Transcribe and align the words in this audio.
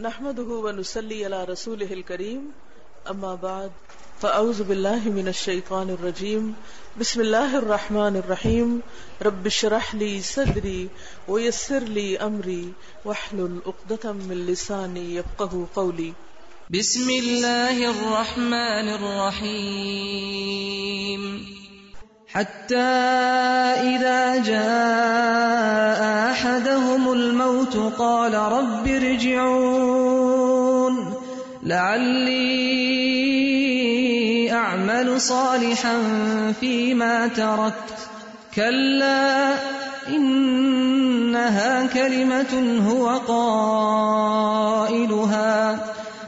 نحمده 0.00 0.42
ونسلي 0.42 1.24
على 1.24 1.44
رسوله 1.44 1.92
الكريم. 1.92 2.52
أما 3.10 3.34
بعد، 3.34 3.70
فأعوذ 4.22 4.62
بالله 4.62 5.08
من 5.08 5.28
الشيطان 5.28 5.90
الرجيم. 5.90 6.54
بسم 7.00 7.20
الله 7.20 7.58
الرحمن 7.58 8.16
الرحيم. 8.16 8.82
رب 9.22 9.46
اشرح 9.46 9.94
لي 9.94 10.22
صدري 10.22 10.88
ويسر 11.28 11.78
لي 11.78 12.18
أمري. 12.18 12.72
واحلل 13.04 13.58
عقدة 13.66 14.12
من 14.12 14.46
لساني 14.46 15.14
يفقه 15.14 15.66
قولي. 15.74 16.12
بسم 16.70 17.10
الله 17.10 17.90
الرحمن 17.90 18.88
الرحيم. 18.94 19.98
حتى 22.28 22.90
إذا 23.96 24.42
جاء 24.42 26.30
أحدهم 26.30 27.12
الموت 27.12 27.76
قال 27.98 28.34
رب 28.34 28.88
ارجعون. 28.88 29.87
لعلي 31.62 32.78
أعمل 34.52 35.20
صالحا 35.20 36.02
فيما 36.60 37.28
تركت 37.28 38.08
كلا 38.54 39.54
إنها 40.08 41.86
كلمة 41.86 42.80
هو 42.88 43.08
قائلها 43.88 45.08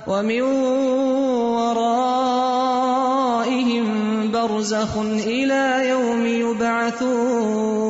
ومن 0.07 0.43
ورائهم 1.61 2.41
برزخ 4.33 4.97
إلى 5.27 5.89
يوم 5.89 6.27
يبعثون 6.27 7.90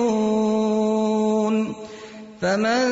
فمن 2.41 2.85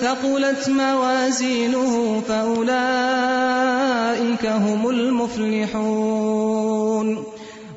ثقلت 0.00 0.68
موازينه 0.68 2.22
فأولئك 2.28 2.86
هم 4.46 4.88
المفلحون. 4.88 6.50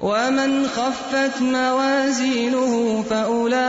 ومن 0.02 0.68
خفت 0.68 1.42
موازينه 1.42 3.04
فأولئك 3.10 3.64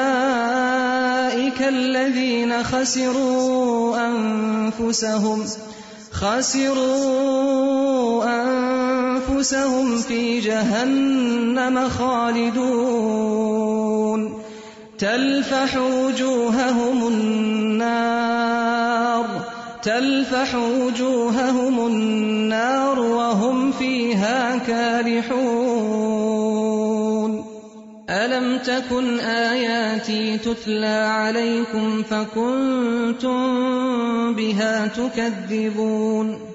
الذين 1.62 2.62
خسروا 2.62 3.96
أنفسهم 4.06 5.44
خسروا 6.12 7.44
أنفسهم 8.24 9.96
في 9.98 10.40
جهنم 10.40 11.88
خالدون. 11.88 13.73
تلفح 15.04 15.76
وجوههم 15.76 17.06
النار 17.08 18.44
تلفح 19.82 20.54
وجوههم 20.54 21.86
النار 21.86 22.98
وهم 23.00 23.72
فيها 23.72 24.56
كالحون 24.56 25.44
ألم 28.10 28.58
تكن 28.58 29.18
آياتي 29.20 30.38
تتلى 30.38 31.06
عليكم 31.08 32.02
فكنتم 32.02 33.44
بها 34.34 34.86
تكذبون؟ 34.86 36.53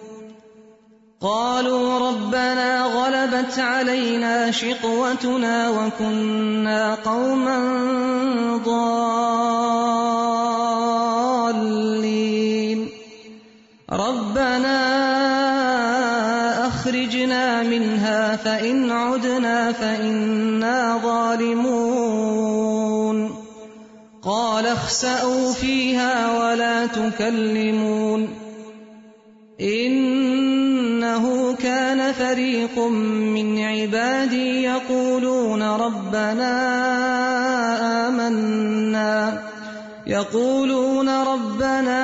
قالوا 1.22 2.10
ربنا 2.10 2.82
غلبت 2.84 3.60
علينا 3.60 4.52
شقوتنا 4.52 5.70
وكنا 5.70 6.96
قوما 6.96 7.60
ضالين. 8.66 8.90
ربنا 13.92 14.80
أخرجنا 16.68 17.64
منها 17.64 18.36
فإن 18.36 18.92
عدنا 18.92 19.72
فإنا 19.72 21.00
ظالمون. 21.04 22.40
قال 24.24 24.66
اخسأوا 24.66 25.54
فيها 25.54 26.40
ولا 26.40 26.86
تكلمون. 26.86 27.99
فريق 32.80 33.36
من 33.36 33.60
عبادي 33.60 34.64
يقولون 34.64 35.62
ربنا 35.62 36.54
آمنا 38.08 39.42
يقولون 40.08 41.10
ربنا 41.10 42.02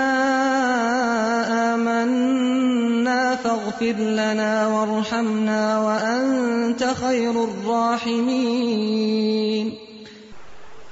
آمنا 1.74 3.38
فاغفر 3.44 4.00
لنا 4.00 4.68
وارحمنا 4.68 5.80
وأنت 5.80 6.84
خير 7.00 7.36
الراحمين 7.36 9.70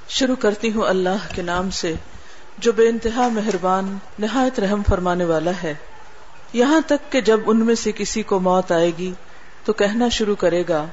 شروع 0.08 0.36
کرتی 0.36 0.72
ہوں 0.72 0.82
اللہ 0.82 1.34
کے 1.34 1.42
نام 1.42 1.70
سے، 1.70 1.94
جو 2.58 2.72
بے 2.72 2.88
انتہا 2.88 3.28
مہربان، 3.28 3.98
نہایت 4.18 4.60
رحم 4.60 4.82
فرمانے 4.88 5.24
والا 5.24 5.50
ہے۔ 5.62 5.74
یہاں 6.52 6.80
تک 6.86 7.12
کہ 7.12 7.20
جب 7.20 7.40
ان 7.46 7.60
میں 7.60 7.74
سے 7.74 7.92
کسی 7.92 8.22
کو 8.22 8.40
موت 8.40 8.72
آئے 8.72 8.92
گی 8.98 9.12
تو 9.64 9.72
کہنا 9.72 10.08
شروع 10.08 10.36
کرے 10.36 10.64
گا، 10.68 10.86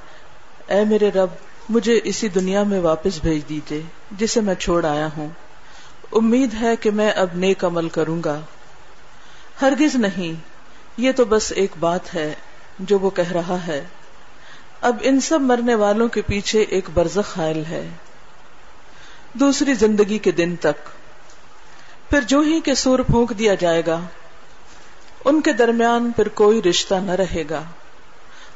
اے 0.68 0.86
میرے 0.86 1.09
رب، 1.09 1.30
مجھے 1.70 2.00
اسی 2.04 2.28
دنیا 2.28 2.64
میں 2.64 2.80
واپس 2.80 3.20
بھیج 3.22 3.50
دیجیے 3.50 3.82
جسے 4.12 4.42
میں 4.42 4.56
چھوڑ 4.56 4.86
آیا 4.86 5.08
ہوں۔ 5.18 5.30
امید 6.12 6.54
ہے 6.62 6.76
کہ 6.76 6.92
میں 6.92 7.12
اب 7.12 7.28
نیک 7.34 7.66
عمل 7.66 7.90
کروں 7.90 8.22
گا۔ 8.26 8.40
ہرگز 9.62 9.96
نہیں، 9.96 10.42
یہ 10.98 11.12
تو 11.12 11.26
بس 11.26 11.54
ایک 11.56 11.72
بات 11.80 12.16
ہے 12.16 12.34
جو 12.80 13.00
وہ 13.00 13.09
کہہ 13.09 13.32
رہا 13.32 13.58
ہے۔ 13.68 13.84
اب 14.82 14.96
ان 15.02 15.20
سب 15.20 15.42
مرنے 15.42 15.76
والوں 15.76 16.08
کے 16.08 16.22
پیچھے 16.22 16.62
ایک 16.62 16.90
برزخ 16.94 17.40
حائل 17.40 17.66
ہے۔ 17.66 17.90
دوسری 19.34 19.74
زندگی 19.74 20.18
کے 20.18 20.32
دن 20.32 20.56
تک۔ 20.56 20.86
پھر 22.09 22.22
جو 22.22 22.40
ہی 22.40 22.59
کے 22.59 22.76
سور 22.76 23.00
پھونک 23.00 23.34
دیا 23.40 23.56
جائے 23.56 23.82
گا، 23.88 24.00
ان 25.26 25.42
کے 25.42 25.53
درمیان 25.53 26.12
پھر 26.12 26.28
کوئی 26.28 26.62
رشتہ 26.62 26.96
نہ 26.96 27.12
رہے 27.12 27.44
گا۔ 27.50 27.64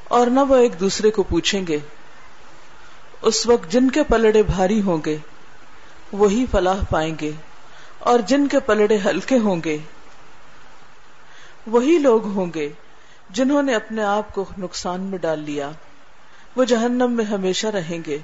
اور 0.08 0.28
نہ 0.28 0.40
وہ 0.40 0.56
ایک 0.56 0.80
دوسرے 0.80 1.12
کو 1.12 1.24
پوچھیں 1.24 1.68
گے۔ 1.68 1.78
اس 3.22 3.46
وقت 3.48 3.72
جن 3.72 3.90
کے 3.90 4.04
پلڑے 4.04 4.44
بھاری 4.44 4.82
ہوں 4.82 4.98
گے، 5.06 5.18
وہی 6.12 6.46
فلاح 6.52 6.84
پائیں 6.90 7.16
گے، 7.22 7.32
اور 8.00 8.20
جن 8.20 8.48
کے 8.48 8.60
پلڑے 8.60 8.98
ہلکے 9.06 9.38
ہوں 9.38 9.62
گے، 9.66 9.78
وہی 11.68 11.98
لوگ 11.98 12.26
ہوں 12.26 12.52
گے 12.54 12.70
جنہوں 13.30 13.64
نے 13.64 13.76
اپنے 13.76 14.04
آپ 14.04 14.34
کو 14.34 14.46
نقصان 14.58 15.02
میں 15.02 15.18
ڈال 15.18 15.40
لیا۔ 15.40 15.72
وہ 16.56 16.64
جہنم 16.64 17.12
میں 17.12 17.26
ہمیشہ 17.26 17.68
رہیں 17.68 17.98
گے۔ 18.06 18.18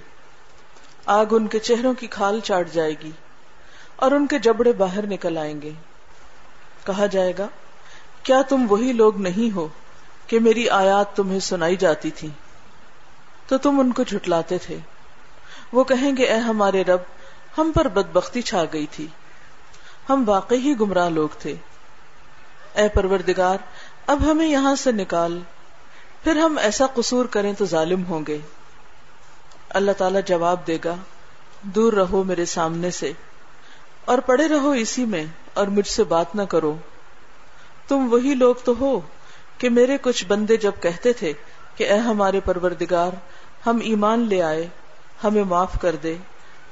آگ 1.06 1.26
ان 1.32 1.48
کے 1.48 1.60
چہروں 1.60 1.94
کی 1.94 2.08
کھال 2.08 2.40
چاٹ 2.40 2.72
جائے 2.72 2.94
گی، 3.04 3.12
اور 3.96 4.12
ان 4.12 4.28
کے 4.28 4.40
جبڑے 4.40 4.74
باہر 4.74 5.08
نکل 5.08 5.38
آئیں 5.38 5.62
گے۔ 5.62 5.72
کہا 6.86 7.06
جائے 7.06 7.34
گا، 7.38 7.48
کیا 8.24 8.42
تم 8.42 8.66
وہی 8.70 8.94
لوگ 8.94 9.18
نہیں 9.22 9.56
ہو 9.56 9.68
کہ 10.32 10.40
میری 10.40 10.70
آیات 10.70 11.16
تمہیں 11.16 11.40
سنائی 11.40 11.76
جاتی 11.76 12.12
تھی، 12.12 12.30
تو 13.48 13.58
تم 13.58 13.80
ان 13.80 13.92
کو 13.92 14.04
جھٹلاتے 14.04 14.58
تھے۔ 14.58 14.78
وہ 15.74 15.84
کہیں 15.84 16.18
گے، 16.18 16.24
اے 16.24 16.38
ہمارے 16.38 16.84
رب، 16.84 17.00
ہم 17.58 17.72
پر 17.76 17.88
بدبختی 17.88 18.42
چھا 18.42 18.64
گئی 18.74 18.86
تھی۔ 18.92 19.08
ہم 20.10 20.24
واقعی 20.28 20.58
ہی 20.58 20.80
گمراہ 20.80 21.10
لوگ 21.10 21.30
تھے۔ 21.40 21.56
اے 22.74 22.90
پروردگار، 22.90 23.58
اب 24.08 24.32
ہمیں 24.32 24.48
یہاں 24.48 24.76
سے 24.76 24.92
نکال۔ 24.92 25.40
پھر 26.24 26.36
ہم 26.36 26.58
ایسا 26.58 26.86
قصور 26.94 27.26
کریں 27.26 27.54
تو 27.54 27.66
ظالم 27.66 28.06
ہوں 28.06 28.22
گے۔ 28.28 28.38
اللہ 29.70 29.92
تعالی 29.92 30.20
جواب 30.26 30.68
دے 30.68 30.78
گا، 30.86 30.96
دور 31.62 31.94
رہو 31.94 32.24
میرے 32.24 32.46
سامنے 32.46 32.92
سے۔ 32.92 33.12
اور 34.06 34.18
پڑے 34.18 34.48
رہو 34.48 34.72
اسی 34.72 35.06
میں، 35.06 35.26
اور 35.54 35.68
مجھ 35.68 35.88
سے 35.88 36.04
بات 36.04 36.36
نہ 36.36 36.42
کرو۔ 36.42 36.76
تم 37.88 38.14
وہی 38.14 38.34
لوگ 38.34 38.56
تو 38.64 38.74
ہو 38.80 39.02
کہ 39.62 39.70
میرے 39.70 39.98
کچھ 40.02 40.26
بندے 40.26 40.58
جب 40.58 40.72
کہتے 40.82 41.14
تھے 41.14 41.34
کہ 41.76 41.92
اے 41.92 41.98
ہمارے 41.98 42.40
پروردگار، 42.40 43.12
ہم 43.66 43.80
ایمان 43.82 44.20
لے 44.20 44.42
آئے، 44.44 44.68
ہمیں 45.24 45.44
معاف 45.44 45.82
کر 45.82 45.96
دے، 45.96 46.18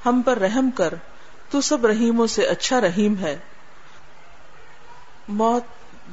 ہم 0.06 0.22
پر 0.26 0.38
رحم 0.38 0.70
کر، 0.72 0.94
تو 1.50 1.62
سب 1.62 1.86
رحیموں 1.86 2.28
سے 2.28 2.46
اچھا 2.46 2.82
رحیم 2.82 3.16
ہے۔ 3.18 3.38
موت 5.28 5.64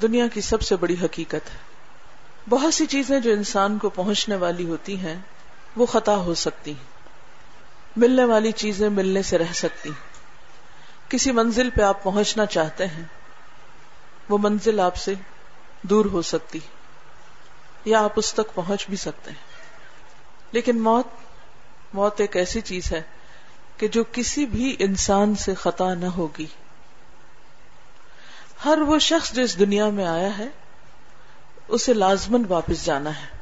دنیا 0.02 0.28
کی 0.28 0.40
سب 0.40 0.62
سے 0.62 0.76
بڑی 0.76 0.96
حقیقت 1.02 1.34
ہے۔ 1.34 1.58
بہت 2.48 2.74
سی 2.74 2.86
چیزیں 2.86 3.20
جو 3.20 3.32
انسان 3.32 3.78
کو 3.78 3.88
پہنچنے 3.88 4.36
والی 4.36 4.64
ہوتی 4.64 4.96
ہیں، 4.96 5.16
وہ 5.76 5.86
خطا 5.86 6.16
ہو 6.16 6.34
سکتی 6.34 6.70
ہیں۔ 6.70 6.96
ملنے 7.96 8.24
والی 8.24 8.52
چیزیں 8.52 8.88
ملنے 8.88 9.22
سے 9.22 9.38
رہ 9.38 9.52
سکتی 9.54 9.90
کسی 11.08 11.32
منزل 11.32 11.70
پہ 11.70 11.82
آپ 11.82 12.02
پہنچنا 12.02 12.46
چاہتے 12.46 12.86
ہیں، 12.86 13.04
وہ 14.28 14.38
منزل 14.38 14.80
آپ 14.80 14.96
سے 14.96 15.14
دور 15.90 16.04
ہو 16.04 16.22
سکتی 16.22 16.58
یا 17.84 18.04
آپ 18.04 18.12
اس 18.16 18.34
تک 18.34 18.54
پہنچ 18.54 18.88
بھی 18.88 18.96
سکتے 18.96 19.30
ہیں۔ 19.30 19.56
لیکن 20.52 20.80
موت 20.80 21.06
موت 21.92 22.20
ایک 22.20 22.36
ایسی 22.36 22.60
چیز 22.60 22.92
ہے 22.92 23.02
کہ 23.76 23.88
جو 23.88 24.04
کسی 24.12 24.46
بھی 24.46 24.76
انسان 24.78 25.34
سے 25.34 25.54
خطا 25.54 25.94
نہ 25.94 26.06
ہوگی۔ 26.06 26.46
ہر 28.64 28.78
وہ 28.78 28.98
شخص 28.98 29.32
جو 29.32 29.42
اس 29.42 29.58
دنیا 29.58 29.90
میں 29.90 30.06
آیا 30.06 30.38
ہے، 30.38 30.48
اسے 31.68 31.94
لازمن 31.94 32.44
واپس 32.48 32.84
جانا 32.84 33.10
ہے۔ 33.10 33.38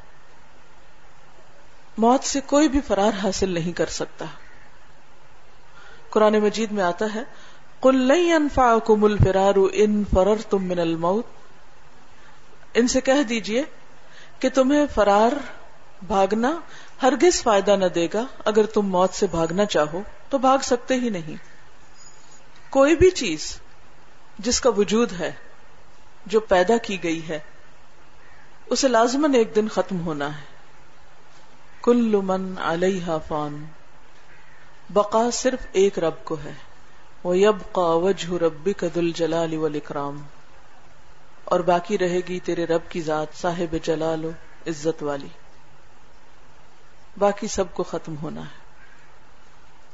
موت 1.97 2.23
سے 2.23 2.41
کوئی 2.41 2.69
بھی 2.69 2.81
فرار 2.81 3.11
حاصل 3.23 3.49
نہیں 3.49 3.71
کر 3.71 3.85
سکتا۔ 3.85 4.25
قرآن 6.09 6.33
مجید 6.33 6.71
میں 6.71 6.83
آتا 6.83 7.05
ہے 7.15 7.23
کل 7.81 8.11
انفا 8.11 8.79
کو 8.79 9.05
الفرار 9.05 9.53
ان 9.73 10.03
فرر 10.13 10.41
تم 10.49 10.63
من 10.63 10.79
الموت 10.79 11.25
ان 12.75 12.87
سے 12.87 13.01
کہہ 13.01 13.23
دیجیے 13.29 13.63
کہ 14.39 14.49
تمہیں 14.49 14.85
فرار 14.95 15.31
بھاگنا 16.07 16.59
ہرگز 17.01 17.43
فائدہ 17.43 17.75
نہ 17.75 17.85
دے 17.85 18.07
گا، 18.13 18.25
اگر 18.45 18.65
تم 18.65 18.81
موت 18.89 19.13
سے 19.13 19.27
بھاگنا 19.27 19.65
چاہو 19.65 20.01
تو 20.29 20.37
بھاگ 20.37 20.57
سکتے 20.57 20.93
ہی 20.93 21.09
نہیں۔ 21.09 21.35
کوئی 22.69 22.95
بھی 22.95 23.11
چیز 23.11 23.59
جس 24.39 24.61
کا 24.61 24.69
وجود 24.69 25.11
ہے، 25.19 25.31
جو 26.25 26.39
پیدا 26.39 26.77
کی 26.77 27.03
گئی 27.03 27.27
ہے، 27.27 27.39
اسے 28.65 28.87
لازمن 28.87 29.35
ایک 29.35 29.55
دن 29.55 29.67
ختم 29.67 30.05
ہونا 30.05 30.37
ہے۔ 30.37 30.45
کل 31.81 32.15
من 32.23 32.55
علیہ 32.61 33.17
فان، 33.27 33.65
بقا 34.89 35.31
صرف 35.31 35.67
ایک 35.71 35.99
رب 35.99 36.23
کو 36.23 36.35
ہے۔ 36.45 36.53
وہ 37.23 37.37
یب 37.37 37.73
کا 37.73 37.81
وجہ 37.81 38.33
ربی 38.33 38.73
کا 38.73 38.87
دل 38.95 39.11
جلال 39.11 39.57
والاکرام۔ 39.57 40.21
اور 41.45 41.59
باقی 41.59 41.97
رہے 41.97 42.19
گی 42.29 42.39
تیرے 42.39 42.65
رب 42.65 42.81
کی 42.89 43.01
ذات، 43.01 43.27
صاحب 43.33 43.75
جلال 43.83 44.25
و 44.25 44.29
عزت 44.67 45.03
والی۔ 45.03 45.27
باقی 47.17 47.47
سب 47.47 47.73
کو 47.73 47.83
ختم 47.83 48.17
ہونا 48.17 48.41
ہے۔ 48.41 48.65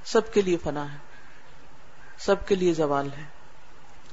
سب 0.04 0.34
کے 0.34 0.42
لیے 0.42 0.58
فنا 0.58 0.94
ہے۔ 0.94 0.98
سب 2.18 2.48
کے 2.48 2.56
لیے 2.56 2.74
زوال 2.74 3.10
ہے۔ 3.18 3.24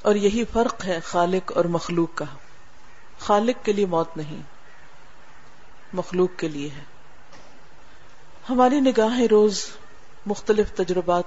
اور 0.02 0.14
یہی 0.14 0.44
فرق 0.52 0.84
ہے 0.84 1.00
خالق 1.00 1.52
اور 1.56 1.64
مخلوق 1.64 2.08
کا۔ 2.14 2.24
خالق 3.18 3.64
کے 3.64 3.72
لیے 3.72 3.86
موت 3.86 4.16
نہیں، 4.16 4.42
مخلوق 5.92 6.30
کے 6.36 6.48
لیے 6.48 6.68
ہے۔ 6.68 6.84
ہماری 8.50 8.80
نگاہیں 8.80 9.28
روز 9.28 9.66
مختلف 10.26 10.72
تجربات 10.72 11.24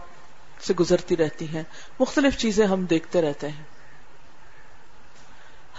سے 0.62 0.74
گزرتی 0.74 1.18
رہتی 1.18 1.48
ہیں۔ 1.48 1.63
مختلف 2.00 2.38
چیزیں 2.38 2.66
ہم 2.66 2.86
دیکھتے 2.86 3.22
رہتے 3.22 3.50
ہیں۔ 3.50 3.63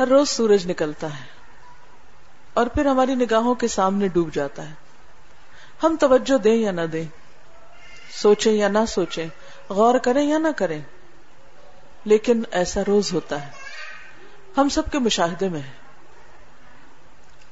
ہر 0.02 0.08
روز 0.08 0.28
سورج 0.28 0.70
نکلتا 0.70 1.20
ہے 1.20 1.24
اور 2.54 2.66
پھر 2.66 2.86
ہماری 2.86 3.14
نگاہوں 3.14 3.54
کے 3.54 3.68
سامنے 3.68 4.08
ڈوب 4.08 4.34
جاتا 4.34 4.68
ہے۔ 4.68 4.74
ہم 5.82 5.96
توجہ 6.00 6.38
دیں 6.38 6.56
یا 6.56 6.70
نہ 6.70 6.80
دیں، 6.80 7.04
سوچیں 8.10 8.52
یا 8.52 8.68
نہ 8.68 8.78
سوچیں، 8.88 9.26
غور 9.68 9.98
کریں 9.98 10.28
یا 10.28 10.38
نہ 10.38 10.48
کریں، 10.56 10.80
لیکن 12.04 12.42
ایسا 12.50 12.80
روز 12.86 13.12
ہوتا 13.12 13.46
ہے۔ 13.46 13.50
ہم 14.56 14.68
سب 14.68 14.90
کے 14.92 14.98
مشاہدے 14.98 15.48
میں 15.48 15.60
ہے 15.60 15.72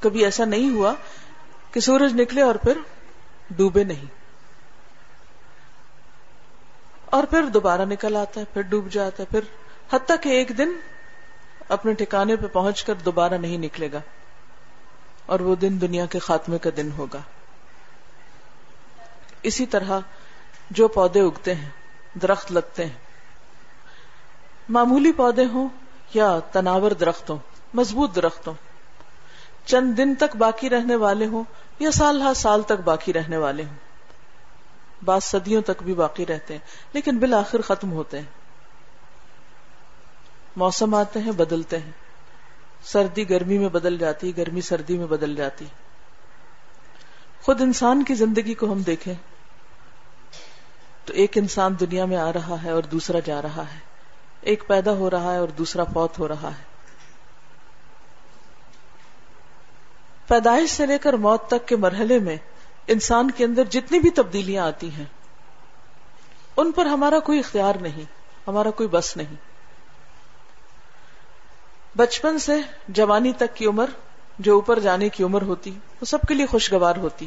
کبھی 0.00 0.24
ایسا 0.24 0.44
نہیں 0.44 0.70
ہوا 0.70 0.94
کہ 1.72 1.80
سورج 1.80 2.20
نکلے 2.20 2.42
اور 2.42 2.54
پھر 2.54 2.78
ڈوبے 3.50 3.84
نہیں۔ 3.84 4.04
اور 7.04 7.24
پھر 7.24 7.42
دوبارہ 7.42 7.84
نکل 7.84 8.16
آتا 8.16 8.40
ہے، 8.40 8.44
پھر 8.52 8.62
ڈوب 8.62 8.90
جاتا 8.90 9.22
ہے، 9.22 9.28
پھر 9.30 9.40
حتیٰ 9.96 10.16
کہ 10.20 10.28
ایک 10.28 10.58
دن 10.58 10.68
اپنے 11.70 11.92
ٹھکانے 11.92 12.36
پہ 12.36 12.46
پہنچ 12.46 12.84
کر 12.84 12.94
دوبارہ 12.94 13.34
نہیں 13.34 13.58
نکلے 13.58 13.92
گا 13.92 14.00
اور 15.26 15.40
وہ 15.40 15.56
دن 15.56 15.80
دنیا 15.80 16.06
کے 16.06 16.18
خاتمے 16.18 16.58
کا 16.58 16.70
دن 16.76 16.90
ہوگا۔ 16.98 17.18
اسی 19.42 19.66
طرح 19.66 20.00
جو 20.70 20.88
پودے 20.88 21.20
اگتے 21.20 21.54
ہیں، 21.54 21.68
درخت 22.14 22.52
لگتے 22.52 22.84
ہیں۔ 22.84 22.98
معمولی 24.68 25.12
پودے 25.12 25.44
ہوں 25.44 25.68
یا 26.14 26.38
تناور 26.52 26.90
درخت 26.90 27.30
ہوں، 27.30 27.38
مضبوط 27.74 28.16
درخت 28.16 28.48
ہوں۔ 28.48 28.54
چند 29.64 29.96
دن 29.96 30.14
تک 30.14 30.36
باقی 30.36 30.70
رہنے 30.70 30.96
والے 30.96 31.26
ہوں 31.26 31.44
یا 31.78 31.90
سال 31.90 32.22
ہر 32.22 32.34
سال 32.34 32.62
تک 32.62 32.80
باقی 32.84 33.12
رہنے 33.12 33.36
والے 33.36 33.64
ہوں۔ 33.64 33.76
بعض 35.04 35.24
صدیوں 35.24 35.62
تک 35.62 35.82
بھی 35.82 35.94
باقی 35.94 36.26
رہتے 36.26 36.54
ہیں، 36.54 36.60
لیکن 36.92 37.18
بالآخر 37.18 37.62
ختم 37.62 37.92
ہوتے 37.92 38.18
ہیں۔ 38.18 38.39
موسم 40.56 40.94
آتے 40.94 41.20
ہیں، 41.20 41.32
بدلتے 41.32 41.78
ہیں۔ 41.78 41.90
سردی 42.82 43.30
گرمی 43.30 43.58
میں 43.58 43.68
بدل 43.68 43.98
جاتی، 43.98 44.36
گرمی 44.36 44.60
سردی 44.60 44.98
میں 44.98 45.06
بدل 45.06 45.36
جاتی۔ 45.36 45.64
خود 47.42 47.60
انسان 47.60 48.04
کی 48.04 48.14
زندگی 48.14 48.54
کو 48.54 48.72
ہم 48.72 48.82
دیکھیں 48.82 49.14
تو 51.04 51.12
ایک 51.12 51.38
انسان 51.38 51.74
دنیا 51.80 52.04
میں 52.04 52.16
آ 52.16 52.32
رہا 52.32 52.62
ہے 52.62 52.70
اور 52.70 52.82
دوسرا 52.82 53.18
جا 53.24 53.42
رہا 53.42 53.62
ہے۔ 53.74 53.78
ایک 54.40 54.64
پیدا 54.66 54.92
ہو 54.92 55.10
رہا 55.10 55.32
ہے 55.32 55.38
اور 55.38 55.48
دوسرا 55.48 55.84
فوت 55.84 56.18
ہو 56.18 56.28
رہا 56.28 56.48
ہے۔ 56.48 56.70
پیدائش 60.26 60.70
سے 60.70 60.86
لے 60.86 60.98
کر 60.98 61.12
موت 61.12 61.46
تک 61.46 61.68
کے 61.68 61.76
مرحلے 61.76 62.18
میں 62.18 62.36
انسان 62.86 63.30
کے 63.30 63.44
اندر 63.44 63.64
جتنی 63.64 63.98
بھی 63.98 64.10
تبدیلیاں 64.10 64.66
آتی 64.66 64.90
ہیں، 64.90 65.04
ان 66.56 66.72
پر 66.72 66.86
ہمارا 66.86 67.18
کوئی 67.18 67.38
اختیار 67.38 67.74
نہیں، 67.74 68.04
ہمارا 68.46 68.70
کوئی 68.70 68.88
بس 68.88 69.16
نہیں۔ 69.16 69.49
بچپن 71.96 72.38
سے 72.38 72.52
جوانی 72.88 73.32
تک 73.32 73.56
کی 73.56 73.66
عمر 73.66 73.86
جو 74.38 74.54
اوپر 74.54 74.78
جانے 74.78 75.08
کی 75.08 75.24
عمر 75.24 75.42
ہوتی، 75.42 75.70
وہ 75.70 76.04
سب 76.04 76.18
کے 76.28 76.34
لیے 76.34 76.46
خوشگوار 76.46 76.96
ہوتی۔ 76.96 77.26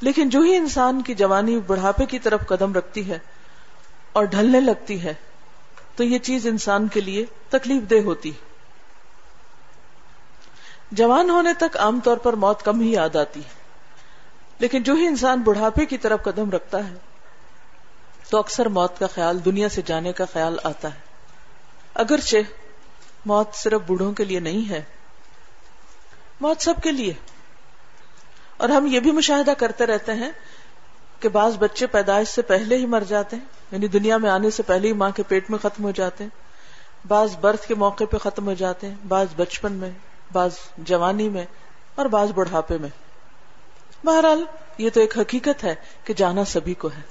لیکن 0.00 0.28
جو 0.28 0.40
ہی 0.40 0.56
انسان 0.56 1.02
کی 1.02 1.14
جوانی 1.14 1.60
بڑھاپے 1.60 2.06
کی 2.06 2.18
طرف 2.18 2.40
قدم 2.46 2.72
رکھتی 2.72 3.10
ہے 3.10 3.18
اور 4.12 4.24
ڈھلنے 4.24 4.60
لگتی 4.60 5.02
ہے، 5.02 5.14
تو 5.96 6.04
یہ 6.04 6.18
چیز 6.18 6.46
انسان 6.46 6.88
کے 6.88 7.00
لیے 7.00 7.26
تکلیف 7.48 7.90
دہ 7.90 8.00
ہوتی۔ 8.04 8.30
جوان 10.90 11.30
ہونے 11.30 11.54
تک 11.54 11.76
عام 11.76 12.00
طور 12.04 12.16
پر 12.16 12.32
موت 12.32 12.62
کم 12.62 12.80
ہی 12.80 12.92
یاد 12.92 13.16
آتی۔ 13.16 13.40
لیکن 14.58 14.82
جو 14.82 14.94
ہی 14.94 15.06
انسان 15.06 15.40
بڑھاپے 15.40 15.86
کی 15.86 15.98
طرف 15.98 16.22
قدم 16.22 16.50
رکھتا 16.50 16.88
ہے، 16.88 16.94
تو 18.30 18.38
اکثر 18.38 18.66
موت 18.66 18.98
کا 18.98 19.06
خیال، 19.06 19.44
دنیا 19.44 19.68
سے 19.68 19.82
جانے 19.84 20.12
کا 20.12 20.24
خیال 20.32 20.58
آتا 20.64 20.94
ہے۔ 20.94 20.98
اگرچہ 21.94 22.36
موت 23.24 23.54
صرف 23.54 23.80
بوڑھوں 23.86 24.12
کے 24.12 24.24
لیے 24.24 24.40
نہیں 24.40 24.70
ہے، 24.70 24.82
موت 26.40 26.62
سب 26.62 26.74
کے 26.82 26.92
لیے۔ 26.92 27.12
اور 28.56 28.68
ہم 28.68 28.86
یہ 28.86 29.00
بھی 29.00 29.10
مشاہدہ 29.10 29.50
کرتے 29.50 29.86
رہتے 29.86 30.12
ہیں 30.12 30.30
کہ 31.20 31.28
بعض 31.28 31.56
بچے 31.56 31.86
پیدائش 31.86 32.28
سے 32.28 32.42
پہلے 32.42 32.76
ہی 32.76 32.86
مر 32.86 33.02
جاتے 33.08 33.36
ہیں 33.36 33.44
یعنی 33.70 33.88
دنیا 33.88 34.16
میں 34.16 34.30
آنے 34.30 34.50
سے 34.50 34.62
پہلے 34.62 34.88
ہی 34.88 34.92
ماں 34.92 35.10
کے 35.10 35.22
پیٹ 35.22 35.50
میں 35.50 35.58
ختم 35.58 35.84
ہو 35.84 35.90
جاتے 35.90 36.24
ہیں۔ 36.24 36.30
بعض 37.06 37.36
برتھ 37.36 37.66
کے 37.66 37.74
موقع 37.74 38.04
پہ 38.04 38.16
ختم 38.18 38.46
ہو 38.46 38.54
جاتے 38.54 38.88
ہیں، 38.88 38.94
بعض 39.08 39.26
بچپن 39.36 39.72
میں، 39.72 39.90
بعض 40.32 40.50
جوانی 40.78 41.28
میں 41.28 41.46
اور 41.94 42.06
بعض 42.06 42.32
بڑھاپے 42.32 42.78
میں۔ 42.78 42.88
بہرحال 44.04 44.44
یہ 44.78 44.90
تو 44.90 45.00
ایک 45.00 45.18
حقیقت 45.18 45.64
ہے 45.64 45.74
کہ 46.04 46.14
جانا 46.14 46.44
سبھی 46.44 46.74
کو 46.74 46.88
ہے۔ 46.88 47.02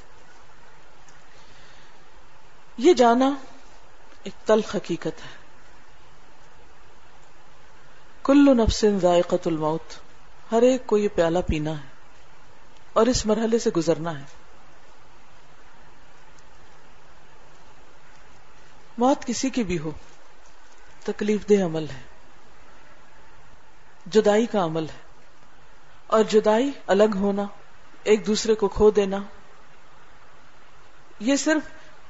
یہ 2.78 2.94
جانا 2.94 3.34
ایک 4.24 4.48
تلخ 4.48 4.76
حقیقت 4.76 5.06
ہے۔ 5.06 5.41
کل 8.24 8.58
نفس 8.58 8.86
ذائقت 9.02 9.48
الموت، 9.48 9.84
ہر 10.52 10.62
ایک 10.62 10.88
کو 10.88 10.98
یہ 10.98 11.08
پیالہ 11.16 11.40
پینا 11.48 11.72
ہے 11.72 11.88
اور 12.94 13.06
اس 13.06 13.26
مرحلے 13.26 13.60
سے 13.60 13.70
گزرنا 13.78 14.20
ہے۔ 14.20 14.24
موت 18.98 19.26
کسی 19.26 19.50
کی 19.50 19.64
بھی 19.64 19.80
ہو، 19.80 19.92
تکلیف 21.04 21.50
دہ 21.50 21.64
عمل 21.64 21.86
ہے، 21.90 22.02
جدائی 24.06 24.46
کا 24.46 24.64
عمل 24.64 24.84
ہے۔ 24.84 25.00
اور 26.08 26.24
جدائی 26.24 26.72
الگ 26.88 27.16
ہونا، 27.16 27.44
ایک 28.04 28.28
دوسرے 28.28 28.56
کو 28.56 28.68
کھو 28.68 28.92
دینا، 28.92 29.18
یہ 31.20 31.36
صرف 31.36 31.62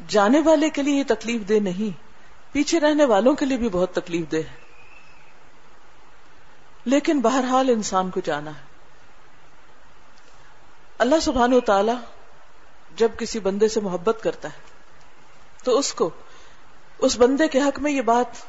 جانے 0.08 0.40
والے 0.40 0.70
کے 0.70 0.82
لیے 0.82 0.96
یہ 0.96 1.04
تکلیف 1.08 1.50
دہ 1.50 1.54
نہیں، 1.54 2.04
پیچھے 2.52 2.80
رہنے 2.80 3.06
والوں 3.06 3.36
کے 3.36 3.46
لیے 3.46 3.58
بھی 3.58 3.70
بہت 3.70 3.94
تکلیف 3.94 4.32
دہ 4.32 4.38
ہے۔ 4.38 4.71
لیکن 6.86 7.22
بہرحال 7.22 7.70
انسان 7.70 8.10
کو 8.10 8.20
جانا 8.20 8.52
ہے۔ 8.52 8.64
اللہ 10.98 11.20
سبحانہ 11.22 11.56
و 11.56 11.60
تعالی 11.60 11.92
جب 12.96 13.12
کسی 13.18 13.40
بندے 13.40 13.68
سے 13.68 13.80
محبت 13.80 14.18
کرتا 14.24 14.48
ہے، 14.48 14.60
تو 15.64 15.78
اس 15.78 15.94
کو، 15.94 16.10
اس 17.00 17.18
بندے 17.18 17.48
کے 17.48 17.62
حق 17.62 17.80
میں 17.80 17.92
یہ 17.92 18.02
بات 18.02 18.46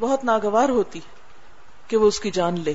بہت 0.00 0.24
ناگوار 0.24 0.68
ہوتی 0.68 1.00
کہ 1.88 1.96
وہ 1.96 2.06
اس 2.06 2.20
کی 2.20 2.30
جان 2.30 2.60
لے۔ 2.60 2.74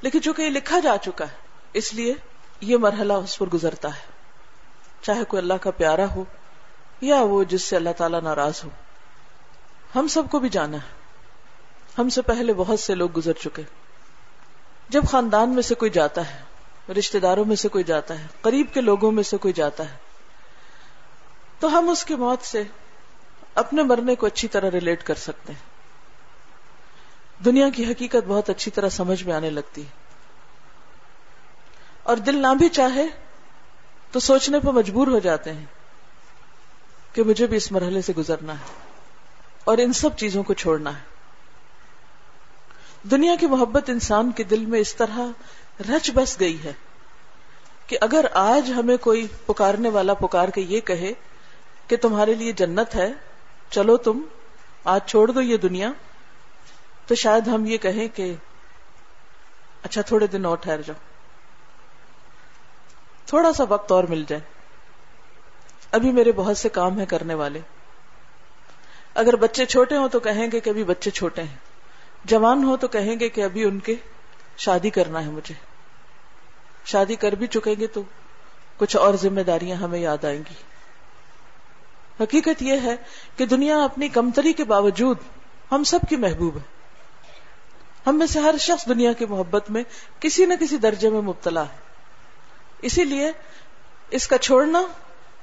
لیکن 0.00 0.22
چونکہ 0.22 0.42
یہ 0.42 0.50
لکھا 0.50 0.78
جا 0.78 0.96
چکا 0.96 1.24
ہے، 1.24 1.36
اس 1.72 1.94
لیے 1.94 2.14
یہ 2.60 2.76
مرحلہ 2.76 3.12
اس 3.12 3.38
پر 3.38 3.46
گزرتا 3.46 3.88
ہے۔ 3.88 4.12
چاہے 5.02 5.24
کوئی 5.24 5.42
اللہ 5.42 5.54
کا 5.54 5.70
پیارا 5.70 6.14
ہو، 6.14 6.24
یا 7.00 7.20
وہ 7.20 7.44
جس 7.44 7.62
سے 7.62 7.76
اللہ 7.76 7.90
تعالی 7.96 8.16
ناراض 8.22 8.60
ہو۔ 8.64 8.68
ہم 9.94 10.08
سب 10.08 10.22
کو 10.30 10.38
بھی 10.38 10.48
جانا 10.48 10.76
ہے۔ 10.76 10.92
ہم 11.98 12.08
سے 12.08 12.22
پہلے 12.22 12.54
بہت 12.54 12.80
سے 12.80 12.94
لوگ 12.94 13.10
گزر 13.16 13.32
چکے۔ 13.32 13.62
جب 14.88 15.02
خاندان 15.10 15.50
میں 15.50 15.62
سے 15.62 15.74
کوئی 15.74 15.90
جاتا 15.90 16.34
ہے 16.34 16.42
رشتے 16.98 17.18
داروں 17.18 17.44
میں 17.44 17.56
سے 17.56 17.68
کوئی 17.68 17.84
جاتا 17.84 18.18
ہے، 18.18 18.26
قریب 18.40 18.66
کے 18.74 18.80
لوگوں 18.80 19.12
میں 19.12 19.22
سے 19.22 19.36
کوئی 19.36 19.54
جاتا 19.54 19.90
ہے، 19.90 19.96
تو 21.60 21.78
ہم 21.78 21.88
اس 21.88 22.04
کی 22.04 22.14
موت 22.14 22.42
سے 22.42 22.62
اپنے 23.54 23.82
مرنے 23.82 24.14
کو 24.14 24.26
اچھی 24.26 24.48
طرح 24.48 24.70
ریلیٹ 24.70 25.02
کر 25.02 25.14
سکتے 25.14 25.52
ہیں۔ 25.52 25.76
دنیا 27.44 27.68
کی 27.68 27.84
حقیقت 27.84 28.28
بہت 28.28 28.50
اچھی 28.50 28.70
طرح 28.70 28.88
سمجھ 28.88 29.24
میں 29.24 29.34
آنے 29.34 29.50
لگتی 29.50 29.82
ہے۔ 29.82 29.90
اور 32.02 32.16
دل 32.16 32.36
نہ 32.36 32.54
بھی 32.58 32.68
چاہے 32.68 33.06
تو 34.12 34.20
سوچنے 34.20 34.60
پر 34.60 34.72
مجبور 34.72 35.06
ہو 35.06 35.18
جاتے 35.18 35.52
ہیں 35.52 35.64
کہ 37.12 37.22
مجھے 37.22 37.46
بھی 37.46 37.56
اس 37.56 37.72
مرحلے 37.72 38.02
سے 38.02 38.12
گزرنا 38.18 38.52
ہے 38.52 38.64
اور 39.64 39.78
ان 39.78 39.92
سب 39.92 40.16
چیزوں 40.16 40.42
کو 40.42 40.54
چھوڑنا 40.54 40.98
ہے۔ 40.98 41.15
دنیا 43.10 43.34
کی 43.40 43.46
محبت 43.46 43.90
انسان 43.90 44.30
کے 44.30 44.42
دل 44.42 44.66
میں 44.66 44.80
اس 44.80 44.96
طرح 44.96 45.18
رچ 45.80 46.10
بس 46.14 46.40
گئی 46.40 46.64
ہے 46.64 46.72
کہ 47.86 47.98
اگر 48.00 48.24
آج 48.32 48.72
ہمیں 48.76 48.96
کوئی 48.96 49.26
پکارنے 49.46 49.88
والا 49.88 50.14
پکار 50.14 50.48
کے 50.48 50.60
یہ 50.60 50.80
کہے 50.80 51.12
کہ 51.86 51.96
تمہارے 51.96 52.34
لیے 52.34 52.52
جنت 52.52 52.94
ہے، 52.94 53.12
چلو 53.70 53.96
تم، 53.96 54.22
آج 54.84 55.00
چھوڑ 55.06 55.30
دو 55.30 55.40
یہ 55.40 55.56
دنیا، 55.56 55.92
تو 57.06 57.14
شاید 57.14 57.48
ہم 57.48 57.66
یہ 57.66 57.76
کہیں 57.76 58.16
کہ 58.16 58.34
اچھا 59.82 60.02
تھوڑے 60.02 60.26
دن 60.26 60.44
اور 60.44 60.56
ٹھہر 60.56 60.82
جاؤ۔ 60.82 60.96
تھوڑا 63.26 63.52
سا 63.52 63.64
وقت 63.68 63.92
اور 63.92 64.04
مل 64.04 64.24
جائے۔ 64.28 64.42
ابھی 65.92 66.12
میرے 66.12 66.32
بہت 66.32 66.58
سے 66.58 66.68
کام 66.68 66.98
ہیں 66.98 67.06
کرنے 67.06 67.34
والے۔ 67.34 67.60
اگر 69.14 69.36
بچے 69.36 69.66
چھوٹے 69.66 69.96
ہوں 69.96 70.08
تو 70.08 70.20
کہیں 70.20 70.48
گے 70.52 70.60
کہ 70.60 70.70
ابھی 70.70 70.84
بچے 70.84 71.10
چھوٹے 71.10 71.42
ہیں۔ 71.42 71.65
جوان 72.26 72.64
ہو 72.64 72.76
تو 72.76 72.88
کہیں 72.88 73.20
گے 73.20 73.28
کہ 73.28 73.40
ابھی 73.40 73.64
ان 73.64 73.78
کے 73.78 73.94
شادی 74.56 74.90
کرنا 74.90 75.24
ہے 75.24 75.30
مجھے۔ 75.30 75.54
شادی 76.84 77.16
کر 77.16 77.32
بھی 77.32 77.46
چکیں 77.46 77.74
گے 77.80 77.86
تو 77.86 78.02
کچھ 78.76 78.96
اور 78.96 79.14
ذمہ 79.14 79.40
داریاں 79.40 79.76
ہمیں 79.76 79.98
یاد 79.98 80.24
آئیں 80.24 80.38
گی۔ 80.38 80.54
حقیقت 82.20 82.62
یہ 82.62 82.80
ہے 82.82 82.96
کہ 83.36 83.46
دنیا 83.46 83.84
اپنی 83.84 84.08
کمتری 84.08 84.52
کے 84.52 84.64
باوجود 84.64 85.18
ہم 85.72 85.84
سب 85.84 85.98
کی 86.08 86.16
محبوب 86.16 86.56
ہے۔ 86.56 86.76
ہم 88.06 88.18
میں 88.18 88.26
سے 88.26 88.40
ہر 88.40 88.54
شخص 88.60 88.88
دنیا 88.88 89.12
کی 89.12 89.26
محبت 89.26 89.70
میں 89.70 89.82
کسی 90.20 90.46
نہ 90.46 90.54
کسی 90.60 90.76
درجے 90.76 91.10
میں 91.10 91.20
مبتلا 91.20 91.62
ہے۔ 91.62 91.76
اسی 92.82 93.04
لیے 93.04 93.32
اس 94.10 94.28
کا 94.28 94.38
چھوڑنا 94.38 94.82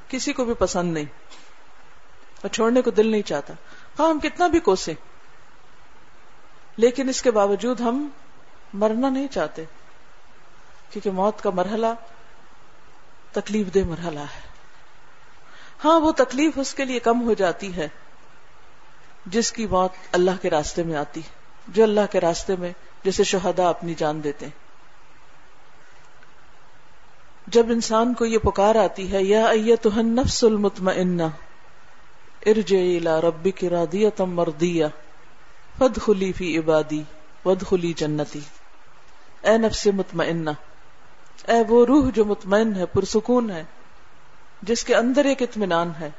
کسی 0.07 0.33
کو 0.33 0.45
بھی 0.45 0.53
پسند 0.53 0.93
نہیں 0.93 1.05
اور 2.41 2.49
چھوڑنے 2.49 2.81
کو 2.81 2.91
دل 2.91 3.07
نہیں 3.07 3.21
چاہتا۔ 3.21 3.53
ہاں 3.99 4.09
ہم 4.09 4.19
کتنا 4.19 4.47
بھی 4.47 4.59
کوسے 4.59 4.93
لیکن 6.77 7.09
اس 7.09 7.21
کے 7.21 7.31
باوجود 7.31 7.81
ہم 7.81 8.07
مرنا 8.73 9.09
نہیں 9.09 9.27
چاہتے، 9.27 9.63
کیونکہ 10.89 11.11
موت 11.11 11.41
کا 11.41 11.49
مرحلہ 11.49 11.87
تکلیف 13.31 13.73
دہ 13.75 13.79
مرحلہ 13.87 14.19
ہے۔ 14.19 14.53
ہاں 15.85 15.99
وہ 15.99 16.11
تکلیف 16.11 16.53
اس 16.55 16.73
کے 16.73 16.85
لیے 16.85 16.99
کم 16.99 17.21
ہو 17.21 17.33
جاتی 17.33 17.75
ہے 17.75 17.87
جس 19.25 19.51
کی 19.51 19.67
موت 19.67 19.91
اللہ 20.11 20.31
کے 20.41 20.49
راستے 20.49 20.83
میں 20.83 20.95
آتی 20.95 21.21
جو 21.67 21.83
اللہ 21.83 22.11
کے 22.11 22.21
راستے 22.21 22.55
میں 22.55 22.71
جیسے 23.03 23.23
شہدا 23.23 23.69
اپنی 23.69 23.93
جان 23.93 24.23
دیتے 24.23 24.45
ہیں۔ 24.45 24.63
جب 27.47 27.65
انسان 27.69 28.13
کو 28.13 28.25
یہ 28.25 28.37
پکار 28.37 28.75
آتی 28.75 29.11
ہے، 29.11 29.23
یا 29.23 29.45
ایتہن 29.45 30.15
نفس 30.15 30.43
المطمئنہ، 30.43 31.23
ارجعی 32.45 32.97
الى 32.97 33.27
ربک 33.27 33.63
راضیتا 33.63 34.25
مردیہ۔ 34.25 34.85
فادخلی 35.79 36.31
فی 36.31 36.57
عبادی 36.57 37.03
وادخلی 37.45 37.93
جنتی۔ 37.93 38.39
اے 39.41 39.57
نفس 39.57 39.87
مطمئنہ، 39.87 40.49
اے 41.47 41.63
وہ 41.69 41.85
روح 41.85 42.09
جو 42.13 42.25
مطمئن 42.25 42.75
ہے، 42.75 42.85
پرسکون 42.85 43.49
ہے، 43.49 43.63
جس 44.61 44.83
کے 44.83 44.95
اندر 44.95 45.25
ایک 45.25 45.41
اطمینان 45.41 45.91
ہے۔ 45.99 46.09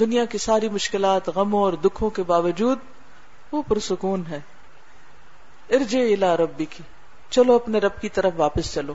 دنیا 0.00 0.24
کی 0.24 0.38
ساری 0.38 0.68
مشکلات، 0.68 1.28
غموں 1.28 1.62
اور 1.62 1.72
دکھوں 1.72 2.10
کے 2.10 2.22
باوجود 2.22 2.78
وہ 3.52 3.62
پرسکون 3.68 4.24
ہے۔ 4.30 4.40
ارجے 5.70 6.14
الا 6.14 6.36
ربی 6.36 6.64
کی 6.64 6.82
چلو 7.30 7.54
اپنے 7.54 7.78
رب 7.78 8.00
کی 8.00 8.08
طرف 8.08 8.32
واپس 8.36 8.74
چلو۔ 8.74 8.94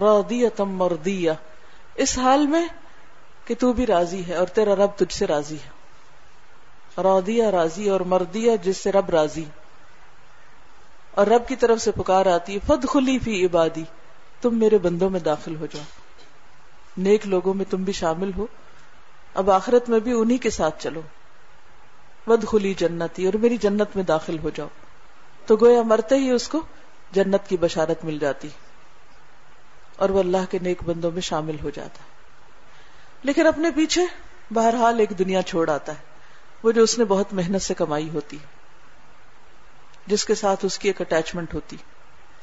راضیتم 0.00 0.70
مردیہ، 0.70 1.32
اس 1.94 2.18
حال 2.18 2.46
میں 2.46 2.68
کہ 3.44 3.54
تو 3.58 3.72
بھی 3.72 3.86
راضی 3.86 4.26
ہے 4.26 4.34
اور 4.34 4.46
تیرا 4.46 4.74
رب 4.74 4.90
تجھ 4.96 5.14
سے 5.14 5.26
راضی 5.26 5.56
ہے۔ 5.56 5.83
راضیہ، 7.02 7.44
راضی 7.44 7.88
اور 7.88 8.00
مردیہ 8.00 8.56
جس 8.62 8.76
سے 8.76 8.92
رب 8.92 9.10
راضی۔ 9.10 9.44
اور 11.10 11.26
رب 11.26 11.48
کی 11.48 11.56
طرف 11.56 11.80
سے 11.80 11.90
پکار 11.92 12.26
آتی 12.26 12.54
ہے 12.54 12.58
فد 12.66 12.88
خلی 12.88 13.18
فی 13.18 13.46
عبادی۔ 13.46 13.84
تم 14.40 14.58
میرے 14.58 14.78
بندوں 14.78 15.10
میں 15.10 15.20
داخل 15.20 15.56
ہو 15.56 15.66
جاؤ۔ 15.66 15.82
نیک 16.96 17.26
لوگوں 17.26 17.54
میں 17.54 17.64
تم 17.70 17.84
بھی 17.84 17.92
شامل 17.92 18.30
ہو۔ 18.36 18.46
اب 19.34 19.50
آخرت 19.50 19.88
میں 19.88 20.00
بھی 20.00 20.12
انہی 20.12 20.38
کے 20.38 20.50
ساتھ 20.50 20.82
چلو۔ 20.82 21.00
ود 22.26 22.46
خلی 22.46 22.74
جنتی، 22.74 23.26
اور 23.26 23.34
میری 23.34 23.56
جنت 23.56 23.88
میں 23.94 24.04
داخل 24.04 24.38
ہو 24.38 24.50
جاؤ۔ 24.50 24.68
تو 25.46 25.56
گویا 25.56 25.82
مرتے 25.82 26.14
ہی 26.14 26.30
اس 26.30 26.48
کو 26.48 26.60
جنت 27.10 27.48
کی 27.48 27.56
بشارت 27.56 28.04
مل 28.04 28.18
جاتی۔ 28.18 28.48
اور 29.96 30.08
وہ 30.08 30.18
اللہ 30.18 30.50
کے 30.50 30.58
نیک 30.62 30.82
بندوں 30.84 31.10
میں 31.10 31.20
شامل 31.20 31.56
ہو 31.62 31.70
جاتا۔ 31.70 32.04
لیکن 33.22 33.46
اپنے 33.46 33.70
پیچھے 33.70 34.02
بہرحال 34.50 35.00
ایک 35.00 35.10
دنیا 35.18 35.42
چھوڑ 35.42 35.70
آتا 35.70 35.92
ہے۔ 35.92 36.13
وہ 36.64 36.72
جو 36.72 36.82
اس 36.82 36.98
نے 36.98 37.04
بہت 37.04 37.32
محنت 37.32 37.62
سے 37.62 37.74
کمائی 37.74 38.08
ہوتی 38.08 38.38
جس 40.06 40.24
کے 40.24 40.34
ساتھ 40.34 40.64
اس 40.64 40.78
کی 40.78 40.88
ایک 40.88 41.00
اٹیچمنٹ 41.00 41.54
ہوتی 41.54 41.76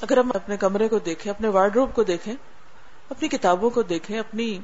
اگر 0.01 0.17
ہم 0.17 0.31
اپنے 0.35 0.57
کمرے 0.57 0.87
کو 0.87 0.99
دیکھیں، 0.99 1.31
اپنے 1.31 1.47
وارڈ 1.47 1.75
روب 1.75 1.93
کو 1.93 2.03
دیکھیں، 2.03 2.33
اپنی 3.09 3.27
کتابوں 3.27 3.69
کو 3.69 3.81
دیکھیں، 3.81 4.19
اپنی 4.19 4.59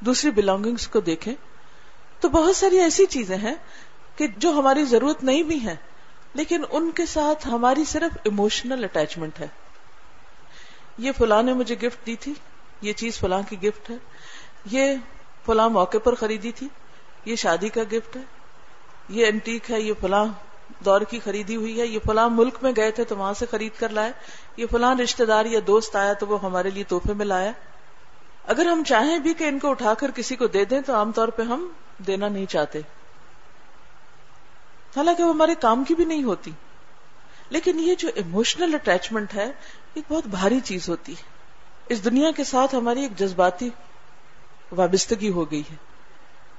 دوسری 0.00 0.30
بلانگنگس 0.30 0.88
کو 0.88 1.00
دیکھیں، 1.00 1.34
تو 2.20 2.28
بہت 2.28 2.56
ساری 2.56 2.78
ایسی 2.78 3.06
چیزیں 3.06 3.36
ہیں 3.36 3.54
کہ 4.16 4.26
جو 4.26 4.50
ہماری 4.50 4.84
ضرورت 4.84 5.24
نہیں 5.24 5.42
بھی 5.42 5.56
ہیں، 5.56 5.76
لیکن 6.34 6.64
ان 6.70 6.90
کے 6.90 7.06
ساتھ 7.06 7.48
ہماری 7.48 7.84
صرف 7.84 8.18
ایموشنل 8.24 8.84
اٹیچمنٹ 8.84 9.40
ہے۔ 9.40 9.48
یہ 10.98 11.12
فلاں 11.18 11.42
نے 11.42 11.52
مجھے 11.52 11.76
گفٹ 11.82 12.06
دی 12.06 12.16
تھی، 12.16 12.34
یہ 12.80 12.92
چیز 12.92 13.18
فلاں 13.18 13.42
کی 13.48 13.62
گفٹ 13.62 13.90
ہے۔ 13.90 13.96
یہ 14.64 14.94
فلاں 15.46 15.68
موقع 15.68 15.98
پر 15.98 16.14
خریدی 16.14 16.52
تھی، 16.52 16.68
یہ 17.24 17.36
شادی 17.36 17.68
کا 17.68 17.82
گفٹ 17.92 18.16
ہے۔ 18.16 18.41
یہ 19.12 19.26
انٹیک 19.26 19.70
ہے، 19.70 19.80
یہ 19.80 19.92
فلاں 20.00 20.26
دور 20.84 21.00
کی 21.00 21.20
خریدی 21.24 21.56
ہوئی 21.56 21.80
ہے، 21.80 21.86
یہ 21.86 21.98
فلاں 22.06 22.28
ملک 22.28 22.58
میں 22.62 22.72
گئے 22.76 22.90
تھے 22.90 23.04
تو 23.04 23.16
وہاں 23.16 23.32
سے 23.32 23.46
خرید 23.50 23.80
کر 23.80 23.88
لائے۔ 23.88 24.12
یہ 24.56 24.66
فلاں 24.70 24.94
رشتے 24.94 25.24
دار 25.24 25.44
یا 25.44 25.60
دوست 25.66 25.96
آیا 25.96 26.12
تو 26.12 26.26
وہ 26.26 26.42
ہمارے 26.42 26.70
لیے 26.70 26.84
تحفے 26.84 27.14
میں 27.14 27.26
لایا۔ 27.26 27.52
اگر 28.44 28.66
ہم 28.66 28.82
چاہیں 28.86 29.18
بھی 29.18 29.34
کہ 29.34 29.44
ان 29.44 29.58
کو 29.58 29.70
اٹھا 29.70 29.94
کر 29.94 30.10
کسی 30.10 30.36
کو 30.36 30.46
دے 30.46 30.64
دیں 30.64 30.80
تو 30.80 30.94
عام 30.94 31.12
طور 31.12 31.28
پہ 31.28 31.42
ہم 31.42 31.68
دینا 32.06 32.28
نہیں 32.28 32.46
چاہتے۔ 32.46 32.78
حالانکہ 34.96 35.24
وہ 35.24 35.34
ہمارے 35.34 35.54
کام 35.54 35.84
کی 35.84 35.94
بھی 35.94 36.04
نہیں 36.04 36.22
ہوتی۔ 36.22 36.50
لیکن 37.50 37.80
یہ 37.80 37.94
جو 37.94 38.08
ایموشنل 38.14 38.74
اٹیچمنٹ 38.74 39.34
ہے، 39.34 39.52
ایک 39.94 40.04
بہت 40.08 40.26
بھاری 40.26 40.60
چیز 40.60 40.88
ہوتی 40.88 41.12
ہے۔ 41.12 41.22
اس 41.88 42.04
دنیا 42.04 42.30
کے 42.30 42.44
ساتھ 42.44 42.74
ہماری 42.74 43.02
ایک 43.02 43.18
جذباتی 43.18 43.70
وابستگی 44.72 45.30
ہو 45.30 45.50
گئی 45.50 45.62
ہے۔ 45.70 45.91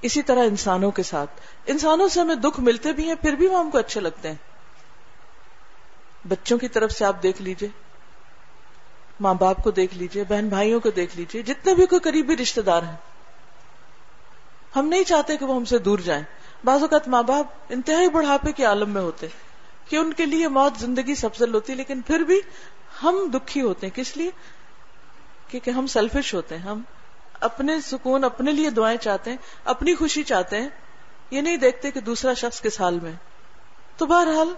اسی 0.04 0.22
طرح 0.22 0.40
انسانوں 0.40 0.92
کے 0.92 1.04
ساتھ۔ 1.04 1.42
انسانوں 1.66 2.08
سے 2.08 2.22
ہمیں 2.22 2.36
دکھ 2.36 2.60
ملتے 2.60 2.92
بھی 2.92 3.08
ہیں، 3.08 3.16
پھر 3.16 3.34
بھی 3.34 3.48
وہ 3.48 3.60
ہم 3.60 3.70
کو 3.70 3.78
اچھے 3.78 4.02
لگتے 4.02 4.28
ہیں۔ 4.28 4.36
بچوں 6.28 6.58
کی 6.58 6.68
طرف 6.68 6.92
سے 6.92 7.06
آپ 7.06 7.24
دیکھ 7.24 7.42
لیجیے۔ 7.42 7.70
ماں 9.20 9.34
باپ 9.34 9.64
کو 9.64 9.72
دیکھ 9.72 9.98
لیجیے، 9.98 10.24
بہن 10.24 10.50
بھائیوں 10.50 10.80
کو 10.80 10.90
دیکھ 10.90 11.18
لیجیے، 11.18 11.42
جتنے 11.42 11.76
بھی 11.76 11.86
کوئی 11.86 12.00
قریبی 12.00 12.38
رشتے 12.38 12.62
دار 12.62 12.84
ہیں۔ 12.84 12.96
ہم 14.76 14.88
نہیں 14.88 15.04
چاہتے 15.04 15.38
کہ 15.38 15.46
وہ 15.46 15.56
ہم 15.56 15.66
سے 15.66 15.78
دور 15.78 16.00
جائیں۔ 16.00 16.24
بعض 16.64 16.82
اوقات 16.82 17.08
ماں 17.08 17.24
باپ 17.24 17.46
انتہائی 17.70 18.10
بڑھاپے 18.10 18.52
کے 18.52 18.66
عالم 18.66 18.90
میں 18.90 19.02
ہوتے 19.02 19.28
کہ 19.90 19.96
ان 19.96 20.14
کے 20.14 20.26
لیے 20.26 20.48
موت 20.48 20.80
زندگی 20.80 21.16
سب 21.16 21.36
سے 21.36 21.46
ہوتی 21.54 21.76
لیکن 21.76 22.02
پھر 22.02 22.20
بھی 22.20 22.42
ہم 23.04 23.32
دکھی 23.34 23.62
ہوتے 23.62 23.88
ہیں۔ 23.88 23.98
کس 23.98 24.18
لیے؟ 24.18 24.32
کیونکہ 25.48 25.72
ہم 25.72 25.88
سیلفش 25.88 26.34
ہوتے 26.34 26.58
ہیں، 26.58 26.64
ہم 26.64 26.82
اپنے 27.44 27.82
سکون، 27.82 28.24
اپنے 28.24 28.52
لیے 28.52 28.70
دعائیں 28.70 28.98
چاہتے 28.98 29.30
ہیں، 29.30 29.38
اپنی 29.64 29.96
خوشی 29.96 30.24
چاہتے 30.24 30.62
ہیں، 30.62 30.70
یہ 31.32 31.42
نہیں 31.42 31.58
دیکھتے 31.58 31.92
کہ 31.92 32.00
دوسرا 32.00 32.34
شخص 32.34 32.62
کس 32.62 32.82
حال 32.82 33.00
میں 33.00 33.12
تو 33.98 34.06
بہرحال، 34.06 34.54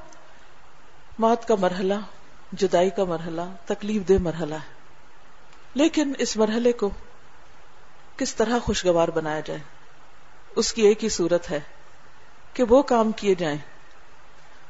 موت 1.19 1.47
کا 1.47 1.55
مرحلہ، 1.55 1.93
جدائی 2.51 2.89
کا 2.89 3.03
مرحلہ، 3.03 3.41
تکلیف 3.65 4.09
دہ 4.09 4.13
مرحلہ 4.19 4.55
ہے۔ 4.55 4.73
لیکن 5.73 6.13
اس 6.17 6.37
مرحلے 6.37 6.71
کو 6.71 6.89
کس 8.17 8.35
طرح 8.35 8.59
خوشگوار 8.59 9.07
بنایا 9.07 9.39
جائے؟ 9.39 9.59
اس 10.55 10.73
کی 10.73 10.81
ایک 10.81 11.03
ہی 11.03 11.09
صورت 11.09 11.51
ہے 11.51 11.59
کہ 12.53 12.63
وہ 12.69 12.81
کام 12.81 13.11
کیے 13.11 13.35
جائیں 13.35 13.57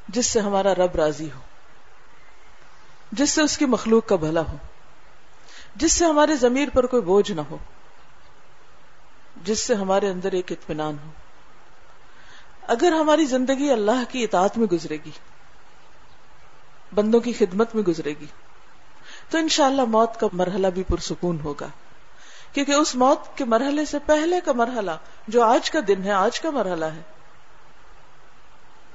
جس 0.08 0.26
سے 0.26 0.40
ہمارا 0.40 0.76
رب 0.76 0.96
راضی 0.96 1.30
ہو، 1.36 1.40
جس 3.12 3.30
سے 3.30 3.42
اس 3.42 3.58
کی 3.58 3.66
مخلوق 3.66 4.06
کا 4.06 4.16
بھلا 4.16 4.42
ہو، 4.42 4.58
جس 5.76 5.94
سے 5.94 6.06
ہمارے 6.06 6.36
ضمیر 6.36 6.68
پر 6.74 6.86
کوئی 6.86 7.02
بوجھ 7.02 7.32
نہ 7.32 7.42
ہو۔ 7.42 7.58
جس 9.46 9.60
سے 9.60 9.76
ہمارے 9.76 10.10
اندر 10.10 10.32
ایک 10.32 10.52
اطمینان 10.52 10.96
ہو۔ 11.06 11.12
اگر 12.62 12.92
ہماری 12.92 13.26
زندگی 13.26 13.72
اللہ 13.72 14.04
کی 14.10 14.24
اطاعت 14.24 14.58
میں 14.58 14.68
گزرے 14.68 14.98
گی، 15.06 15.12
بندوں 16.94 17.20
کی 17.20 17.34
خدمت 17.34 17.76
میں 17.76 17.84
گزرے 17.84 18.14
گی، 18.20 18.26
تو 19.30 19.38
انشاءاللہ 19.38 19.82
موت 19.82 20.20
کا 20.20 20.28
مرحلہ 20.34 20.68
بھی 20.68 20.84
پرسکون 20.84 21.40
ہوگا۔ 21.44 21.68
کیونکہ 22.54 22.72
اس 22.72 22.96
موت 22.96 23.38
کے 23.38 23.46
مرحلے 23.46 23.86
سے 23.86 24.00
پہلے 24.00 24.42
کا 24.46 24.52
مرحلہ 24.52 24.92
جو 25.28 25.44
آج 25.44 25.72
کا 25.72 25.80
دن 25.88 26.04
ہے، 26.04 26.12
آج 26.12 26.40
کا 26.40 26.50
مرحلہ 26.50 26.86
ہے۔ 26.86 27.02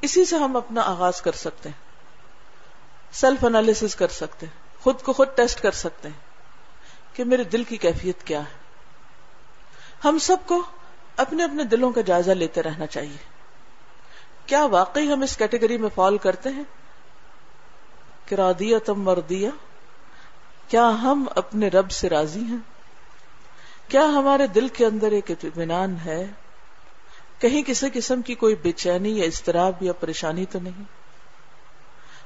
اسی 0.00 0.24
سے 0.24 0.36
ہم 0.36 0.56
اپنا 0.56 0.80
آغاز 0.80 1.22
کر 1.22 1.32
سکتے 1.32 1.68
ہیں۔ 1.68 1.80
سیلف 3.12 3.44
انالیس 3.44 3.96
کر 3.96 4.08
سکتے 4.08 4.46
ہیں۔ 4.46 4.80
خود 4.80 5.02
کو 5.02 5.12
خود 5.12 5.28
ٹیسٹ 5.34 5.60
کر 5.60 5.70
سکتے 5.70 6.08
ہیں 6.08 6.20
کہ 7.16 7.24
میرے 7.24 7.44
دل 7.44 7.64
کی 7.64 7.76
کیفیت 7.76 8.22
کیا 8.22 8.40
ہے۔ 8.40 8.59
ہم 10.04 10.18
سب 10.18 10.36
کو 10.46 10.62
اپنے 11.16 11.44
اپنے 11.44 11.64
دلوں 11.64 11.92
کا 11.92 12.00
جائزہ 12.00 12.30
لیتے 12.30 12.62
رہنا 12.62 12.86
چاہیے۔ 12.86 13.16
کیا 14.46 14.64
واقعی 14.64 15.12
ہم 15.12 15.22
اس 15.22 15.36
کیٹیگری 15.36 15.78
میں 15.78 15.88
فال 15.94 16.18
کرتے 16.18 16.48
ہیں؟ 16.48 16.64
تم 18.86 19.02
مردیا 19.02 19.50
کیا 20.68 20.88
ہم 21.02 21.24
اپنے 21.36 21.68
رب 21.68 21.90
سے 21.90 22.08
راضی 22.08 22.40
ہیں؟ 22.40 22.56
کیا 23.88 24.04
ہمارے 24.04 24.46
دل 24.46 24.68
کے 24.68 24.86
اندر 24.86 25.12
ایک 25.12 25.30
اطمینان 25.30 25.96
ہے؟ 26.04 26.26
کہیں 27.38 27.62
کسی 27.62 27.86
قسم 27.92 28.22
کی 28.22 28.34
کوئی 28.34 28.54
بے 28.54 28.72
چینی 28.72 29.18
یا 29.18 29.24
اضطراب 29.24 29.82
یا 29.82 29.92
پریشانی 29.92 30.44
تو 30.44 30.60
نہیں؟ 30.60 30.82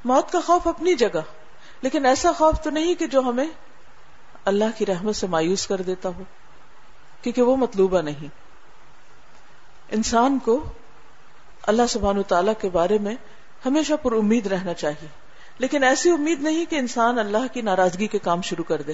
موت 0.05 0.33
کا 0.33 0.41
خوف 0.41 0.67
اپنی 0.67 0.95
جگہ، 0.95 1.21
لیکن 1.83 2.07
ایسا 2.07 2.33
خوف 2.33 2.61
تو 2.63 2.71
نہیں 2.71 2.95
کہ 2.95 3.07
جو 3.07 3.21
ہمیں 3.21 3.49
اللہ 4.45 4.79
کی 4.79 4.87
رحمت 4.87 5.17
سے 5.17 5.27
مایوس 5.27 5.67
کر 5.67 5.83
دیتا 5.83 6.09
ہو۔ 6.09 6.23
کیونکہ 7.25 7.43
وہ 7.43 7.57
مطلوبہ 7.57 8.01
نہیں۔ 8.01 8.29
انسان 9.89 10.39
کو 10.39 10.65
اللہ 11.63 11.83
سبحان 11.89 12.23
تعالی 12.23 12.53
کے 12.61 12.69
بارے 12.69 12.99
میں 12.99 13.15
ہمیشہ 13.67 13.93
پر 14.03 14.13
امید 14.13 14.47
رہنا 14.47 14.75
چاہیے۔ 14.75 15.09
لیکن 15.59 15.85
ایسی 15.85 16.11
امید 16.11 16.43
نہیں 16.43 16.65
کہ 16.71 16.77
انسان 16.77 17.19
اللہ 17.19 17.53
کی 17.53 17.63
ناراضگی 17.63 18.07
کے 18.07 18.19
کام 18.19 18.43
شروع 18.43 18.65
کر 18.65 18.83
دے۔ 18.83 18.93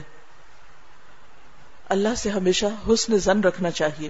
اللہ 1.89 2.15
سے 2.17 2.31
ہمیشہ 2.31 2.67
حسن 2.93 3.19
زن 3.19 3.41
رکھنا 3.41 3.71
چاہیے۔ 3.71 4.09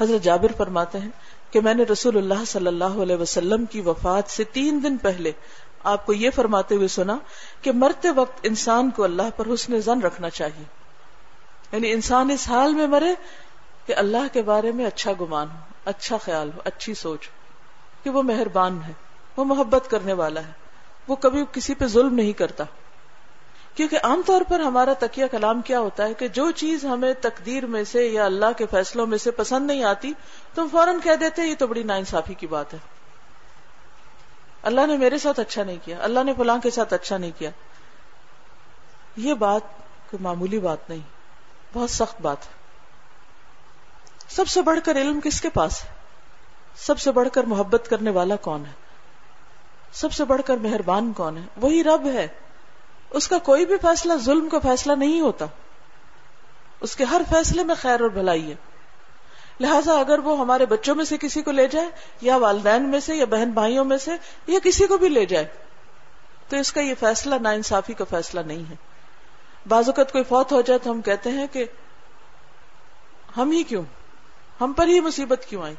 حضرت 0.00 0.24
جابر 0.24 0.52
فرماتے 0.56 0.98
ہیں 0.98 1.10
کہ 1.50 1.60
میں 1.60 1.74
نے 1.74 1.82
رسول 1.82 2.16
اللہ 2.16 2.44
صلی 2.46 2.66
اللہ 2.66 2.84
علیہ 2.84 3.16
وسلم 3.16 3.64
کی 3.64 3.80
وفات 3.80 4.30
سے 4.30 4.44
تین 4.44 4.80
دن 4.82 4.96
پہلے 4.96 5.32
آپ 5.84 6.06
کو 6.06 6.12
یہ 6.12 6.30
فرماتے 6.30 6.74
ہوئے 6.74 6.88
سنا 6.88 7.18
کہ 7.62 7.72
مرتے 7.72 8.10
وقت 8.10 8.40
انسان 8.42 8.90
کو 8.90 9.04
اللہ 9.04 9.22
پر 9.36 9.54
حسن 9.54 9.80
زن 9.80 10.00
رکھنا 10.00 10.30
چاہیے۔ 10.30 10.64
یعنی 11.72 11.92
انسان 11.92 12.30
اس 12.30 12.48
حال 12.48 12.74
میں 12.74 12.86
مرے 12.86 13.14
کہ 13.86 13.94
اللہ 13.96 14.32
کے 14.32 14.42
بارے 14.42 14.72
میں 14.72 14.86
اچھا 14.86 15.10
گمان 15.20 15.48
ہو 15.50 15.58
اچھا 15.84 16.16
خیال 16.16 16.50
ہو، 16.54 16.60
اچھی 16.64 16.94
سوچ 16.94 17.28
کہ 18.04 18.10
وہ 18.10 18.22
مہربان 18.22 18.80
ہے، 18.88 18.92
وہ 19.36 19.44
محبت 19.44 19.90
کرنے 19.90 20.12
والا 20.12 20.40
ہے۔ 20.40 20.52
وہ 21.08 21.16
کبھی 21.16 21.44
کسی 21.52 21.74
پہ 21.74 21.86
ظلم 21.86 22.14
نہیں 22.14 22.32
کرتا۔ 22.32 22.64
کیونکہ 23.74 23.98
عام 24.02 24.22
طور 24.26 24.40
پر 24.48 24.60
ہمارا 24.60 24.92
تکیہ 24.98 25.26
کلام 25.26 25.62
کیا 25.62 25.80
ہوتا 25.80 26.04
ہے 26.04 26.14
کہ 26.14 26.28
جو 26.28 26.50
چیز 26.50 26.84
ہمیں 26.84 27.12
تقدیر 27.20 27.66
میں 27.66 27.84
سے 27.84 28.06
یا 28.06 28.24
اللہ 28.24 28.46
کے 28.58 28.66
فیصلوں 28.66 29.06
میں 29.06 29.18
سے 29.18 29.30
پسند 29.30 29.66
نہیں 29.66 29.84
آتی 29.84 30.12
تو 30.54 30.62
ہم 30.62 30.68
فوراً 30.72 30.96
کہہ 31.02 31.14
دیتے 31.14 31.42
یہ 31.42 31.54
تو 31.58 31.66
بڑی 31.66 31.82
نا 31.82 31.94
انصافی 31.94 32.34
کی 32.34 32.46
بات 32.46 32.74
ہے۔ 32.74 32.78
اللہ 34.62 34.86
نے 34.86 34.96
میرے 34.96 35.18
ساتھ 35.18 35.40
اچھا 35.40 35.64
نہیں 35.64 35.76
کیا، 35.84 35.98
اللہ 36.00 36.20
نے 36.24 36.32
فلاں 36.36 36.58
کے 36.58 36.70
ساتھ 36.70 36.94
اچھا 36.94 37.16
نہیں 37.16 37.30
کیا۔ 37.38 37.50
یہ 39.16 39.34
بات 39.34 39.62
کوئی 40.10 40.22
معمولی 40.22 40.58
بات 40.58 40.88
نہیں، 40.88 41.00
بہت 41.72 41.90
سخت 41.90 42.20
بات 42.20 42.46
ہے۔ 42.46 42.59
سب 44.30 44.48
سے 44.48 44.62
بڑھ 44.62 44.78
کر 44.84 44.96
علم 44.96 45.20
کس 45.20 45.40
کے 45.40 45.48
پاس 45.48 45.84
ہے؟ 45.84 45.88
سب 46.76 46.98
سے 46.98 47.12
بڑھ 47.12 47.28
کر 47.32 47.44
محبت 47.44 47.86
کرنے 47.90 48.10
والا 48.10 48.36
کون 48.36 48.66
ہے؟ 48.66 48.72
سب 49.92 50.12
سے 50.12 50.24
بڑھ 50.24 50.42
کر 50.46 50.56
مہربان 50.56 51.12
کون 51.12 51.36
ہے؟ 51.36 51.42
وہی 51.56 51.84
رب 51.84 52.06
ہے۔ 52.06 52.28
اس 53.10 53.28
کا 53.28 53.38
کوئی 53.38 53.66
بھی 53.66 53.76
فیصلہ 53.82 54.12
ظلم 54.16 54.48
کا 54.48 54.58
فیصلہ 54.58 54.92
نہیں 54.92 55.20
ہوتا۔ 55.20 55.46
اس 56.80 56.96
کے 56.96 57.04
ہر 57.04 57.22
فیصلے 57.28 57.64
میں 57.64 57.74
خیر 57.74 58.00
اور 58.00 58.10
بھلائی 58.10 58.50
ہے۔ 58.50 58.54
لہٰذا 59.60 59.92
اگر 59.92 60.18
وہ 60.18 60.38
ہمارے 60.38 60.66
بچوں 60.66 60.94
میں 60.94 61.04
سے 61.04 61.18
کسی 61.18 61.42
کو 61.42 61.50
لے 61.50 61.66
جائے، 61.66 61.88
یا 62.20 62.36
والدین 62.36 62.82
میں 62.82 63.00
سے، 63.00 63.14
یا 63.14 63.24
بہن 63.24 63.50
بھائیوں 63.50 63.84
میں 63.84 63.98
سے، 63.98 64.10
یا 64.46 64.58
کسی 64.64 64.86
کو 64.86 64.98
بھی 64.98 65.08
لے 65.08 65.26
جائے، 65.26 65.46
تو 66.48 66.56
اس 66.56 66.72
کا 66.72 66.80
یہ 66.80 66.94
فیصلہ 67.00 67.34
نا 67.34 67.50
انصافی 67.50 67.92
کا 67.92 68.04
فیصلہ 68.10 68.40
نہیں 68.40 68.70
ہے۔ 68.70 68.74
بعض 69.68 69.88
اوقات 69.88 70.12
کوئی 70.12 70.24
فوت 70.24 70.52
ہو 70.52 70.60
جائے 70.60 70.78
تو 70.78 70.90
ہم 70.90 71.02
کہتے 71.02 71.30
ہیں 71.30 71.46
کہ 71.52 71.64
ہم 73.36 73.50
ہی 73.50 73.62
کیوں؟ 73.62 73.82
ہم 74.60 74.72
پر 74.72 74.86
ہی 74.86 75.00
مصیبت 75.00 75.46
کیوں 75.48 75.62
آئی؟ 75.62 75.74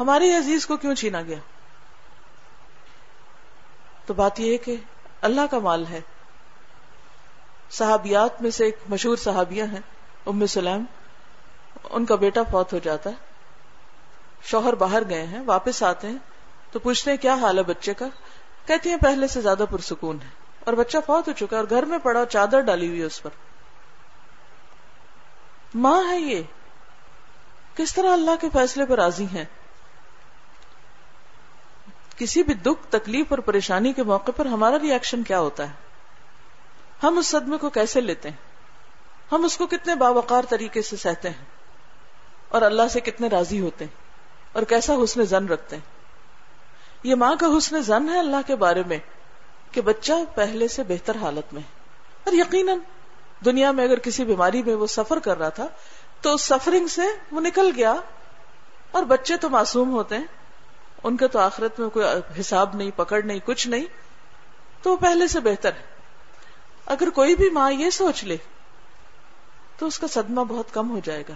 ہمارے 0.00 0.36
عزیز 0.36 0.66
کو 0.66 0.76
کیوں 0.76 0.94
چھینا 0.94 1.22
گیا؟ 1.22 1.38
تو 4.06 4.14
بات 4.14 4.40
یہ 4.40 4.52
ہے 4.52 4.58
کہ 4.58 4.76
اللہ 5.20 5.40
کا 5.50 5.58
مال 5.58 5.86
ہے۔ 5.86 6.00
صحابیات 7.70 8.42
میں 8.42 8.50
سے 8.50 8.64
ایک 8.64 8.78
مشہور 8.88 9.16
صحابیہ 9.16 9.62
ہیں، 9.62 9.80
ام 10.26 10.46
سلیم۔ 10.46 10.84
ان 11.90 12.04
کا 12.04 12.14
بیٹا 12.14 12.42
فوت 12.50 12.72
ہو 12.72 12.78
جاتا 12.78 13.10
ہے۔ 13.10 13.14
شوہر 14.42 14.74
باہر 14.74 15.08
گئے 15.08 15.26
ہیں، 15.26 15.40
واپس 15.46 15.82
آتے 15.82 16.08
ہیں۔ 16.08 16.18
تو 16.70 16.78
پوچھتے 16.78 17.10
ہیں، 17.10 17.18
کیا 17.18 17.34
حال 17.34 17.58
ہے 17.58 17.62
بچے 17.62 17.94
کا؟ 17.94 18.06
کہتی 18.66 18.90
ہیں، 18.90 18.96
پہلے 18.96 19.26
سے 19.26 19.40
زیادہ 19.40 19.64
پرسکون 19.70 20.18
ہے۔ 20.24 20.28
اور 20.60 20.74
بچہ 20.74 20.98
فوت 21.06 21.28
ہو 21.28 21.32
چکا 21.32 21.56
ہے 21.56 21.60
اور 21.60 21.70
گھر 21.70 21.82
میں 21.82 21.98
پڑا 21.98 22.26
چادر 22.26 22.60
ڈالی 22.60 22.88
ہوئی 22.88 23.02
اس 23.02 23.22
پر۔ 23.22 23.30
ماں 25.74 26.08
ہے 26.08 26.18
یہ۔ 26.18 26.42
کس 27.78 27.94
طرح 27.94 28.12
اللہ 28.12 28.30
کے 28.40 28.48
فیصلے 28.52 28.86
پر 28.86 28.96
راضی 28.96 29.24
ہیں؟ 29.24 29.44
کسی 32.16 32.42
بھی 32.42 32.54
دکھ، 32.54 32.86
تکلیف 32.90 33.26
اور 33.30 33.38
پریشانی 33.38 33.92
کے 33.92 34.02
موقع 34.02 34.30
پر 34.36 34.46
ہمارا 34.46 34.76
ریئیکشن 34.82 35.22
کیا 35.22 35.40
ہوتا 35.40 35.68
ہے؟ 35.68 35.74
ہم 37.02 37.18
اس 37.18 37.26
صدمے 37.26 37.56
کو 37.56 37.70
کیسے 37.70 38.00
لیتے 38.00 38.30
ہیں؟ 38.30 38.36
ہم 39.32 39.44
اس 39.44 39.56
کو 39.56 39.66
کتنے 39.66 39.94
باوقار 39.94 40.42
طریقے 40.48 40.82
سے 40.82 40.96
سہتے 40.96 41.30
ہیں؟ 41.30 41.44
اور 42.48 42.62
اللہ 42.62 42.88
سے 42.90 43.00
کتنے 43.00 43.28
راضی 43.28 43.60
ہوتے 43.60 43.84
ہیں؟ 43.84 43.96
اور 44.52 44.62
کیسا 44.62 44.94
حسن 45.04 45.24
زن 45.24 45.48
رکھتے 45.48 45.76
ہیں؟ 45.76 45.82
یہ 47.02 47.14
ماں 47.14 47.36
کا 47.36 47.46
حسن 47.58 47.82
زن 47.82 48.08
ہے 48.08 48.18
اللہ 48.18 48.46
کے 48.46 48.56
بارے 48.56 48.82
میں 48.86 48.98
کہ 49.72 49.80
بچہ 49.80 50.12
پہلے 50.34 50.68
سے 50.68 50.82
بہتر 50.82 51.16
حالت 51.16 51.54
میں 51.54 51.62
اور 52.24 52.32
یقیناً 52.32 52.78
دنیا 53.44 53.72
میں 53.72 53.84
اگر 53.84 53.98
کسی 53.98 54.24
بیماری 54.24 54.62
میں 54.62 54.74
وہ 54.74 54.86
سفر 54.86 55.18
کر 55.18 55.38
رہا 55.38 55.48
تھا 55.48 55.66
تو 56.20 56.34
اس 56.34 56.42
سفرنگ 56.42 56.86
سے 56.86 57.02
وہ 57.32 57.40
نکل 57.40 57.70
گیا 57.76 57.94
اور 58.90 59.02
بچے 59.02 59.36
تو 59.36 59.48
معصوم 59.48 59.92
ہوتے 59.92 60.16
ہیں۔ 60.16 60.26
ان 61.04 61.16
کے 61.16 61.28
تو 61.28 61.38
آخرت 61.38 61.80
میں 61.80 61.88
کوئی 61.88 62.06
حساب 62.40 62.74
نہیں، 62.74 62.90
پکڑ 62.96 63.22
نہیں، 63.22 63.38
کچھ 63.44 63.68
نہیں۔ 63.68 63.84
تو 64.82 64.92
وہ 64.92 64.96
پہلے 64.96 65.26
سے 65.26 65.40
بہتر 65.40 65.72
ہے۔ 65.72 65.82
اگر 66.86 67.10
کوئی 67.10 67.36
بھی 67.36 67.50
ماں 67.50 67.72
یہ 67.72 67.90
سوچ 67.90 68.24
لے 68.24 68.36
تو 69.78 69.86
اس 69.86 69.98
کا 69.98 70.06
صدمہ 70.06 70.40
بہت 70.40 70.74
کم 70.74 70.90
ہو 70.90 71.00
جائے 71.04 71.24
گا۔ 71.28 71.34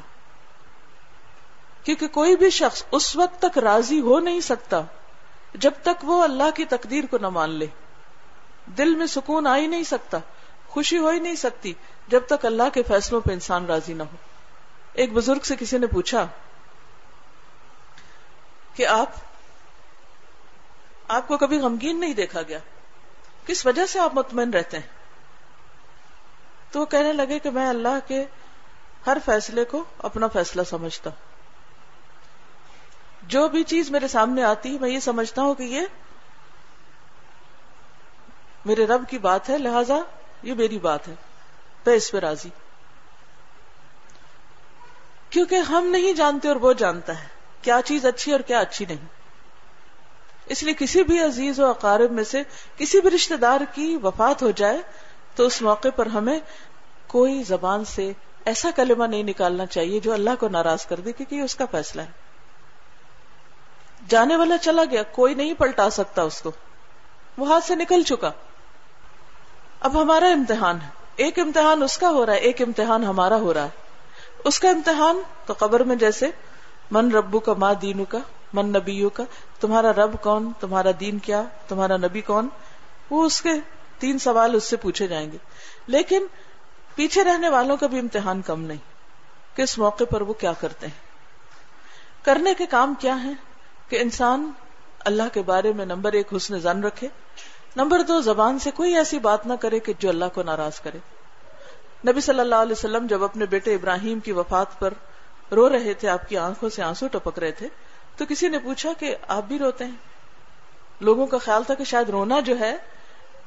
کیونکہ 1.85 2.09
کوئی 2.09 2.37
بھی 2.37 2.51
شخص 2.51 2.85
اس 2.91 3.17
وقت 3.17 3.43
تک 3.43 3.59
راضی 3.59 4.01
ہو 4.01 4.21
نہیں 4.21 4.41
سکتا 4.41 4.81
جب 5.55 5.71
تک 5.83 6.05
وہ 6.05 6.25
اللہ 6.25 6.51
کی 6.55 6.65
تقدیر 6.65 7.05
کو 7.11 7.19
نہ 7.19 7.29
مان 7.29 7.51
لے۔ 7.51 7.67
دل 8.67 8.95
میں 8.95 9.07
سکون 9.07 9.47
آ 9.47 9.57
ہی 9.57 9.67
نہیں 9.67 9.83
سکتا، 9.83 10.19
خوشی 10.69 10.99
ہو 10.99 11.09
ہی 11.09 11.19
نہیں 11.19 11.35
سکتی 11.35 11.73
جب 12.09 12.21
تک 12.27 12.47
اللہ 12.47 12.63
کے 12.75 12.83
فیصلوں 12.83 13.21
پہ 13.21 13.33
انسان 13.33 13.67
راضی 13.67 13.93
نہ 13.93 14.03
ہو۔ 14.03 14.17
ایک 14.93 15.13
بزرگ 15.13 15.39
سے 15.39 15.57
کسی 15.57 15.79
نے 15.79 15.87
پوچھا 15.87 16.27
کہ 18.75 18.87
آپ 18.87 19.11
آپ 21.09 21.29
کو 21.29 21.37
کبھی 21.37 21.59
غمگین 21.59 22.01
نہیں 22.01 22.15
دیکھا 22.15 22.43
گیا؟ 22.43 22.59
کس 23.47 23.67
وجہ 23.67 23.87
سے 23.87 24.01
آپ 24.01 24.15
مطمئن 24.15 24.51
رہتے 24.51 24.79
ہیں؟ 24.79 24.87
تو 26.71 26.81
وہ 26.81 26.85
کہنے 26.85 27.13
لگے 27.13 27.39
کہ 27.39 27.51
میں 27.51 27.69
اللہ 27.69 27.99
کے 28.07 28.25
ہر 29.07 29.17
فیصلے 29.25 29.65
کو 29.65 29.85
اپنا 29.99 30.29
فیصلہ 30.29 30.63
سمجھتا 30.63 31.11
ہوں۔ 31.11 31.33
جو 33.23 33.49
بھی 33.49 33.63
چیز 33.63 33.91
میرے 33.91 34.09
سامنے 34.09 34.45
آتی 34.45 34.79
میں 34.79 34.91
یہ 34.91 35.01
سمجھتا 35.01 35.43
ہوں 35.43 35.55
کہ 35.55 35.63
یہ 35.63 35.81
میرے 38.65 38.87
رب 38.87 39.05
کی 39.09 39.19
بات 39.19 39.51
ہے، 39.51 39.59
لہذا 39.59 39.97
یہ 40.43 40.55
میری 40.55 40.79
بات 40.79 41.09
ہے، 41.09 41.15
میں 41.87 41.95
اس 41.95 42.11
پہ 42.13 42.19
راضی۔ 42.19 42.49
کیونکہ 45.33 45.55
ہم 45.55 45.87
نہیں 45.87 46.13
جانتے 46.13 46.49
اور 46.49 46.57
وہ 46.57 46.73
جانتا 46.73 47.23
ہے 47.23 47.27
کیا 47.63 47.81
چیز 47.85 48.07
اچھی 48.07 48.33
اور 48.33 48.41
کیا 48.41 48.59
اچھی 48.59 48.85
نہیں۔ 48.85 49.07
اس 50.47 50.63
لیے 50.63 50.75
کسی 50.79 51.03
بھی 51.03 51.21
عزیز 51.21 51.61
و 51.61 51.67
اقارب 51.67 52.13
میں 52.13 52.25
سے 52.25 52.43
کسی 52.77 53.01
بھی 53.01 53.11
رشتے 53.11 53.37
دار 53.37 53.61
کی 53.75 53.97
وفات 54.03 54.43
ہو 54.43 54.51
جائے 54.51 54.79
تو 55.35 55.47
اس 55.47 55.63
موقع 55.63 55.89
پر 55.97 56.07
ہمیں 56.07 56.41
کوئی 57.07 57.43
زبان 57.43 57.85
سے 57.85 58.13
ایسا 58.45 58.71
کلمہ 58.77 59.05
نہیں 59.05 59.23
نکالنا 59.23 59.67
چاہیے 59.67 60.01
جو 60.01 60.13
اللہ 60.13 60.31
کو 60.41 60.49
ناراض 60.49 60.87
کر 60.87 61.01
دے 61.01 61.13
کیونکہ 61.13 61.35
یہ 61.35 61.43
اس 61.43 61.55
کا 61.55 61.65
فیصلہ 61.71 62.03
ہے۔ 62.03 62.11
جانے 64.09 64.37
والا 64.37 64.59
چلا 64.59 64.83
گیا، 64.91 65.03
کوئی 65.03 65.35
نہیں 65.35 65.55
پلٹا 65.55 65.91
سکتا 65.91 66.23
اس 66.23 66.43
کو۔ 66.43 66.51
وہ 67.39 67.49
ہاتھ 67.49 67.65
سے 67.65 67.75
نکل 67.75 68.03
چکا۔ 68.03 68.31
اب 69.81 70.03
ہمارا 70.03 70.27
امتحان 70.27 70.81
ہے۔ 70.81 70.89
ایک 71.17 71.39
امتحان 71.39 71.83
اس 71.83 71.99
کا 71.99 72.09
ہو 72.09 72.27
رہا 72.27 72.33
ہے، 72.33 72.39
ایک 72.39 72.63
امتحان 72.63 73.05
ہمارا 73.05 73.37
ہو 73.37 73.55
رہا 73.55 73.65
ہے۔ 73.65 73.82
اس 74.45 74.61
کا 74.61 74.69
امتحان 74.69 75.21
تو 75.47 75.55
قبر 75.59 75.83
میں 75.83 75.97
جیسے، 75.97 76.31
من 76.91 77.13
ربو 77.13 77.39
کا 77.39 77.55
ماں 77.59 77.75
دینو 77.75 78.05
کا 78.05 78.19
من 78.53 78.69
نبیو 78.69 79.09
کا 79.09 79.23
تمہارا 79.61 79.93
رب 79.93 80.23
کون، 80.23 80.53
تمہارا 80.61 80.89
دین 81.01 81.19
کیا، 81.19 81.43
تمہارا 81.69 81.97
نبی 81.97 82.21
کون؟ 82.21 82.49
وہ 83.11 83.25
اس 83.25 83.41
کے 83.41 83.51
تین 83.99 84.19
سوال 84.19 84.55
اس 84.55 84.65
سے 84.65 84.77
پوچھے 84.77 85.07
جائیں 85.07 85.33
گے۔ 85.33 85.37
لیکن 85.87 86.27
پیچھے 86.95 87.25
رہنے 87.25 87.49
والوں 87.49 87.77
کا 87.77 87.87
بھی 87.87 87.99
امتحان 87.99 88.43
کم 88.43 88.63
نہیں۔ 88.63 88.93
کہ 89.57 89.63
اس 89.63 89.79
موقع 89.79 90.05
پر 90.05 90.21
وہ 90.21 90.33
کیا 90.33 90.53
کرتے 90.53 90.87
ہیں؟ 90.87 91.01
کرنے 92.25 92.55
کے 92.55 92.67
کام 92.67 92.95
کیا 92.99 93.23
ہیں؟ 93.23 93.35
کہ 93.89 93.99
انسان 94.01 94.53
اللہ 94.99 95.23
کے 95.33 95.43
بارے 95.43 95.73
میں 95.73 95.87
نمبر 95.87 96.13
ایک 96.13 96.35
حسن 96.37 96.59
زن 96.59 96.85
رکھے۔ 96.85 97.09
نمبر 97.77 98.03
دو، 98.03 98.21
زبان 98.21 98.59
سے 98.59 98.71
کوئی 98.71 98.97
ایسی 98.97 99.19
بات 99.19 99.47
نہ 99.47 99.53
کرے 99.61 99.79
کہ 99.79 99.93
جو 99.99 100.09
اللہ 100.09 100.25
کو 100.35 100.43
ناراض 100.43 100.81
کرے۔ 100.81 100.99
نبی 102.05 102.21
صلی 102.21 102.41
اللہ 102.41 102.63
علیہ 102.63 102.73
وسلم 102.73 103.07
جب 103.07 103.25
اپنے 103.25 103.47
بیٹے 103.47 103.75
ابراہیم 103.75 104.21
کی 104.21 104.33
وفات 104.33 104.79
پر 104.79 104.95
رو 105.53 105.69
رہے 105.69 105.93
تھے، 105.95 106.09
آپ 106.09 106.29
کی 106.29 106.37
آنکھوں 106.39 106.69
سے 106.69 106.83
آنسو 106.83 107.07
ٹپک 107.09 107.39
رہے 107.39 107.51
تھے، 107.51 107.69
تو 108.17 108.25
کسی 108.29 108.49
نے 108.49 108.59
پوچھا 108.59 108.93
کہ 108.99 109.15
آپ 109.29 109.45
بھی 109.45 109.59
روتے 109.59 109.85
ہیں؟ 109.85 109.97
لوگوں 111.01 111.27
کا 111.27 111.39
خیال 111.39 111.63
تھا 111.65 111.75
کہ 111.75 111.85
شاید 111.85 112.11
رونا 112.11 112.41
جو 112.41 112.59
ہے 112.59 112.77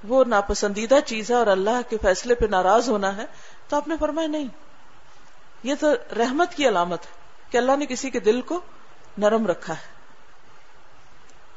وہ 0.04 0.24
ناپسندیدہ 0.28 1.00
چیز 1.06 1.32
ہے 1.32 1.36
اور 1.36 1.48
اللہ 1.48 1.82
کے 1.90 1.98
فیصلے 2.02 2.36
پہ 2.36 2.46
ناراض 2.46 2.90
ہونا 2.90 3.16
ہے، 3.18 3.26
تو 3.68 3.76
آپ 3.76 3.88
نے 3.88 3.96
فرمایا 4.00 4.28
نہیں، 4.28 4.48
یہ 5.64 5.76
تو 5.80 5.94
رحمت 6.18 6.54
کی 6.54 6.68
علامت 6.68 7.06
ہے 7.06 7.52
کہ 7.52 7.58
اللہ 7.58 7.76
نے 7.76 7.86
کسی 7.86 8.10
کے 8.10 8.20
دل 8.20 8.42
کو 8.42 8.60
نرم 9.18 9.48
رکھا 9.48 9.74
ہے۔ 9.74 9.94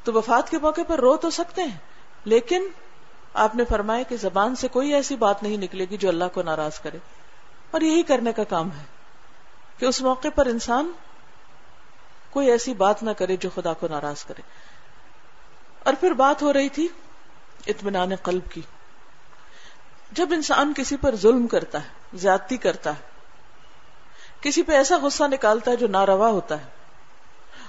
تو 0.03 0.13
وفات 0.13 0.49
کے 0.49 0.57
موقع 0.57 0.81
پر 0.87 0.99
رو 0.99 1.15
تو 1.17 1.29
سکتے 1.29 1.63
ہیں، 1.63 1.77
لیکن 2.25 2.67
آپ 3.33 3.55
نے 3.55 3.65
فرمایا 3.65 4.03
کہ 4.03 4.17
زبان 4.17 4.55
سے 4.55 4.67
کوئی 4.67 4.93
ایسی 4.93 5.15
بات 5.15 5.43
نہیں 5.43 5.57
نکلے 5.57 5.85
گی 5.89 5.97
جو 5.97 6.09
اللہ 6.09 6.25
کو 6.33 6.41
ناراض 6.41 6.79
کرے۔ 6.79 6.97
اور 7.71 7.81
یہی 7.81 8.03
کرنے 8.03 8.33
کا 8.33 8.43
کام 8.43 8.71
ہے 8.71 8.83
کہ 9.77 9.85
اس 9.85 10.01
موقع 10.01 10.27
پر 10.35 10.45
انسان 10.45 10.91
کوئی 12.29 12.51
ایسی 12.51 12.73
بات 12.73 13.03
نہ 13.03 13.11
کرے 13.11 13.35
جو 13.35 13.49
خدا 13.55 13.73
کو 13.73 13.87
ناراض 13.87 14.23
کرے۔ 14.23 14.41
اور 15.83 15.93
پھر 15.99 16.11
بات 16.11 16.41
ہو 16.41 16.53
رہی 16.53 16.69
تھی 16.69 16.87
اطمینان 17.67 18.15
قلب 18.15 18.51
کی۔ 18.51 18.61
جب 20.11 20.29
انسان 20.31 20.73
کسی 20.77 20.97
پر 20.97 21.15
ظلم 21.15 21.47
کرتا 21.47 21.83
ہے، 21.83 21.89
زیادتی 22.13 22.57
کرتا 22.57 22.89
ہے، 22.89 23.01
کسی 24.41 24.63
پہ 24.63 24.71
ایسا 24.71 24.97
غصہ 25.01 25.23
نکالتا 25.23 25.71
ہے 25.71 25.75
جو 25.75 25.87
ناروا 25.87 26.29
ہوتا 26.29 26.59
ہے، 26.59 26.65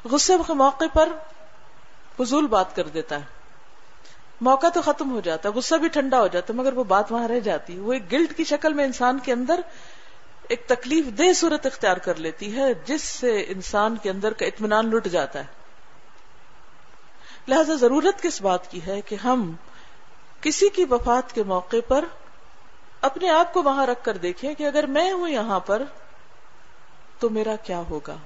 غصے 0.05 0.33
کے 0.47 0.53
موقع 0.53 0.85
پر 0.93 1.09
فضول 2.17 2.47
بات 2.47 2.77
کر 2.77 2.89
دیتا 2.89 3.17
ہے۔ 3.17 3.40
موقع 4.41 4.67
تو 4.75 4.83
ختم 4.83 5.11
ہو 5.11 5.21
جاتا 5.21 5.49
ہے، 5.49 5.55
غصہ 5.55 5.75
بھی 5.75 5.89
ٹھنڈا 5.89 6.21
ہو 6.21 6.27
جاتا 6.27 6.53
ہے، 6.53 6.59
مگر 6.59 6.73
وہ 6.73 6.85
بات 6.85 7.13
وہاں 7.13 7.29
رہ 7.29 7.41
جاتی 7.41 7.79
وہ 7.79 7.93
ایک 7.93 8.13
گلٹ 8.13 8.37
کی 8.37 8.45
شکل 8.45 8.73
میں 8.73 8.85
انسان 8.85 9.19
کے 9.19 9.33
اندر 9.33 9.61
ایک 10.49 10.67
تکلیف 10.67 11.07
دہ 11.19 11.33
صورت 11.33 11.67
اختیار 11.67 11.97
کر 11.97 12.15
لیتی 12.15 12.57
ہے، 12.57 12.75
جس 12.75 13.03
سے 13.03 13.45
انسان 13.49 13.97
کے 13.97 14.11
اندر 14.11 14.33
کا 14.33 14.47
اطمینان 14.47 14.91
لٹ 14.91 15.07
جاتا 15.07 15.39
ہے۔ 15.39 15.47
لہذا 17.49 17.75
ضرورت 17.75 18.23
کس 18.23 18.43
بات 18.43 18.71
کی 18.71 18.81
ہے 18.87 19.01
کہ 19.01 19.15
ہم 19.15 19.53
کسی 20.41 20.69
کی 20.69 20.85
وفات 20.85 21.33
کے 21.33 21.43
موقع 21.43 21.77
پر 21.89 22.05
اپنے 23.01 23.29
آپ 23.29 23.53
کو 23.53 23.63
وہاں 23.63 23.87
رکھ 23.87 24.05
کر 24.05 24.17
دیکھیں 24.17 24.55
کہ 24.55 24.67
اگر 24.67 24.87
میں 24.87 25.13
ہوں 25.13 25.29
یہاں 25.29 25.61
پر 25.61 25.83
تو 27.19 27.31
میرا 27.31 27.57
کیا 27.57 27.83
ہوگا؟ 27.91 28.17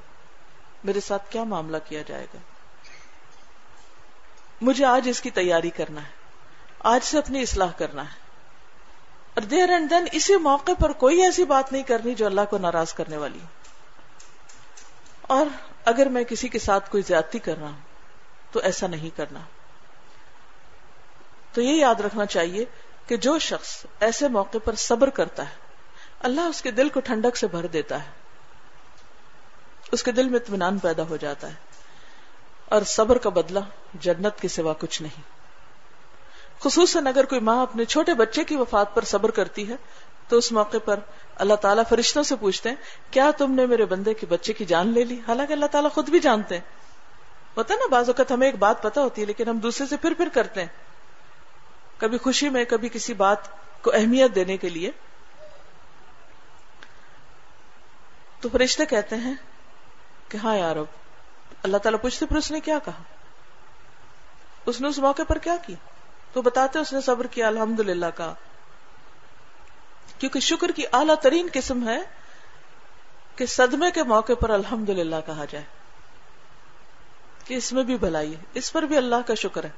میرے 0.85 1.01
ساتھ 1.01 1.31
کیا 1.31 1.45
معاملہ 1.45 1.77
کیا 1.89 2.03
جائے 2.07 2.27
گا؟ 2.35 2.39
مجھے 4.65 4.85
آج 4.85 5.09
اس 5.11 5.21
کی 5.21 5.31
تیاری 5.31 5.71
کرنا 5.71 6.03
ہے۔ 6.03 6.09
آج 6.79 7.05
سے 7.05 7.19
اپنی 7.19 7.43
اصلاح 7.43 7.73
کرنا 7.77 8.03
ہے۔ 8.03 8.25
اور 9.35 9.43
دیر 9.43 9.71
اینڈ 9.71 9.91
دین 9.91 10.05
اسی 10.13 10.37
موقع 10.37 10.73
پر 10.81 10.93
کوئی 10.93 11.23
ایسی 11.23 11.45
بات 11.45 11.73
نہیں 11.73 11.83
کرنی 11.83 12.15
جو 12.15 12.27
اللہ 12.27 12.41
کو 12.51 12.59
ناراض 12.59 12.93
کرنے 12.93 13.17
والی 13.17 13.39
اور 15.23 15.47
اگر 15.85 16.07
میں 16.07 16.25
کسی 16.25 16.49
کے 16.49 16.59
ساتھ 16.59 16.91
کوئی 16.91 17.03
زیادتی 17.07 17.39
کر 17.39 17.57
رہا 17.57 17.67
ہوں، 17.67 17.81
تو 18.51 18.61
ایسا 18.61 18.87
نہیں 18.87 19.17
کرنا۔ 19.17 19.41
تو 21.53 21.61
یہ 21.61 21.75
یاد 21.75 21.95
رکھنا 21.95 22.27
چاہیے 22.27 22.65
کہ 23.07 23.17
جو 23.17 23.39
شخص 23.39 23.87
ایسے 24.01 24.29
موقع 24.29 24.59
پر 24.65 24.75
صبر 24.75 25.11
کرتا 25.11 25.43
ہے، 25.43 25.55
اللہ 26.21 26.41
اس 26.41 26.63
کے 26.63 26.71
دل 26.71 26.89
کو 26.89 27.01
ٹھنڈک 27.01 27.37
سے 27.37 27.47
بھر 27.47 27.67
دیتا 27.67 28.05
ہے۔ 28.05 28.11
اس 29.93 30.03
کے 30.03 30.13
دل 30.13 30.29
میں 30.29 30.41
اطمینان 30.41 30.79
پیدا 30.79 31.03
ہو 31.03 31.17
جاتا 31.17 31.49
ہے۔ 31.49 31.74
اور 32.69 32.83
صبر 32.83 33.19
کا 33.19 33.31
بدلہ 33.31 33.59
جنت 33.95 34.41
کے 34.41 34.49
سوا 34.49 34.73
کچھ 34.73 35.03
نہیں۔ 35.03 35.23
خصوصاً 36.61 37.07
اگر 37.07 37.25
کوئی 37.25 37.41
ماں 37.41 37.63
اپنے 37.63 37.85
چھوٹے 37.85 38.15
بچے 38.15 38.45
کی 38.45 38.57
وفات 38.57 38.95
پر 38.95 39.05
صبر 39.05 39.31
کرتی 39.31 39.69
ہے، 39.69 39.75
تو 40.29 40.37
اس 40.37 40.53
موقع 40.53 40.77
پر 40.85 41.01
اللہ 41.37 41.55
تعالیٰ 41.55 41.85
فرشتوں 41.89 42.23
سے 42.23 42.37
پوچھتے 42.37 42.69
ہیں، 42.69 42.77
کیا 43.11 43.31
تم 43.39 43.53
نے 43.53 43.67
میرے 43.67 43.85
بندے 43.85 44.15
کے 44.15 44.27
بچے 44.27 44.53
کی 44.53 44.65
جان 44.65 44.89
لے 44.89 45.05
لی؟ 45.05 45.21
حالانکہ 45.29 45.53
اللہ 45.53 45.67
تعالیٰ 45.67 45.91
خود 45.91 46.09
بھی 46.09 46.21
جانتے 46.21 46.55
ہیں۔ 46.55 46.63
ہوتا 47.57 47.75
نا، 47.75 47.89
بعض 47.91 48.09
اوقات 48.09 48.33
ہمیں 48.33 48.47
ایک 48.47 48.59
بات 48.59 48.83
پتا 48.83 49.01
ہوتی 49.01 49.21
ہے، 49.21 49.27
لیکن 49.27 49.49
ہم 49.49 49.59
دوسرے 49.59 49.87
سے 49.87 49.97
پھر 49.97 50.15
پھر 50.15 50.29
کرتے 50.29 50.61
ہیں۔ 50.61 50.69
کبھی 51.99 52.19
خوشی 52.19 52.49
میں، 52.49 52.65
کبھی 52.65 52.89
کسی 52.89 53.15
بات 53.15 53.39
کو 53.83 53.91
اہمیت 53.95 54.35
دینے 54.35 54.57
کے 54.57 54.69
لیے۔ 54.69 54.91
تو 58.41 58.49
فرشتے 58.53 58.87
کہتے 58.87 59.17
ہیں 59.17 59.35
کہ 60.29 60.37
ہاں 60.37 60.57
یار 60.57 60.77
اب 60.77 61.04
اللہ 61.65 61.77
تعالیٰ 61.77 62.01
پوچھتے 62.01 62.27
پھر 62.27 62.37
اس 62.37 62.51
نے 62.51 62.61
کیا 62.61 62.79
کہا؟ 62.85 63.03
اس 64.67 64.81
نے 64.81 64.89
اس 64.89 64.99
موقع 64.99 65.23
پر 65.29 65.39
کیا 65.39 65.57
کی؟ 65.67 65.75
تو 66.33 66.43
بتاتے 66.43 66.79
اس 66.79 66.93
نے 66.93 67.01
صبر 67.01 67.27
کیا 67.27 67.47
الحمد 67.47 67.81
للہ 67.81 68.07
کا۔ 68.07 68.35
کیونکہ 70.19 70.41
شکر 70.41 70.73
کی 70.73 70.83
اعلیٰ 70.93 71.15
ترین 71.15 71.49
قسم 71.53 71.89
ہے 71.89 71.99
کہ 73.37 73.47
صدمے 73.47 73.91
کے 73.91 74.03
موقع 74.03 74.33
پر 74.41 74.51
الحمد 74.51 74.89
للہ 74.89 75.17
کہا 75.27 75.45
جائے۔ 75.51 75.65
کہ 77.45 77.55
اس 77.55 77.73
میں 77.73 77.83
بھی 77.83 77.97
بھلائی 77.97 78.37
ہے، 78.37 78.43
اس 78.55 78.73
پر 78.73 78.83
بھی 78.83 78.97
اللہ 78.97 79.17
کا 79.27 79.35
شکر 79.35 79.65
ہے۔ 79.65 79.71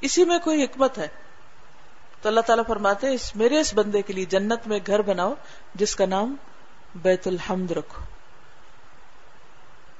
اسی 0.00 0.24
میں 0.24 0.38
کوئی 0.38 0.64
حکمت 0.64 0.98
ہے۔ 0.98 1.08
تو 2.22 2.28
اللہ 2.28 2.40
تعالیٰ 2.40 2.64
فرماتے 2.68 3.14
اس 3.14 3.36
میرے 3.36 3.60
اس 3.60 3.74
بندے 3.74 4.02
کے 4.02 4.12
لیے 4.12 4.24
جنت 4.24 4.66
میں 4.66 4.78
گھر 4.86 5.02
بناؤ، 5.02 5.34
جس 5.74 5.96
کا 5.96 6.06
نام 6.06 6.36
بیت 6.94 7.26
الحمد 7.26 7.70
رکھو۔ 7.70 8.02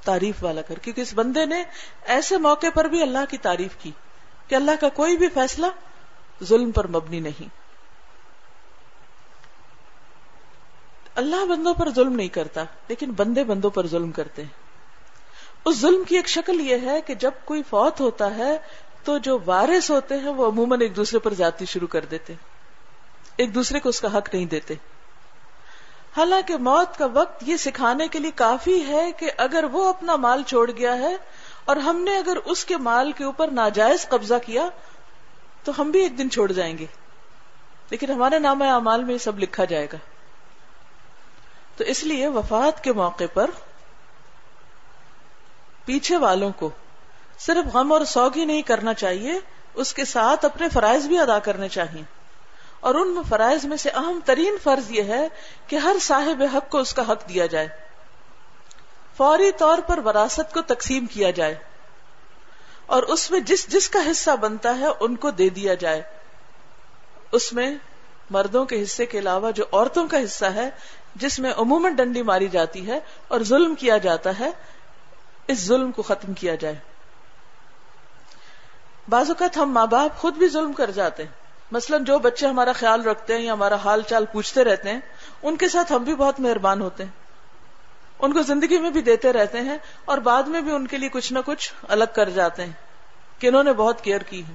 تعریف 0.08 0.44
والا 0.44 0.62
کر، 0.62 0.78
کیونکہ 0.78 1.00
اس 1.00 1.12
بندے 1.14 1.46
نے 1.46 1.62
ایسے 2.06 2.38
موقع 2.38 2.70
پر 2.74 2.84
بھی 2.84 3.02
اللہ 3.02 3.24
کی 3.30 3.38
تعریف 3.38 3.76
کی 3.82 3.92
کہ 4.48 4.54
اللہ 4.54 4.80
کا 4.80 4.88
کوئی 4.88 5.16
بھی 5.16 5.28
فیصلہ 5.34 5.66
ظلم 6.44 6.70
پر 6.70 6.86
مبنی 6.86 7.20
نہیں۔ 7.20 7.48
اللہ 11.14 11.44
بندوں 11.44 11.74
پر 11.74 11.90
ظلم 11.90 12.16
نہیں 12.16 12.28
کرتا، 12.28 12.64
لیکن 12.88 13.10
بندے 13.10 13.44
بندوں 13.44 13.70
پر 13.70 13.86
ظلم 13.86 14.10
کرتے 14.12 14.42
ہیں۔ 14.42 14.66
اس 15.64 15.80
ظلم 15.80 16.04
کی 16.04 16.16
ایک 16.16 16.28
شکل 16.28 16.60
یہ 16.60 16.76
ہے 16.82 17.00
کہ 17.00 17.14
جب 17.14 17.30
کوئی 17.44 17.62
فوت 17.62 18.00
ہوتا 18.00 18.36
ہے 18.36 18.56
تو 19.04 19.18
جو 19.18 19.38
وارث 19.46 19.90
ہوتے 19.90 20.18
ہیں 20.18 20.28
وہ 20.28 20.46
عموماً 20.46 20.80
ایک 20.80 20.96
دوسرے 20.96 21.18
پر 21.18 21.34
جاتی 21.34 21.64
شروع 21.64 21.88
کر 21.88 22.04
دیتے 22.04 22.34
ایک 23.36 23.54
دوسرے 23.54 23.80
کو 23.80 23.88
اس 23.88 24.00
کا 24.00 24.16
حق 24.18 24.34
نہیں 24.34 24.46
دیتے۔ 24.46 24.74
حالانکہ 26.18 26.56
موت 26.56 26.98
کا 26.98 27.06
وقت 27.12 27.42
یہ 27.46 27.56
سکھانے 27.56 28.08
کے 28.08 28.18
لیے 28.18 28.30
کافی 28.30 28.86
ہے 28.86 29.12
کہ 29.12 29.30
اگر 29.36 29.64
وہ 29.72 29.88
اپنا 29.88 30.16
مال 30.16 30.42
چھوڑ 30.42 30.70
گیا 30.70 30.98
ہے 30.98 31.16
اور 31.64 31.76
ہم 31.76 32.00
نے 32.00 32.18
اگر 32.18 32.36
اس 32.44 32.64
کے 32.64 32.76
مال 32.76 33.12
کے 33.12 33.24
اوپر 33.24 33.48
ناجائز 33.48 34.08
قبضہ 34.08 34.34
کیا، 34.46 34.68
تو 35.64 35.72
ہم 35.78 35.90
بھی 35.90 36.00
ایک 36.00 36.18
دن 36.18 36.30
چھوڑ 36.30 36.52
جائیں 36.52 36.78
گے۔ 36.78 36.86
لیکن 37.90 38.10
ہمارے 38.10 38.38
نام 38.38 38.62
اعمال 38.62 39.04
میں 39.04 39.12
یہ 39.12 39.18
سب 39.18 39.38
لکھا 39.38 39.64
جائے 39.64 39.86
گا۔ 39.92 39.96
تو 41.76 41.84
اس 41.84 42.04
لیے 42.04 42.28
وفات 42.28 42.84
کے 42.84 42.92
موقع 42.92 43.24
پر 43.34 43.50
پیچھے 45.84 46.16
والوں 46.16 46.50
کو 46.50 46.70
صرف 47.38 47.74
غم 47.74 47.92
اور 47.92 48.04
سوگ 48.04 48.30
ہی 48.36 48.44
نہیں 48.44 48.62
کرنا 48.62 48.94
چاہیے، 48.94 49.32
اس 49.74 49.94
کے 49.94 50.04
ساتھ 50.04 50.44
اپنے 50.44 50.68
فرائض 50.68 51.06
بھی 51.06 51.18
ادا 51.18 51.38
کرنے 51.38 51.68
چاہیے۔ 51.68 52.17
اور 52.80 52.94
ان 52.94 53.14
میں 53.14 53.22
فرائض 53.28 53.64
میں 53.64 53.76
سے 53.76 53.90
اہم 53.90 54.20
ترین 54.24 54.56
فرض 54.62 54.90
یہ 54.90 55.02
ہے 55.02 55.28
کہ 55.66 55.76
ہر 55.76 55.96
صاحب 56.00 56.42
حق 56.54 56.70
کو 56.70 56.78
اس 56.78 56.94
کا 56.94 57.12
حق 57.12 57.28
دیا 57.28 57.46
جائے۔ 57.46 57.68
فوری 59.16 59.52
طور 59.52 59.78
پر 59.78 59.98
وراثت 59.98 60.54
کو 60.54 60.62
تقسیم 60.62 61.06
کیا 61.06 61.30
جائے۔ 61.30 61.54
اور 62.86 63.02
اس 63.02 63.30
میں 63.30 63.40
جس 63.40 63.68
جس 63.68 63.90
کا 63.90 63.98
حصہ 64.10 64.30
بنتا 64.40 64.78
ہے 64.78 64.86
ان 65.00 65.16
کو 65.16 65.30
دے 65.30 65.48
دیا 65.48 65.74
جائے۔ 65.74 66.02
اس 67.32 67.52
میں 67.52 67.74
مردوں 68.30 68.64
کے 68.64 68.82
حصے 68.82 69.06
کے 69.06 69.18
علاوہ 69.18 69.50
جو 69.50 69.64
عورتوں 69.72 70.08
کا 70.08 70.24
حصہ 70.24 70.44
ہے، 70.44 70.70
جس 71.14 71.38
میں 71.38 71.52
عموماً 71.56 71.94
ڈنڈی 71.94 72.22
ماری 72.22 72.48
جاتی 72.48 72.86
ہے 72.86 73.00
اور 73.28 73.40
ظلم 73.40 73.74
کیا 73.74 73.96
جاتا 73.96 74.30
ہے، 74.40 74.50
اس 75.46 75.58
ظلم 75.58 75.92
کو 75.92 76.02
ختم 76.02 76.32
کیا 76.32 76.54
جائے۔ 76.54 76.74
بعض 79.08 79.28
اوقات 79.28 79.56
ہم 79.56 79.72
ماں 79.72 79.86
باپ 79.86 80.18
خود 80.18 80.34
بھی 80.34 80.48
ظلم 80.48 80.72
کر 80.72 80.90
جاتے 80.90 81.24
ہیں۔ 81.24 81.37
مثلاً 81.70 82.04
جو 82.04 82.18
بچے 82.18 82.46
ہمارا 82.46 82.72
خیال 82.72 83.02
رکھتے 83.02 83.34
ہیں 83.34 83.44
یا 83.44 83.52
ہمارا 83.52 83.74
حال 83.74 84.02
چال 84.02 84.24
پوچھتے 84.26 84.64
رہتے 84.64 84.90
ہیں، 84.90 85.00
ان 85.42 85.56
کے 85.56 85.68
ساتھ 85.68 85.92
ہم 85.92 86.02
بھی 86.02 86.14
بہت 86.14 86.40
مہربان 86.40 86.82
ہوتے 86.82 87.04
ہیں۔ 87.04 87.10
ان 88.18 88.32
کو 88.32 88.42
زندگی 88.42 88.78
میں 88.78 88.90
بھی 88.90 89.02
دیتے 89.02 89.32
رہتے 89.32 89.60
ہیں 89.60 89.78
اور 90.04 90.18
بعد 90.18 90.42
میں 90.42 90.60
بھی 90.60 90.72
ان 90.72 90.86
کے 90.86 90.98
لیے 90.98 91.08
کچھ 91.08 91.32
نہ 91.32 91.38
کچھ 91.46 91.72
الگ 91.88 92.04
کر 92.14 92.30
جاتے 92.30 92.64
ہیں 92.64 92.72
کہ 93.38 93.46
انہوں 93.46 93.64
نے 93.64 93.72
بہت 93.72 94.04
کیئر 94.04 94.20
کی 94.20 94.42
ہے۔ 94.46 94.54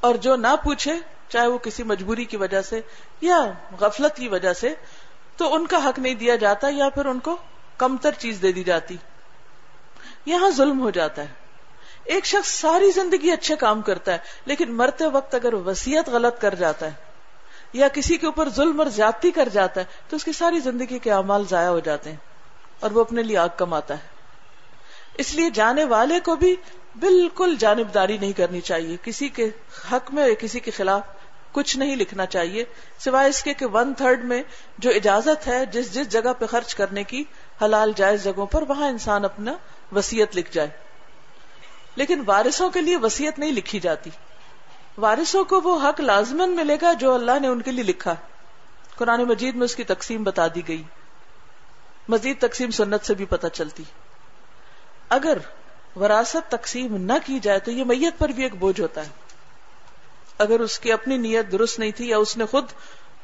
اور 0.00 0.14
جو 0.14 0.36
نہ 0.36 0.56
پوچھے، 0.64 0.92
چاہے 1.28 1.46
وہ 1.46 1.58
کسی 1.58 1.82
مجبوری 1.82 2.24
کی 2.24 2.36
وجہ 2.36 2.62
سے 2.62 2.80
یا 3.20 3.52
غفلت 3.80 4.16
کی 4.16 4.28
وجہ 4.28 4.52
سے، 4.52 4.74
تو 5.36 5.54
ان 5.54 5.66
کا 5.66 5.88
حق 5.88 5.98
نہیں 5.98 6.14
دیا 6.14 6.36
جاتا 6.36 6.68
یا 6.70 6.88
پھر 6.88 7.06
ان 7.06 7.18
کو 7.18 7.36
کمتر 7.78 8.12
چیز 8.12 8.38
دے 8.42 8.52
دی 8.52 8.64
جاتی۔ 8.64 8.96
یہاں 10.26 10.50
ظلم 10.50 10.80
ہو 10.80 10.90
جاتا 10.90 11.22
ہے۔ 11.22 11.45
ایک 12.06 12.26
شخص 12.26 12.60
ساری 12.60 12.90
زندگی 12.90 13.30
اچھے 13.30 13.56
کام 13.56 13.82
کرتا 13.82 14.12
ہے، 14.12 14.18
لیکن 14.46 14.72
مرتے 14.72 15.06
وقت 15.06 15.34
اگر 15.34 15.54
وسیعت 15.54 16.08
غلط 16.08 16.40
کر 16.40 16.54
جاتا 16.54 16.86
ہے 16.86 16.92
یا 17.72 17.88
کسی 17.88 18.16
کے 18.16 18.26
اوپر 18.26 18.48
ظلم 18.48 18.80
اور 18.80 18.86
زیادتی 18.86 19.30
کر 19.30 19.48
جاتا 19.48 19.80
ہے، 19.80 19.84
تو 20.08 20.16
اس 20.16 20.24
کی 20.24 20.32
ساری 20.32 20.60
زندگی 20.60 20.98
کے 20.98 21.12
اعمال 21.12 21.44
ضائع 21.50 21.68
ہو 21.68 21.80
جاتے 21.80 22.10
ہیں 22.10 22.16
اور 22.80 22.90
وہ 22.90 23.00
اپنے 23.00 23.22
لیے 23.22 23.38
آگ 23.38 23.48
کماتا 23.56 23.94
ہے۔ 23.94 24.08
اس 25.18 25.34
لیے 25.34 25.50
جانے 25.50 25.84
والے 25.84 26.20
کو 26.20 26.36
بھی 26.36 26.56
بالکل 26.98 27.54
جانبداری 27.58 28.18
نہیں 28.18 28.32
کرنی 28.32 28.60
چاہیے۔ 28.60 28.96
کسی 29.02 29.28
کے 29.28 29.50
حق 29.92 30.14
میں 30.14 30.34
کسی 30.34 30.60
کے 30.60 30.70
خلاف 30.70 31.02
کچھ 31.52 31.76
نہیں 31.76 31.96
لکھنا 31.96 32.26
چاہیے۔ 32.26 32.64
سوائے 32.98 33.28
اس 33.28 33.42
کے 33.42 33.54
کہ 33.54 33.66
ون 33.66 33.94
تھرڈ 33.94 34.24
میں 34.24 34.42
جو 34.78 34.90
اجازت 34.90 35.46
ہے 35.46 35.66
جس 35.66 35.94
جس 35.94 36.08
جگہ 36.08 36.32
پہ 36.38 36.46
خرچ 36.46 36.74
کرنے 36.74 37.04
کی 37.04 37.24
حلال 37.62 37.92
جائز 37.96 38.24
جگہوں 38.24 38.46
پر، 38.46 38.64
وہاں 38.68 38.88
انسان 38.88 39.24
اپنا 39.24 39.56
وسیعت 39.92 40.36
لکھ 40.36 40.52
جائے۔ 40.52 40.85
لیکن 41.96 42.22
وارثوں 42.26 42.70
کے 42.70 42.80
لیے 42.80 42.96
وسیعت 42.96 43.38
نہیں 43.38 43.52
لکھی 43.52 43.80
جاتی۔ 43.80 44.10
وارثوں 44.98 45.44
کو 45.44 45.60
وہ 45.60 45.88
حق 45.88 46.00
لازمن 46.00 46.50
ملے 46.50 46.76
گا 46.82 46.92
جو 46.92 47.14
اللہ 47.14 47.38
نے 47.40 47.48
ان 47.48 47.62
کے 47.62 47.72
لیے 47.72 47.84
لکھا۔ 47.84 48.14
قرآن 48.96 49.24
مجید 49.24 49.54
میں 49.54 49.64
اس 49.64 49.76
کی 49.76 49.84
تقسیم 49.84 50.24
بتا 50.24 50.46
دی 50.54 50.68
گئی۔ 50.68 50.82
مزید 52.08 52.40
تقسیم 52.40 52.70
سنت 52.70 53.04
سے 53.04 53.14
بھی 53.14 53.24
پتہ 53.24 53.46
چلتی۔ 53.46 53.82
اگر 55.08 55.38
وراثت 55.96 56.50
تقسیم 56.50 56.96
نہ 56.96 57.12
کی 57.24 57.38
جائے 57.38 57.58
تو 57.58 57.70
یہ 57.70 57.84
میت 57.84 58.18
پر 58.18 58.28
بھی 58.28 58.42
ایک 58.42 58.54
بوجھ 58.54 58.80
ہوتا 58.80 59.00
ہے۔ 59.00 59.10
اگر 60.38 60.60
اس 60.60 60.78
کی 60.78 60.92
اپنی 60.92 61.16
نیت 61.16 61.52
درست 61.52 61.78
نہیں 61.78 61.90
تھی 61.90 62.08
یا 62.08 62.18
اس 62.18 62.36
نے 62.36 62.46
خود 62.46 62.64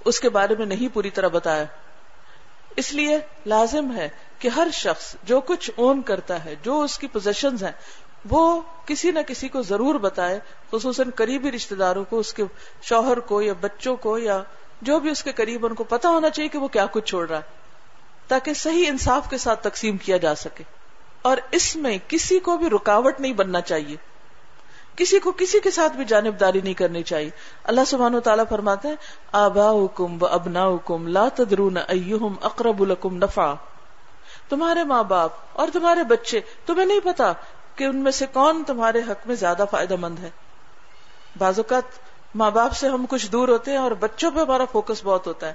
اس 0.04 0.20
کے 0.20 0.28
بارے 0.28 0.54
میں 0.58 0.66
نہیں 0.66 0.94
پوری 0.94 1.10
طرح 1.10 1.28
بتایا۔ 1.28 1.64
اس 2.76 2.92
لیے 2.92 3.18
لازم 3.46 3.96
ہے 3.96 4.08
کہ 4.38 4.48
ہر 4.48 4.68
شخص 4.72 5.16
جو 5.22 5.40
کچھ 5.40 5.70
اون 5.76 6.02
کرتا 6.02 6.44
ہے، 6.44 6.54
جو 6.62 6.80
اس 6.80 6.98
کی 6.98 7.06
پوزیشن 7.06 7.54
ہیں 7.54 7.72
وہ 8.30 8.60
کسی 8.86 9.10
نہ 9.10 9.18
کسی 9.26 9.48
کو 9.48 9.62
ضرور 9.62 9.94
بتائے، 9.94 10.40
خصوصاً 10.72 11.10
قریبی 11.14 11.52
رشتے 11.52 11.74
داروں 11.74 12.04
کو، 12.04 12.18
اس 12.18 12.34
کے 12.34 12.44
شوہر 12.82 13.20
کو 13.20 13.42
یا 13.42 13.52
بچوں 13.60 13.96
کو 13.96 14.18
یا 14.18 14.42
جو 14.82 15.00
بھی 15.00 15.10
اس 15.10 15.22
کے 15.22 15.32
قریب 15.32 15.66
ان 15.66 15.74
کو 15.74 15.84
پتا 15.84 16.08
ہونا 16.08 16.30
چاہیے 16.30 16.48
کہ 16.48 16.58
وہ 16.58 16.68
کیا 16.68 16.86
کچھ 16.86 17.04
چھوڑ 17.04 17.28
رہا 17.28 17.36
ہے، 17.36 17.42
تاکہ 18.28 18.54
صحیح 18.54 18.84
انصاف 18.88 19.30
کے 19.30 19.38
ساتھ 19.38 19.62
تقسیم 19.62 19.96
کیا 19.96 20.16
جا 20.16 20.34
سکے۔ 20.34 20.64
اور 21.22 21.36
اس 21.50 21.76
میں 21.76 21.98
کسی 22.08 22.38
کو 22.38 22.56
بھی 22.56 22.70
رکاوٹ 22.70 23.20
نہیں 23.20 23.32
بننا 23.32 23.60
چاہیے۔ 23.60 23.96
کسی 24.96 25.18
کو 25.18 25.32
کسی 25.32 25.60
کے 25.60 25.70
ساتھ 25.70 25.92
بھی 25.92 26.04
جانبداری 26.04 26.60
نہیں 26.60 26.74
کرنی 26.74 27.02
چاہیے۔ 27.02 27.30
اللہ 27.64 27.80
سبحانہ 27.86 28.16
و 28.16 28.20
تعالیٰ 28.20 28.44
فرماتے 28.48 28.88
ہیں 28.88 28.96
آبا 29.32 29.70
حکم 29.70 30.22
و 30.22 30.26
ابنا 30.26 30.66
حکم 30.66 31.08
لا 31.08 31.28
تدرون 31.34 31.76
ایہم 31.88 32.34
اقرب 32.42 32.84
لکم 32.84 33.16
نفع 33.16 33.54
تمہارے 34.48 34.84
ماں 34.84 35.02
باپ 35.02 35.30
اور 35.52 35.68
تمہارے 35.72 36.02
بچے، 36.04 36.40
تمہیں 36.66 36.86
نہیں 36.86 37.00
پتا 37.04 37.32
کہ 37.76 37.84
ان 37.84 37.96
میں 37.96 38.12
سے 38.12 38.26
کون 38.32 38.64
تمہارے 38.66 38.98
حق 38.98 39.26
میں 39.26 39.34
زیادہ 39.34 39.64
فائدہ 39.70 39.96
مند 39.96 40.18
ہے؟ 40.18 40.30
بعض 41.38 41.58
اوقات 41.58 41.82
ماں 42.34 42.50
باپ 42.50 42.72
سے 42.72 42.88
ہم 42.88 43.06
کچھ 43.08 43.32
دور 43.32 43.48
ہوتے 43.48 43.70
ہیں 43.70 43.78
اور 43.78 43.90
بچوں 43.90 44.30
پہ 44.30 44.40
ہمارا 44.40 44.64
فوکس 44.64 45.04
بہت 45.04 45.26
ہوتا 45.26 45.48
ہے۔ 45.48 45.52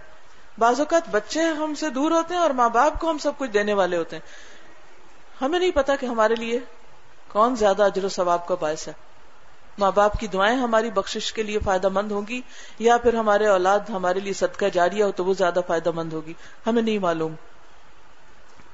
بعض 0.58 0.80
اوقات 0.80 1.10
بچے 1.12 1.42
ہم 1.42 1.76
سے 1.76 1.90
دور 1.90 2.12
ہوتے 2.12 2.34
ہیں 2.34 2.42
اور 2.42 2.50
ماں 2.50 2.70
باپ 2.70 3.00
کو 3.00 3.10
ہم 3.10 3.18
سب 3.18 3.32
کچھ 3.38 3.52
دینے 3.52 3.74
والے 3.74 3.98
ہوتے 3.98 4.16
ہیں۔ 4.16 4.24
ہمیں 5.42 5.60
نہیں 5.60 5.72
پتا 5.72 5.96
کہ 5.96 6.06
ہمارے 6.06 6.36
لیے 6.36 6.60
کون 7.28 7.56
زیادہ 7.56 7.84
اجر 7.84 8.04
و 8.04 8.10
ثواب 8.10 8.48
کا 8.48 8.56
باعث 8.60 8.88
ہے۔ 8.88 8.94
ماں 9.78 9.92
باپ 9.92 10.20
کی 10.20 10.28
دعائیں 10.28 10.58
ہماری 10.58 10.90
بخشش 10.90 11.34
کے 11.34 11.44
لیے 11.44 11.60
فائدہ 11.60 11.90
مند 11.90 12.12
ہوگی 12.12 12.42
یا 12.80 12.98
پھر 12.98 13.14
ہمارے 13.14 13.48
اولاد 13.48 13.80
ہمارے 13.90 14.20
لیے 14.20 14.34
صدقہ 14.34 14.66
جاریہ 14.74 15.04
ہو 15.04 15.12
تو 15.12 15.26
وہ 15.26 15.34
زیادہ 15.34 15.60
فائدہ 15.68 15.92
مند 15.92 16.14
ہوگی؟ 16.14 16.34
ہمیں 16.68 16.82
نہیں 16.82 17.00
معلوم۔ 17.00 17.34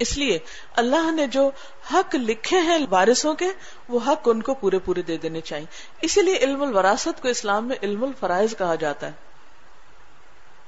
اس 0.04 0.18
لیے 0.18 0.40
اللہ 0.76 1.12
نے 1.12 1.28
جو 1.28 1.50
حق 1.94 2.16
لکھے 2.16 2.60
ہیں 2.60 2.78
وارثوں 2.90 3.34
کے، 3.34 3.46
وہ 3.90 4.00
حق 4.08 4.22
ان 4.26 4.42
کو 4.42 4.54
پورے 4.54 4.80
پورے 4.80 5.02
دے 5.02 5.18
دینے 5.18 5.42
چاہیے۔ 5.42 5.66
اسی 6.02 6.22
لیے 6.22 6.38
علم 6.38 6.62
الوراثت 6.62 7.22
کو 7.22 7.28
اسلام 7.28 7.68
میں 7.68 7.76
علم 7.84 8.04
الفرائض 8.04 8.56
کہا 8.58 8.76
جاتا 8.76 9.08
ہے۔ 9.08 9.12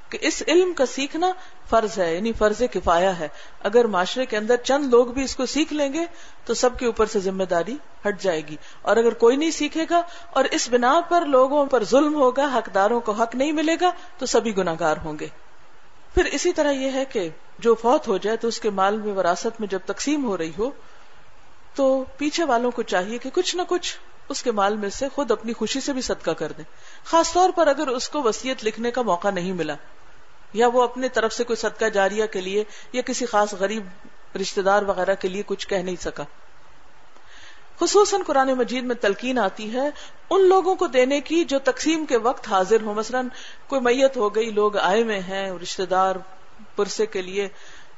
کہ 0.10 0.18
اس 0.22 0.44
علم 0.48 0.74
کا 0.74 0.86
سیکھنا 0.86 1.32
فرض 1.70 2.00
ہے 2.00 2.16
یعنی 2.16 2.34
فرض 2.34 2.62
کفایا 2.74 3.20
ہے۔ 3.20 3.28
اگر 3.60 3.86
معاشرے 3.86 4.26
کے 4.26 4.38
اندر 4.38 4.56
چند 4.56 4.86
لوگ 4.86 5.06
بھی 5.06 5.24
اس 5.24 5.36
کو 5.36 5.46
سیکھ 5.46 5.74
لیں 5.74 5.94
گے، 5.94 6.06
تو 6.46 6.54
سب 6.54 6.80
کے 6.80 6.86
اوپر 6.86 7.06
سے 7.06 7.20
ذمہ 7.20 7.44
داری 7.44 7.78
ہٹ 8.08 8.22
جائے 8.22 8.42
گی۔ 8.48 8.56
اور 8.82 8.98
اگر 8.98 9.14
کوئی 9.14 9.38
نہیں 9.38 9.52
سیکھے 9.52 9.86
گا 9.90 10.02
اور 10.30 10.44
اس 10.52 10.70
بنا 10.72 11.02
پر 11.10 11.26
لوگوں 11.26 11.66
پر 11.66 11.84
ظلم 11.84 12.16
ہوگا، 12.16 12.58
حقداروں 12.58 13.00
کو 13.00 13.12
حق 13.12 13.36
نہیں 13.36 13.52
ملے 13.52 13.76
گا، 13.82 13.92
تو 14.18 14.26
سبھی 14.26 14.58
گناگار 14.58 14.98
ہوں 14.98 15.20
گے۔ 15.20 15.28
پھر 16.16 16.26
اسی 16.26 16.54
طرح 16.54 16.72
یہ 16.72 16.92
ہے 16.92 17.06
کہ 17.06 17.30
جو 17.60 17.76
فوت 17.76 18.08
ہو 18.08 18.18
جائے 18.18 18.38
تو 18.38 18.48
اس 18.48 18.60
کے 18.60 18.70
مال 18.70 18.98
میں 18.98 19.14
وراثت 19.14 19.60
میں 19.60 19.68
جب 19.68 19.80
تقسیم 19.86 20.26
ہو 20.26 20.38
رہی 20.38 20.52
ہو، 20.58 20.70
تو 21.76 22.04
پیچھے 22.18 22.44
والوں 22.44 22.72
کو 22.72 22.82
چاہیے 22.82 23.18
کہ 23.18 23.30
کچھ 23.34 23.56
نہ 23.56 23.62
کچھ 23.68 23.98
اس 24.30 24.44
کے 24.44 24.52
مال 24.52 24.78
میں 24.78 24.90
سے 24.90 25.10
خود 25.10 25.32
اپنی 25.32 25.54
خوشی 25.54 25.82
سے 25.82 25.94
بھی 25.94 26.02
صدقہ 26.02 26.32
کر 26.32 26.52
دیں۔ 26.52 26.64
خاص 27.06 27.34
طور 27.34 27.50
پر 27.56 27.68
اگر 27.68 27.88
اس 27.88 28.10
کو 28.10 28.22
وسیعت 28.24 28.64
لکھنے 28.64 28.92
کا 28.92 29.02
موقع 29.02 29.30
نہیں 29.30 29.52
ملا، 29.52 29.76
یا 30.54 30.68
وہ 30.68 30.84
اپنے 30.84 31.10
طرف 31.10 31.34
سے 31.34 31.44
کوئی 31.44 31.58
صدقہ 31.58 31.86
جاریہ 31.86 32.26
کے 32.26 32.42
لیے 32.42 32.64
یا 32.94 33.02
کسی 33.02 33.26
خاص 33.26 33.54
غریب 33.54 33.86
رشتے 34.42 34.62
دار 34.62 34.82
وغیرہ 34.82 35.16
کے 35.16 35.28
لیے 35.28 35.44
کچھ 35.46 35.68
کہہ 35.68 35.78
نہیں 35.78 36.02
سکا۔ 36.02 36.24
خصوصاً 37.80 38.22
قرآن 38.28 38.48
مجید 38.48 38.84
میں 38.84 38.96
تلقین 38.96 39.40
آتی 39.40 39.74
ہے 39.74 39.90
ان 40.30 40.48
لوگوں 40.48 40.76
کو 40.76 40.88
دینے 40.88 41.20
کی 41.22 41.44
جو 41.46 41.60
تقسیم 41.60 42.06
کے 42.06 42.18
وقت 42.18 42.48
حاضر 42.48 42.82
ہو 42.82 42.94
مثلا 42.94 43.22
کوئی 43.68 43.82
میت 43.82 44.18
ہو 44.18 44.36
گئی، 44.36 44.50
لوگ 44.52 44.78
آئے 44.78 45.02
ہوئے 45.04 45.20
ہیں 45.20 45.52
رشتے 45.64 45.86
دار 45.86 46.16
پرسے 46.76 47.06
کے 47.06 47.22
لیے 47.22 47.48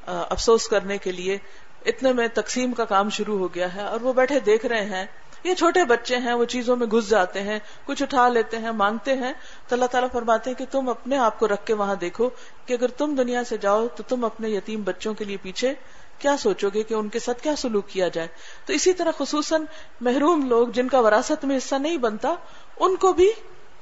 افسوس 0.05 0.67
کرنے 0.67 0.97
کے 0.97 1.11
لیے 1.11 1.37
اتنے 1.85 2.13
میں 2.13 2.27
تقسیم 2.33 2.73
کا 2.73 2.85
کام 2.85 3.09
شروع 3.09 3.37
ہو 3.39 3.53
گیا 3.55 3.73
ہے 3.75 3.81
اور 3.81 4.01
وہ 4.01 4.13
بیٹھے 4.13 4.39
دیکھ 4.39 4.65
رہے 4.65 4.85
ہیں۔ 4.85 5.05
یہ 5.43 5.53
چھوٹے 5.53 5.83
بچے 5.83 6.17
ہیں، 6.17 6.33
وہ 6.33 6.45
چیزوں 6.45 6.75
میں 6.75 6.87
گھس 6.87 7.09
جاتے 7.09 7.41
ہیں، 7.41 7.59
کچھ 7.85 8.03
اٹھا 8.03 8.27
لیتے 8.29 8.57
ہیں، 8.57 8.71
مانگتے 8.71 9.13
ہیں۔ 9.13 9.33
تو 9.67 9.75
اللہ 9.75 9.85
تعالیٰ 9.85 10.09
فرماتے 10.11 10.49
ہیں 10.49 10.57
کہ 10.57 10.65
تم 10.71 10.89
اپنے 10.89 11.17
آپ 11.17 11.39
کو 11.39 11.47
رکھ 11.47 11.65
کے 11.65 11.73
وہاں 11.73 11.95
دیکھو 11.95 12.29
کہ 12.65 12.73
اگر 12.73 12.87
تم 12.87 13.15
دنیا 13.15 13.43
سے 13.43 13.57
جاؤ 13.57 13.87
تو 13.87 14.03
تم 14.07 14.25
اپنے 14.25 14.49
یتیم 14.49 14.81
بچوں 14.81 15.13
کے 15.13 15.25
لیے 15.25 15.37
پیچھے 15.41 15.73
کیا 16.19 16.37
سوچو 16.37 16.69
گے 16.73 16.83
کہ 16.83 16.93
ان 16.93 17.09
کے 17.09 17.19
ساتھ 17.19 17.41
کیا 17.41 17.55
سلوک 17.55 17.87
کیا 17.87 18.07
جائے؟ 18.07 18.27
تو 18.65 18.73
اسی 18.73 18.93
طرح 18.93 19.11
خصوصاً 19.17 19.65
محروم 20.01 20.47
لوگ 20.47 20.67
جن 20.67 20.87
کا 20.87 20.99
وراثت 20.99 21.45
میں 21.45 21.57
حصہ 21.57 21.75
نہیں 21.75 21.97
بنتا، 21.97 22.35
ان 22.79 22.95
کو 22.95 23.13
بھی 23.13 23.31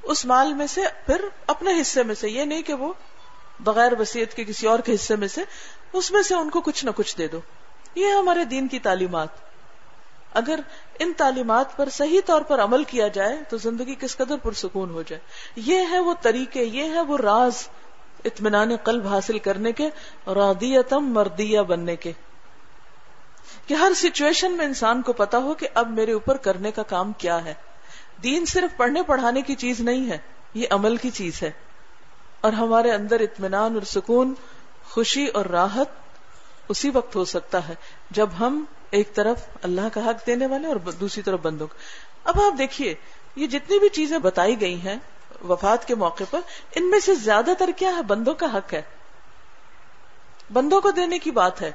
اس 0.03 0.25
مال 0.25 0.53
میں 0.53 0.67
سے، 0.67 0.81
پھر 1.05 1.21
اپنے 1.47 1.81
حصے 1.81 2.03
میں 2.03 2.15
سے، 2.15 2.29
یہ 2.29 2.43
نہیں 2.43 2.61
کہ 2.61 2.73
وہ 2.73 2.93
بغیر 3.59 3.91
وسیعت 3.99 4.35
کے 4.35 4.43
کسی 4.43 4.67
اور 4.67 4.79
کے 4.79 4.95
حصے 4.95 5.15
میں 5.15 5.27
سے، 5.27 5.41
اس 5.93 6.11
میں 6.11 6.21
سے 6.21 6.35
ان 6.35 6.49
کو 6.49 6.61
کچھ 6.61 6.85
نہ 6.85 6.89
کچھ 6.95 7.17
دے 7.17 7.27
دو۔ 7.27 7.39
یہ 7.95 8.07
ہمارے 8.07 8.45
دین 8.45 8.67
کی 8.67 8.79
تعلیمات۔ 8.79 9.27
اگر 10.33 10.59
ان 10.99 11.13
تعلیمات 11.17 11.77
پر 11.77 11.89
صحیح 11.89 12.21
طور 12.25 12.41
پر 12.41 12.63
عمل 12.63 12.83
کیا 12.83 13.07
جائے، 13.07 13.37
تو 13.49 13.57
زندگی 13.57 13.95
کس 13.95 14.17
قدر 14.17 14.37
پرسکون 14.37 14.89
ہو 14.89 15.01
جائے؟ 15.01 15.21
یہ 15.55 15.81
ہے 15.91 15.99
وہ 15.99 16.13
طریقے، 16.21 16.63
یہ 16.63 16.83
ہے 16.83 17.01
وہ 17.01 17.17
راز۔ 17.17 17.67
اطمینان 18.25 18.75
قلب 18.75 19.07
حاصل 19.07 19.39
کرنے 19.39 19.71
کے 19.71 19.89
رادیتم 20.27 21.13
مردیہ 21.13 21.59
بننے 21.59 21.95
کے۔ 21.95 22.11
کہ 23.67 23.73
ہر 23.73 23.91
سچویشن 23.95 24.57
میں 24.57 24.65
انسان 24.65 25.01
کو 25.01 25.13
پتا 25.13 25.37
ہو 25.37 25.53
کہ 25.53 25.67
اب 25.73 25.89
میرے 25.89 26.11
اوپر 26.11 26.37
کرنے 26.37 26.71
کا 26.71 26.83
کام 26.83 27.13
کیا 27.13 27.45
ہے۔ 27.45 27.53
دین 28.23 28.45
صرف 28.45 28.77
پڑھنے 28.77 29.01
پڑھانے 29.03 29.41
کی 29.41 29.55
چیز 29.55 29.79
نہیں 29.79 30.09
ہے، 30.09 30.17
یہ 30.53 30.67
عمل 30.69 30.97
کی 30.97 31.09
چیز 31.09 31.43
ہے۔ 31.43 31.51
اور 32.41 32.53
ہمارے 32.53 32.91
اندر 32.91 33.19
اطمینان 33.19 33.73
اور 33.73 33.81
سکون، 33.81 34.33
خوشی 34.89 35.27
اور 35.27 35.45
راحت 35.45 35.87
اسی 36.69 36.89
وقت 36.89 37.15
ہو 37.15 37.25
سکتا 37.25 37.67
ہے، 37.67 37.73
جب 38.11 38.29
ہم 38.39 38.65
ایک 38.91 39.15
طرف 39.15 39.41
اللہ 39.61 39.87
کا 39.93 40.05
حق 40.05 40.27
دینے 40.27 40.45
والے 40.45 40.67
اور 40.67 40.75
دوسری 40.75 41.23
طرف 41.23 41.39
بندوں 41.41 41.67
اب 42.23 42.41
آپ 42.41 42.57
دیکھیے، 42.57 42.93
یہ 43.35 43.47
جتنی 43.47 43.79
بھی 43.79 43.89
چیزیں 43.89 44.17
بتائی 44.17 44.61
گئی 44.61 44.81
ہیں 44.81 44.95
وفات 45.45 45.87
کے 45.87 45.95
موقع 45.95 46.23
پر 46.29 46.39
ان 46.75 46.89
میں 46.89 46.99
سے 46.99 47.15
زیادہ 47.15 47.51
تر 47.57 47.69
کیا 47.77 47.95
ہے؟ 47.97 48.01
بندوں 48.01 48.33
کا 48.33 48.45
حق 48.53 48.73
ہے۔ 48.73 48.81
بندوں 50.53 50.81
کو 50.81 50.91
دینے 50.91 51.19
کی 51.19 51.31
بات 51.31 51.61
ہے۔ 51.61 51.71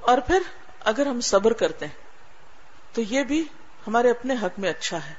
اور 0.00 0.18
پھر 0.18 0.42
اگر 0.84 1.06
ہم 1.06 1.20
صبر 1.20 1.52
کرتے 1.52 1.86
ہیں، 1.86 1.92
تو 2.94 3.00
یہ 3.00 3.24
بھی 3.24 3.44
ہمارے 3.86 4.10
اپنے 4.10 4.34
حق 4.42 4.58
میں 4.58 4.70
اچھا 4.70 5.06
ہے۔ 5.06 5.14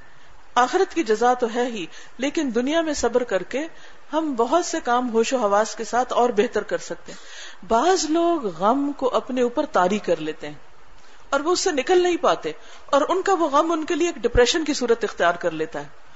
آخرت 0.56 0.94
کی 0.94 1.04
جزا 1.04 1.34
تو 1.34 1.48
ہے 1.56 1.66
ہی، 1.66 1.86
لیکن 2.18 2.50
دنیا 2.56 2.82
میں 2.82 2.94
صبر 2.94 3.24
کر 3.24 3.44
کے 3.44 3.68
ہم 4.14 4.34
بہت 4.34 4.66
سے 4.66 4.80
کام 4.84 5.14
ہوش 5.14 5.34
و 5.34 5.38
حواس 5.38 5.76
کے 5.76 5.84
ساتھ 5.84 6.14
اور 6.14 6.30
بہتر 6.30 6.64
کر 6.64 6.78
سکتے 6.78 7.12
ہیں۔ 7.12 7.66
بعض 7.66 8.06
لوگ 8.10 8.46
غم 8.46 8.92
کو 8.98 9.16
اپنے 9.16 9.42
اوپر 9.42 9.66
تاری 9.66 10.00
کر 10.00 10.18
لیتے 10.18 10.48
ہیں 10.48 10.56
اور 11.30 11.40
وہ 11.40 11.52
اس 11.52 11.60
سے 11.60 11.72
نکل 11.72 12.04
نہیں 12.04 12.18
پاتے 12.18 12.52
اور 12.86 13.02
ان 13.10 13.22
کا 13.22 13.34
وہ 13.34 13.50
غم 13.50 13.72
ان 13.72 13.86
کے 13.86 13.96
لیے 13.96 14.08
ایک 14.08 14.16
ڈپریشن 14.16 14.66
کی 14.66 14.74
صورت 14.74 15.04
اختیار 15.04 15.34
کر 15.34 15.52
لیتا 15.52 15.82
ہے۔ 15.82 16.07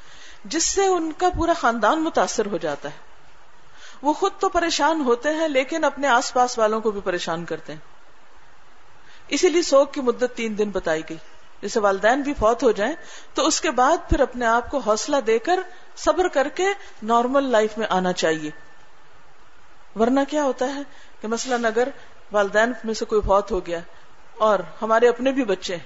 جس 0.44 0.64
سے 0.64 0.86
ان 0.86 1.12
کا 1.12 1.30
پورا 1.38 1.54
خاندان 1.54 2.04
متاثر 2.04 2.46
ہو 2.46 2.58
جاتا 2.58 2.90
ہے۔ 2.90 2.98
وہ 4.02 4.14
خود 4.14 4.32
تو 4.40 4.50
پریشان 4.50 5.02
ہوتے 5.02 5.30
ہیں، 5.30 5.48
لیکن 5.48 5.84
اپنے 5.84 6.08
آس 6.08 6.34
پاس 6.34 6.58
والوں 6.58 6.82
کو 6.82 6.92
بھی 6.92 7.02
پریشان 7.02 7.46
کرتے 7.46 7.74
ہیں۔ 7.74 7.80
اسی 9.28 9.50
لیے 9.50 9.62
سوگ 9.62 9.88
کی 9.88 10.02
مدت 10.02 10.36
تین 10.36 10.58
دن 10.58 10.70
بتائی 10.70 11.02
گئی۔ 11.10 11.18
جیسے 11.62 11.80
والدین 11.80 12.22
بھی 12.22 12.34
فوت 12.34 12.64
ہو 12.64 12.72
جائیں، 12.72 12.96
تو 13.34 13.48
اس 13.48 13.62
کے 13.62 13.72
بعد 13.72 14.10
پھر 14.10 14.20
اپنے 14.20 14.46
آپ 14.46 14.72
کو 14.72 14.78
حوصلہ 14.78 15.18
دے 15.18 15.40
کر 15.40 15.60
صبر 15.96 16.28
کر 16.28 16.48
کے 16.48 16.66
نارمل 17.04 17.44
لائف 17.44 17.78
میں 17.78 17.88
آنا 17.90 18.14
چاہیے۔ 18.14 18.50
ورنہ 19.96 20.20
کیا 20.30 20.44
ہوتا 20.44 20.76
ہے 20.76 20.82
کہ 21.22 21.28
مثلاً 21.28 21.66
اگر 21.66 21.88
والدین 22.32 22.74
میں 22.84 22.94
سے 22.94 23.06
کوئی 23.06 23.22
فوت 23.22 23.52
ہو 23.52 23.66
گیا 23.66 23.80
اور 24.38 24.60
ہمارے 24.82 25.10
اپنے 25.10 25.32
بھی 25.32 25.44
بچے 25.44 25.76
ہیں 25.76 25.84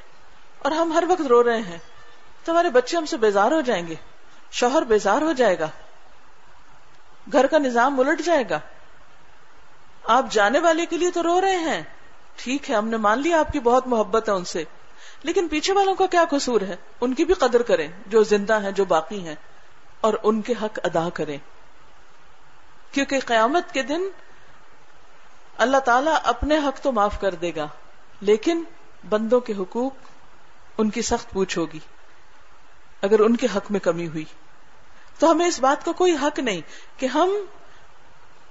اور 0.60 0.72
ہم 0.72 0.94
ہر 0.94 1.04
وقت 1.08 1.22
رو 1.22 1.44
رہے 1.44 1.62
ہیں، 1.62 1.78
تو 2.44 2.52
ہمارے 2.52 2.70
بچے 2.70 2.98
ہم 2.98 3.06
سے 3.06 3.18
بیزار 3.18 3.52
ہو 3.52 3.62
جائیں 3.62 3.88
گے۔ 3.88 3.96
شوہر 4.52 4.82
بیزار 4.82 5.22
ہو 5.22 5.32
جائے 5.32 5.60
گا۔ 5.60 5.68
گھر 7.32 7.48
کا 7.48 7.58
نظام 7.58 8.00
الٹ 8.00 8.22
جائے 8.26 8.44
گا۔ 8.50 8.60
آپ 10.04 10.26
جانے 10.32 10.60
والے 10.60 10.86
کے 10.86 10.98
لیے 10.98 11.12
تو 11.12 11.24
رو 11.24 11.42
رہے 11.42 11.56
ہیں۔ 11.56 11.84
ٹھیک 12.36 12.70
ہے، 12.70 12.76
ہم 12.76 12.88
نے 12.88 12.98
مان 12.98 13.20
لیا 13.20 13.40
آپ 13.40 13.52
کی 13.52 13.60
بہت 13.60 13.88
محبت 13.88 14.30
ہے 14.30 14.34
ان 14.34 14.46
سے۔ 14.46 14.64
لیکن 15.24 15.48
پیچھے 15.48 15.74
والوں 15.74 15.96
کا 15.96 16.06
کیا 16.06 16.24
قصور 16.30 16.62
ہے؟ 16.62 16.76
ان 17.02 17.14
کی 17.14 17.26
بھی 17.26 17.34
قدر 17.34 17.62
کریں، 17.62 17.88
جو 18.08 18.24
زندہ 18.24 18.62
ہیں، 18.62 18.72
جو 18.72 18.86
باقی 18.86 19.28
ہیں۔ 19.28 19.36
اور 20.02 20.14
ان 20.24 20.42
کے 20.42 20.54
حق 20.62 20.80
ادا 20.84 21.10
کریں۔ 21.14 21.38
کیونکہ 22.92 23.20
قیامت 23.20 23.72
کے 23.72 23.84
دن 23.84 24.02
اللہ 25.58 25.78
تعالیٰ 25.78 26.16
اپنے 26.24 26.58
حق 26.58 26.80
تو 26.80 26.92
معاف 26.92 27.22
کر 27.22 27.36
دے 27.36 27.52
گا، 27.56 27.68
لیکن 28.22 28.64
بندوں 29.10 29.40
کے 29.40 29.54
حقوق 29.60 29.94
ان 30.78 30.90
کی 30.90 31.02
سخت 31.02 31.32
پوچھ 31.32 31.58
ہوگی۔ 31.58 31.80
اگر 33.06 33.20
ان 33.20 33.36
کے 33.36 33.48
حق 33.56 33.72
میں 33.72 33.80
کمی 33.80 34.08
ہوئی۔ 34.08 34.26
تو 35.20 35.32
ہمیں 35.32 35.48
اس 35.48 35.60
بات 35.60 35.86
کا 35.86 35.92
کوئی 35.92 36.16
حق 36.22 36.40
نہیں 36.40 36.62
کہ 36.98 37.06
ہم 37.06 37.30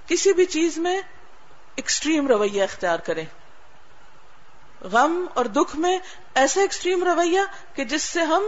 کسی 0.07 0.33
بھی 0.33 0.45
چیز 0.45 0.77
میں 0.77 1.01
ایکسٹریم 1.75 2.27
رویہ 2.27 2.63
اختیار 2.63 2.99
کریں۔ 2.99 3.25
غم 4.81 5.25
اور 5.33 5.45
دکھ 5.45 5.75
میں 5.75 5.99
ایسا 6.35 6.61
ایکسٹریم 6.61 7.03
رویہ 7.03 7.39
کہ 7.73 7.83
جس 7.83 8.03
سے 8.03 8.21
ہم 8.21 8.43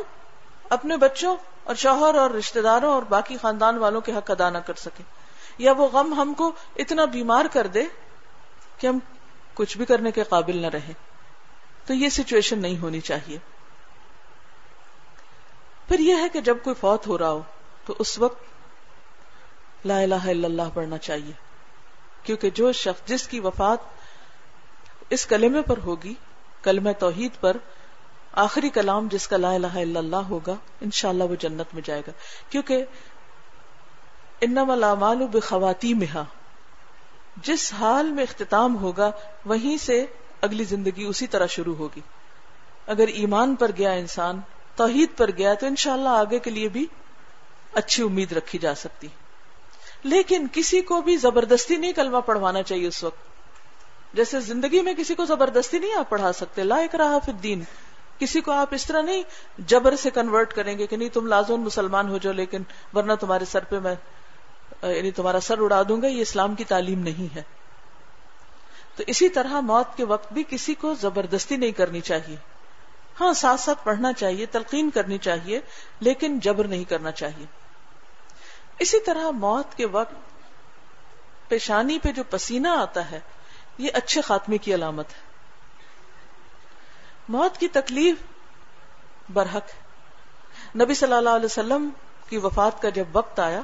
اپنے 0.70 0.98
بچوں 0.98 1.36
اور 1.64 1.76
شوہر 1.76 2.16
اور 2.16 2.32
رشتے 2.32 2.62
داروں 2.62 2.94
اور 2.94 3.04
باقی 3.04 3.38
خاندان 3.42 3.78
والوں 3.78 4.02
کے 4.02 4.14
حق 4.14 4.32
ادا 4.32 4.50
نہ 4.50 4.58
کر 4.58 4.74
سکیں۔ 4.74 5.06
یا 5.58 5.72
وہ 5.72 5.88
غم 5.88 6.14
ہم 6.14 6.34
کو 6.34 6.52
اتنا 6.76 7.06
بیمار 7.06 7.46
کر 7.54 7.68
دے 7.68 7.84
کہ 8.78 8.88
ہم 8.88 9.00
کچھ 9.54 9.78
بھی 9.78 9.86
کرنے 9.86 10.12
کے 10.12 10.24
قابل 10.24 10.58
نہ 10.58 10.68
رہے 10.68 10.94
تو 11.86 11.94
یہ 11.94 12.10
سچویشن 12.10 12.60
نہیں 12.60 12.78
ہونی 12.78 13.02
چاہیے۔ 13.02 13.38
پھر 15.88 16.00
یہ 16.00 16.16
ہے 16.16 16.30
کہ 16.30 16.42
جب 16.42 16.58
کوئی 16.64 16.74
فوت 16.76 17.08
ہو 17.08 17.18
رہا 17.18 17.32
ہو، 17.32 17.42
تو 17.86 17.96
اس 18.00 18.20
وقت 18.20 18.44
لا 19.86 20.00
الہ 20.00 20.16
الا 20.16 20.48
اللہ 20.48 20.62
پڑھنا 20.74 20.98
چاہیے۔ 20.98 21.32
کیونکہ 22.24 22.50
جو 22.50 22.72
شخص 22.72 23.08
جس 23.08 23.28
کی 23.28 23.40
وفات 23.40 23.78
اس 25.10 25.26
کلمے 25.26 25.62
پر 25.62 25.78
ہوگی، 25.78 26.14
کلمہ 26.62 26.90
توحید 27.00 27.32
پر، 27.40 27.58
آخری 28.32 28.70
کلام 28.70 29.08
جس 29.12 29.28
کا 29.28 29.38
لا 29.38 29.54
الہ 29.54 29.68
الا 29.68 30.00
اللہ 30.00 30.16
ہوگا، 30.16 30.56
انشاءاللہ 30.82 31.24
وہ 31.24 31.36
جنت 31.36 31.74
میں 31.74 31.82
جائے 31.86 32.02
گا۔ 32.08 32.12
کیونکہ 32.50 32.86
انما 34.42 34.74
الاعمال 34.74 35.28
بخواتیمها 35.28 36.24
جس 37.38 37.74
حال 37.74 38.12
میں 38.12 38.24
اختتام 38.24 38.78
ہوگا، 38.78 39.12
وہیں 39.46 39.78
سے 39.78 40.06
اگلی 40.42 40.64
زندگی 40.64 41.04
اسی 41.04 41.28
طرح 41.28 41.46
شروع 41.46 41.76
ہوگی۔ 41.76 42.02
اگر 42.88 43.08
ایمان 43.08 43.56
پر 43.56 43.72
گیا 43.78 43.92
انسان 43.92 44.40
توحید 44.78 45.18
پر 45.18 45.30
گیا 45.38 45.54
تو 45.54 45.66
انشاءاللہ 45.66 46.10
آگے 46.10 46.40
کے 46.40 46.52
لیے 46.52 46.70
بھی 46.70 46.86
اچھی 47.74 48.04
امید 48.04 48.32
رکھی 48.32 48.60
جا 48.60 48.76
سکتی۔ 48.76 49.08
لیکن 50.04 50.48
کسی 50.54 50.82
کو 50.82 51.02
بھی 51.02 51.18
زبردستی 51.18 51.76
نہیں 51.76 51.94
کلمہ 51.94 52.18
پڑھوانا 52.18 52.64
چاہیے 52.64 52.88
اس 52.88 53.04
وقت۔ 53.04 53.18
جیسے 54.14 54.40
زندگی 54.40 54.82
میں 54.82 54.94
کسی 54.94 55.16
کو 55.16 55.26
زبردستی 55.26 55.80
نہیں 55.80 55.94
آپ 55.94 56.10
پڑھا 56.10 56.34
سکتے۔ 56.34 56.64
لا 56.64 56.76
اکراہ 56.76 57.26
فی 57.26 57.32
الدین۔ 57.32 57.64
کسی 58.20 58.42
کو 58.42 58.52
آپ 58.52 58.68
اس 58.72 58.86
طرح 58.86 59.02
نہیں 59.02 59.24
جبر 59.58 59.96
سے 59.96 60.10
کنورٹ 60.10 60.54
کریں 60.54 60.78
گے 60.78 60.88
کہ 60.88 60.98
نہیں 60.98 61.10
تم 61.10 61.28
لازون 61.28 61.62
مسلمان 61.62 62.10
ہو 62.10 62.18
جاؤ 62.18 62.34
لیکن 62.34 62.64
ورنہ 62.94 63.14
تمہارے 63.14 63.46
سر 63.46 63.64
پہ 63.64 63.80
میں 63.80 63.96
یعنی 64.84 65.12
تمہارا 65.12 65.40
سر 65.40 65.60
اڑا 65.60 65.84
دوں 65.90 66.02
گا، 66.02 66.08
یہ 66.08 66.22
اسلام 66.22 66.56
کی 66.56 66.64
تعلیم 66.64 67.00
نہیں 67.00 67.36
ہے۔ 67.36 67.42
تو 68.96 69.04
اسی 69.08 69.30
طرح 69.30 69.60
موت 69.60 69.98
کے 69.98 70.06
وقت 70.06 70.34
بھی 70.34 70.44
کسی 70.50 70.74
کو 70.74 70.94
زبردستی 70.94 71.56
نہیں 71.56 71.72
کرنی 71.72 72.02
چاہیے۔ 72.02 72.57
ہاں 73.20 73.34
ساتھ 73.34 73.62
ساتھ 73.62 73.86
پڑھنا 73.86 74.14
چاہیے، 74.14 74.46
تلقین 74.46 74.90
کرنی 74.90 75.18
چاہیے، 75.18 75.60
لیکن 76.00 76.40
جبر 76.40 76.68
نہیں 76.68 76.84
کرنا 76.84 77.12
چاہیے۔ 77.12 77.46
اسی 78.80 79.00
طرح 79.00 79.32
موت 79.32 79.78
کے 79.78 79.86
وقت 79.86 80.14
پیشانی 81.48 82.00
پہ 82.00 82.12
جو 82.12 82.24
پسینہ 82.30 82.68
آتا 82.68 83.12
ہے، 83.12 83.20
یہ 83.78 83.90
اچھے 83.94 84.22
خاتمے 84.22 84.58
کی 84.58 84.74
علامت 84.74 85.10
ہے۔ 85.10 85.28
موت 87.30 87.58
کی 87.58 87.68
تکلیف 87.68 88.16
برحق 89.34 89.70
نبی 90.76 90.94
صلی 90.94 91.14
اللہ 91.14 91.30
علیہ 91.30 91.46
وسلم 91.46 91.90
کی 92.30 92.38
وفات 92.38 92.82
کا 92.82 92.90
جب 92.90 93.06
وقت 93.14 93.40
آیا، 93.40 93.62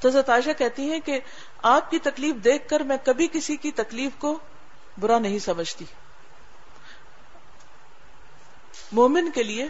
تو 0.00 0.08
حضرت 0.08 0.30
عائشہ 0.30 0.50
کہتی 0.58 0.92
ہیں 0.92 1.00
کہ 1.00 1.20
آپ 1.62 1.90
کی 1.90 1.98
تکلیف 1.98 2.34
دیکھ 2.44 2.68
کر 2.68 2.80
میں 2.80 2.96
کبھی 3.04 3.28
کسی 3.32 3.56
کی 3.56 3.72
تکلیف 3.72 4.12
کو 4.18 4.38
برا 4.98 5.18
نہیں 5.18 5.38
سمجھتی۔ 5.38 5.84
مومن 8.92 9.30
کے 9.30 9.42
لیے 9.42 9.66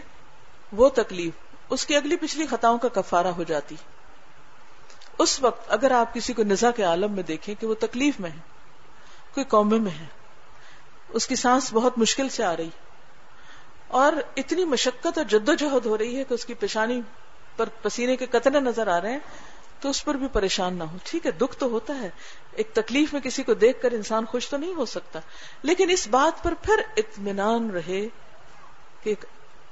وہ 0.71 0.89
تکلیف، 0.89 1.33
اس 1.69 1.85
کی 1.85 1.95
اگلی 1.95 2.15
پچھلی 2.17 2.45
خطاؤں 2.45 2.77
کا 2.77 2.87
کفارہ 2.93 3.27
ہو 3.27 3.43
جاتی۔ 3.43 3.75
اس 5.19 5.41
وقت 5.41 5.71
اگر 5.71 5.91
آپ 5.91 6.13
کسی 6.13 6.33
کو 6.33 6.43
نزا 6.43 6.71
کے 6.71 6.83
عالم 6.83 7.11
میں 7.11 7.23
دیکھیں 7.23 7.53
کہ 7.55 7.67
وہ 7.67 7.75
تکلیف 7.79 8.19
میں 8.19 8.29
ہے 8.29 8.39
کوئی 9.33 9.45
قومے 9.47 9.77
میں 9.79 9.91
ہے 9.91 10.05
اس 11.09 11.27
کی 11.27 11.35
سانس 11.35 11.71
بہت 11.73 11.97
مشکل 11.97 12.29
سے 12.29 12.43
آ 12.43 12.55
رہی، 12.57 12.69
اور 13.99 14.13
اتنی 14.37 14.65
مشقت 14.65 15.17
اور 15.17 15.25
جد 15.25 15.49
و 15.49 15.53
جہد 15.55 15.85
ہو 15.85 15.97
رہی 15.97 16.17
ہے 16.17 16.23
کہ 16.23 16.33
اس 16.33 16.45
کی 16.45 16.53
پیشانی 16.53 16.99
پر 17.57 17.69
پسینے 17.81 18.15
کے 18.15 18.25
قطرے 18.25 18.59
نظر 18.59 18.87
آ 18.87 18.99
رہے 19.01 19.11
ہیں، 19.11 19.19
تو 19.79 19.89
اس 19.89 20.03
پر 20.05 20.15
بھی 20.15 20.27
پریشان 20.33 20.77
نہ 20.77 20.83
ہو۔ 20.83 20.97
ٹھیک 21.03 21.25
ہے، 21.25 21.31
دکھ 21.37 21.57
تو 21.57 21.67
ہوتا 21.69 21.93
ہے، 21.99 22.09
ایک 22.53 22.73
تکلیف 22.73 23.13
میں 23.13 23.21
کسی 23.21 23.43
کو 23.43 23.53
دیکھ 23.55 23.81
کر 23.81 23.91
انسان 23.91 24.25
خوش 24.25 24.49
تو 24.49 24.57
نہیں 24.57 24.73
ہو 24.75 24.85
سکتا، 24.87 25.19
لیکن 25.63 25.89
اس 25.89 26.07
بات 26.07 26.43
پر 26.43 26.53
پھر 26.61 26.81
اطمینان 26.97 27.69
رہے۔ 27.71 28.07
کہ 29.01 29.09
ایک 29.09 29.25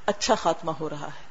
اچھا 0.06 0.36
خاتمہ 0.36 0.72
ہو 0.72 0.90
رہا 0.90 1.08
ہے۔ 1.08 1.30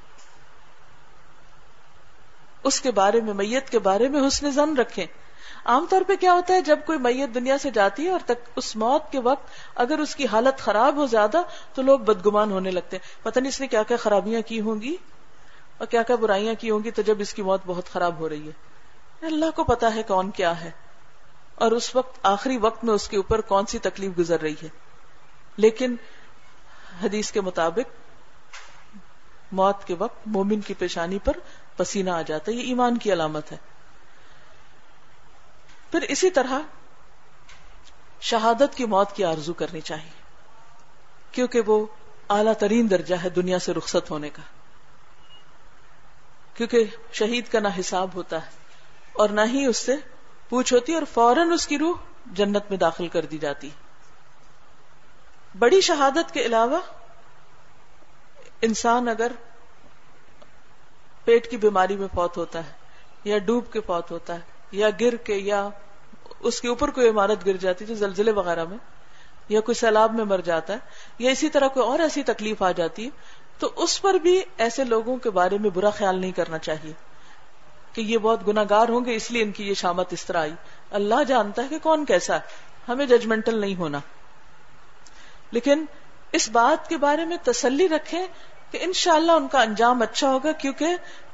اس 2.62 2.80
کے 2.80 2.90
بارے 2.90 3.20
میں، 3.20 3.34
میت 3.34 3.70
کے 3.70 3.78
بارے 3.78 4.08
میں 4.08 4.26
حسن 4.26 4.50
زن 4.50 4.76
رکھیں۔ 4.76 5.06
عام 5.64 5.86
طور 5.90 6.00
پہ 6.06 6.16
کیا 6.16 6.32
ہوتا 6.32 6.54
ہے، 6.54 6.60
جب 6.60 6.78
کوئی 6.86 6.98
میت 6.98 7.34
دنیا 7.34 7.58
سے 7.58 7.70
جاتی 7.70 8.04
ہے 8.04 8.10
اور 8.10 8.20
تک 8.24 8.50
اس 8.56 8.76
موت 8.76 9.12
کے 9.12 9.20
وقت 9.20 9.46
اگر 9.74 9.98
اس 9.98 10.16
کی 10.16 10.26
حالت 10.26 10.58
خراب 10.58 10.96
ہو 10.96 11.06
زیادہ 11.06 11.42
تو 11.74 11.82
لوگ 11.82 11.98
بدگمان 11.98 12.50
ہونے 12.50 12.70
لگتے 12.70 12.96
ہیں۔ 12.96 13.24
پتہ 13.24 13.40
نہیں 13.40 13.48
اس 13.48 13.60
نے 13.60 13.66
کیا 13.66 13.82
کیا 13.82 13.96
خرابیاں 13.96 14.40
کی 14.40 14.60
ہوں 14.60 14.80
گی 14.80 14.96
اور 15.78 15.86
کیا 15.86 16.02
کیا 16.02 16.16
برائیاں 16.16 16.54
کی 16.54 16.70
ہوں 16.70 16.84
گی 16.84 16.90
تو 16.90 17.02
جب 17.02 17.20
اس 17.20 17.34
کی 17.34 17.42
موت 17.42 17.60
بہت 17.66 17.86
خراب 17.86 18.18
ہو 18.18 18.28
رہی 18.28 18.48
ہے۔ 18.48 18.68
اللہ 19.26 19.50
کو 19.56 19.64
پتا 19.64 19.94
ہے 19.94 20.02
کون 20.02 20.30
کیا 20.30 20.60
ہے 20.60 20.70
اور 21.54 21.72
اس 21.72 21.96
وقت، 21.96 22.18
آخری 22.22 22.56
وقت 22.56 22.84
میں 22.84 22.94
اس 22.94 23.08
کے 23.08 23.16
اوپر 23.16 23.40
کون 23.40 23.66
سی 23.66 23.78
تکلیف 23.78 24.18
گزر 24.18 24.40
رہی 24.40 24.54
ہے۔ 24.62 24.68
لیکن 25.56 25.96
حدیث 27.02 27.30
کے 27.30 27.40
مطابق 27.40 27.96
موت 29.52 29.84
کے 29.84 29.94
وقت 29.98 30.18
مومن 30.26 30.60
کی 30.60 30.74
پیشانی 30.74 31.18
پر 31.18 31.36
پسینہ 31.76 32.10
آ 32.10 32.22
جاتا 32.22 32.52
ہے، 32.52 32.56
یہ 32.56 32.62
ایمان 32.62 32.98
کی 32.98 33.12
علامت 33.12 33.52
ہے۔ 33.52 33.56
پھر 35.90 36.00
اسی 36.02 36.30
طرح 36.30 36.58
شہادت 38.20 38.74
کی 38.74 38.84
موت 38.84 39.12
کی 39.12 39.24
آرزو 39.24 39.52
کرنی 39.52 39.80
چاہیے، 39.80 40.22
کیونکہ 41.32 41.60
وہ 41.60 41.86
اعلی 42.28 42.50
ترین 42.58 42.90
درجہ 42.90 43.14
ہے 43.24 43.28
دنیا 43.28 43.58
سے 43.58 43.74
رخصت 43.74 44.10
ہونے 44.10 44.30
کا۔ 44.30 44.42
کیونکہ 46.54 46.84
شہید 47.12 47.48
کا 47.48 47.60
نہ 47.60 47.68
حساب 47.80 48.08
ہوتا 48.14 48.46
ہے 48.46 48.50
اور 49.12 49.28
نہ 49.28 49.40
ہی 49.46 49.66
اس 49.66 49.76
سے 49.76 49.96
پوچھ 50.48 50.74
ہوتی 50.74 50.94
اور 50.94 51.02
فوراً 51.12 51.52
اس 51.52 51.66
کی 51.66 51.78
روح 51.78 51.96
جنت 52.26 52.64
میں 52.70 52.78
داخل 52.78 53.08
کر 53.08 53.24
دی 53.24 53.38
جاتی۔ 53.38 53.70
بڑی 55.58 55.80
شہادت 55.80 56.34
کے 56.34 56.40
علاوہ 56.40 56.80
انسان 58.62 59.08
اگر 59.08 59.32
پیٹ 61.24 61.50
کی 61.50 61.56
بیماری 61.56 61.96
میں 61.96 62.08
فوت 62.14 62.36
ہوتا 62.36 62.66
ہے، 62.66 62.72
یا 63.24 63.38
ڈوب 63.38 63.72
کے 63.72 63.80
فوت 63.80 64.10
ہوتا 64.10 64.34
ہے، 64.34 64.40
یا 64.72 64.88
گر 65.00 65.16
کے، 65.16 65.34
یا 65.34 65.68
اس 66.40 66.60
کے 66.60 66.68
اوپر 66.68 66.90
کوئی 66.90 67.08
عمارت 67.08 67.46
گر 67.46 67.56
جاتی 67.56 67.84
ہے 67.88 67.94
زلزلے 67.94 68.30
وغیرہ 68.30 68.64
میں، 68.64 68.78
یا 69.48 69.60
کوئی 69.60 69.74
سیلاب 69.74 70.14
میں 70.14 70.24
مر 70.24 70.38
جاتا 70.38 70.72
ہے، 70.72 70.78
یا 71.18 71.30
اسی 71.30 71.48
طرح 71.48 71.68
کوئی 71.68 71.86
اور 71.86 71.98
ایسی 71.98 72.22
تکلیف 72.22 72.62
آ 72.62 72.72
جاتی 72.72 73.04
ہے، 73.04 73.10
تو 73.58 73.70
اس 73.76 74.02
پر 74.02 74.14
بھی 74.14 74.42
ایسے 74.58 74.84
لوگوں 74.84 75.16
کے 75.16 75.30
بارے 75.30 75.58
میں 75.58 75.70
برا 75.70 75.90
خیال 75.90 76.18
نہیں 76.18 76.32
کرنا 76.32 76.58
چاہیے 76.58 76.92
کہ 77.92 78.00
یہ 78.00 78.18
بہت 78.18 78.48
گناگار 78.48 78.88
ہوں 78.88 79.04
گے، 79.04 79.14
اس 79.14 79.30
لیے 79.30 79.42
ان 79.42 79.52
کی 79.52 79.68
یہ 79.68 79.74
شامت 79.74 80.12
اس 80.12 80.26
طرح 80.26 80.40
آئی۔ 80.40 80.54
اللہ 80.90 81.24
جانتا 81.28 81.62
ہے 81.62 81.68
کہ 81.68 81.78
کون 81.78 82.04
کیسا 82.04 82.34
ہے۔ 82.34 82.40
ہمیں 82.88 83.06
ججمنٹل 83.06 83.60
نہیں 83.60 83.74
ہونا۔ 83.74 83.98
لیکن 85.50 85.84
اس 86.32 86.50
بات 86.50 86.88
کے 86.88 86.96
بارے 86.96 87.24
میں 87.24 87.36
تسلی 87.42 87.88
رکھیں 87.88 88.26
کہ 88.70 88.78
انشاءاللہ 88.80 89.32
ان 89.32 89.48
کا 89.48 89.60
انجام 89.60 90.02
اچھا 90.02 90.30
ہوگا 90.30 90.52
کیونکہ 90.52 90.86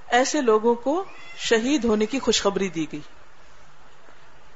ایسے 0.08 0.40
لوگوں 0.40 0.74
کو 0.74 1.04
شہید 1.36 1.84
ہونے 1.84 2.06
کی 2.06 2.18
خوشخبری 2.18 2.68
دی 2.68 2.86
گئی۔ 2.92 3.00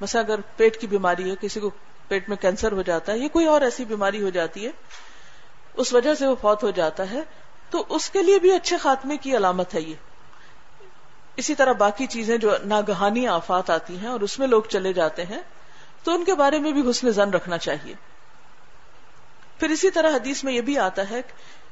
مثلا 0.01 0.21
اگر 0.21 0.39
پیٹ 0.55 0.81
کی 0.81 0.87
بیماری 0.87 1.29
ہے، 1.29 1.35
کسی 1.41 1.59
کو 1.59 1.69
پیٹ 2.07 2.29
میں 2.29 2.37
کینسر 2.37 2.71
ہو 2.71 2.81
جاتا 2.81 3.11
ہے 3.11 3.17
یا 3.17 3.27
کوئی 3.27 3.45
اور 3.45 3.61
ایسی 3.61 3.85
بیماری 3.85 4.23
ہو 4.23 4.29
جاتی 4.29 4.65
ہے، 4.65 4.71
اس 5.73 5.93
وجہ 5.93 6.15
سے 6.15 6.27
وہ 6.27 6.35
فوت 6.41 6.63
ہو 6.63 6.71
جاتا 6.71 7.11
ہے، 7.11 7.21
تو 7.69 7.85
اس 7.89 8.09
کے 8.09 8.23
لیے 8.23 8.39
بھی 8.39 8.51
اچھے 8.51 8.77
خاتمے 8.77 9.17
کی 9.17 9.37
علامت 9.37 9.75
ہے 9.75 9.81
یہ۔ 9.81 9.95
اسی 11.35 11.55
طرح 11.55 11.71
باقی 11.71 12.07
چیزیں 12.07 12.37
جو 12.37 12.55
ناگہانی 12.65 13.27
آفات 13.27 13.69
آتی 13.69 13.97
ہیں 13.97 14.07
اور 14.07 14.19
اس 14.19 14.39
میں 14.39 14.47
لوگ 14.47 14.61
چلے 14.61 14.93
جاتے 14.93 15.25
ہیں، 15.25 15.39
تو 16.03 16.15
ان 16.15 16.25
کے 16.25 16.33
بارے 16.33 16.59
میں 16.59 16.71
بھی 16.71 16.89
حسن 16.89 17.11
زن 17.11 17.29
رکھنا 17.29 17.57
چاہیے۔ 17.57 17.93
پھر 19.59 19.69
اسی 19.69 19.89
طرح 19.89 20.15
حدیث 20.15 20.43
میں 20.43 20.53
یہ 20.53 20.61
بھی 20.61 20.77
آتا 20.77 21.09
ہے 21.09 21.21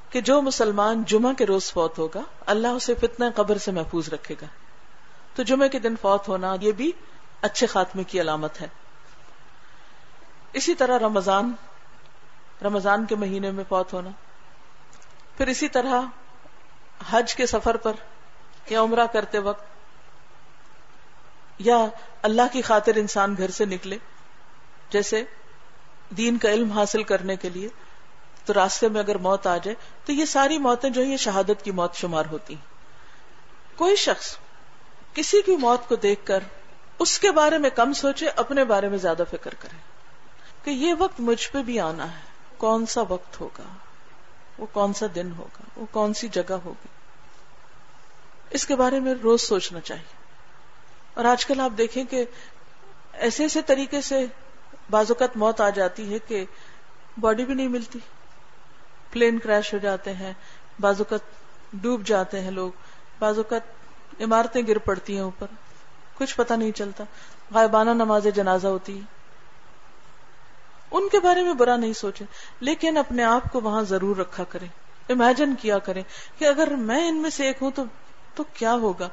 کہ 0.09 0.21
جو 0.21 0.41
مسلمان 0.41 1.03
جمعہ 1.03 1.33
کے 1.33 1.45
روز 1.45 1.73
فوت 1.73 1.99
ہوگا، 1.99 2.21
اللہ 2.45 2.67
اسے 2.67 2.93
فتنہ 2.95 3.25
قبر 3.35 3.57
سے 3.57 3.71
محفوظ 3.71 4.09
رکھے 4.09 4.35
گا۔ 4.41 4.45
تو 5.35 5.43
جمعے 5.43 5.69
کے 5.69 5.79
دن 5.79 5.95
فوت 6.01 6.27
ہونا 6.27 6.55
یہ 6.61 6.71
بھی 6.71 6.91
اچھے 7.41 7.67
خاتمے 7.67 8.03
کی 8.03 8.21
علامت 8.21 8.61
ہے۔ 8.61 8.67
اسی 10.53 10.75
طرح 10.75 10.99
رمضان 10.99 11.53
رمضان 12.63 13.05
کے 13.05 13.15
مہینے 13.15 13.51
میں 13.51 13.63
فوت 13.69 13.93
ہونا۔ 13.93 14.09
پھر 15.37 15.47
اسی 15.47 15.67
طرح 15.67 16.01
حج 17.09 17.35
کے 17.35 17.45
سفر 17.45 17.77
پر 17.77 17.93
یا 18.69 18.81
عمرہ 18.81 19.05
کرتے 19.05 19.39
وقت 19.39 19.65
یا 21.59 21.85
اللہ 22.21 22.41
کی 22.51 22.61
خاطر 22.61 22.95
انسان 22.95 23.35
گھر 23.37 23.51
سے 23.51 23.65
نکلے، 23.65 23.97
جیسے 24.89 25.23
دین 26.09 26.37
کا 26.37 26.49
علم 26.49 26.71
حاصل 26.71 27.03
کرنے 27.03 27.35
کے 27.35 27.49
لیے 27.49 27.69
تو 28.45 28.53
راستے 28.53 28.89
میں 28.89 29.01
اگر 29.01 29.17
موت 29.17 29.47
آ 29.47 29.57
جائے 29.57 29.75
تو 30.05 30.11
یہ 30.11 30.25
ساری 30.25 30.57
موتیں 30.57 30.89
جو 30.89 31.01
ہیں 31.01 31.11
یہ 31.11 31.17
شہادت 31.17 31.63
کی 31.63 31.71
موت 31.71 31.95
شمار 31.95 32.23
ہوتی 32.31 32.55
ہیں۔ 32.55 32.77
کوئی 33.77 33.95
شخص 33.95 34.37
کسی 35.13 35.41
کی 35.41 35.55
موت 35.55 35.89
کو 35.89 35.95
دیکھ 35.95 36.25
کر 36.25 36.43
اس 36.99 37.19
کے 37.19 37.31
بارے 37.31 37.57
میں 37.57 37.69
کم 37.69 37.93
سوچے، 37.93 38.29
اپنے 38.29 38.63
بارے 38.63 38.89
میں 38.89 38.97
زیادہ 38.97 39.23
فکر 39.31 39.53
کرے 39.53 39.77
کہ 40.63 40.69
یہ 40.69 40.93
وقت 40.99 41.19
مجھ 41.19 41.49
پہ 41.51 41.63
بھی 41.63 41.79
آنا 41.79 42.11
ہے۔ 42.11 42.21
کون 42.57 42.85
سا 42.85 43.01
وقت 43.09 43.41
ہوگا؟ 43.41 43.63
وہ 44.57 44.65
کون 44.65 44.93
سا 44.93 45.05
دن 45.15 45.31
ہوگا؟ 45.31 45.61
وہ 45.75 45.85
کون 45.91 46.13
سی 46.13 46.27
جگہ 46.27 46.53
ہوگی؟ 46.53 46.87
اس 48.49 48.67
کے 48.67 48.75
بارے 48.75 48.99
میں 48.99 49.13
روز 49.23 49.41
سوچنا 49.41 49.79
چاہیے۔ 49.79 50.17
اور 51.13 51.25
آج 51.25 51.45
کل 51.45 51.59
آپ 51.59 51.71
دیکھیں 51.77 52.03
کہ 52.03 52.25
ایسے 53.13 53.43
ایسے 53.43 53.61
طریقے 53.61 54.01
سے 54.01 54.25
اوقات 54.95 55.37
موت 55.37 55.61
آ 55.61 55.69
جاتی 55.69 56.13
ہے 56.13 56.19
کہ 56.19 56.45
باڈی 57.17 57.45
بھی 57.45 57.53
نہیں 57.53 57.67
ملتی۔ 57.67 57.99
پلین 59.11 59.39
کریش 59.39 59.73
ہو 59.73 59.79
جاتے 59.79 60.13
ہیں۔ 60.13 60.33
بعض 60.79 60.95
اوقات 60.97 61.19
ڈوب 61.73 62.05
جاتے 62.05 62.41
ہیں 62.41 62.51
لوگ۔ 62.51 62.71
بعض 63.19 63.37
اوقات 63.37 63.61
عمارتیں 64.21 64.61
گر 64.67 64.77
پڑتی 64.77 65.13
ہیں 65.13 65.21
اوپر۔ 65.21 65.47
کچھ 66.13 66.35
پتہ 66.35 66.53
نہیں 66.53 66.71
چلتا۔ 66.71 67.03
غائبانہ 67.53 67.89
نماز 67.89 68.27
جنازہ 68.35 68.67
ہوتی۔ 68.67 68.99
ہے 68.99 69.05
ان 70.91 71.09
کے 71.09 71.19
بارے 71.19 71.43
میں 71.43 71.53
برا 71.53 71.75
نہیں 71.77 71.93
سوچے 71.93 72.25
لیکن 72.59 72.97
اپنے 72.97 73.23
آپ 73.23 73.51
کو 73.51 73.61
وہاں 73.61 73.83
ضرور 73.83 74.17
رکھا 74.17 74.43
کریں۔ 74.43 74.67
امیجن 75.09 75.55
کیا 75.55 75.79
کریں 75.79 76.03
کہ 76.37 76.45
اگر 76.45 76.67
میں 76.67 77.07
ان 77.07 77.21
میں 77.21 77.29
سے 77.29 77.45
ایک 77.45 77.57
ہوں 77.61 77.71
تو 77.71 77.83
تو 78.35 78.43
کیا 78.53 78.73
ہوگا؟ 78.73 79.09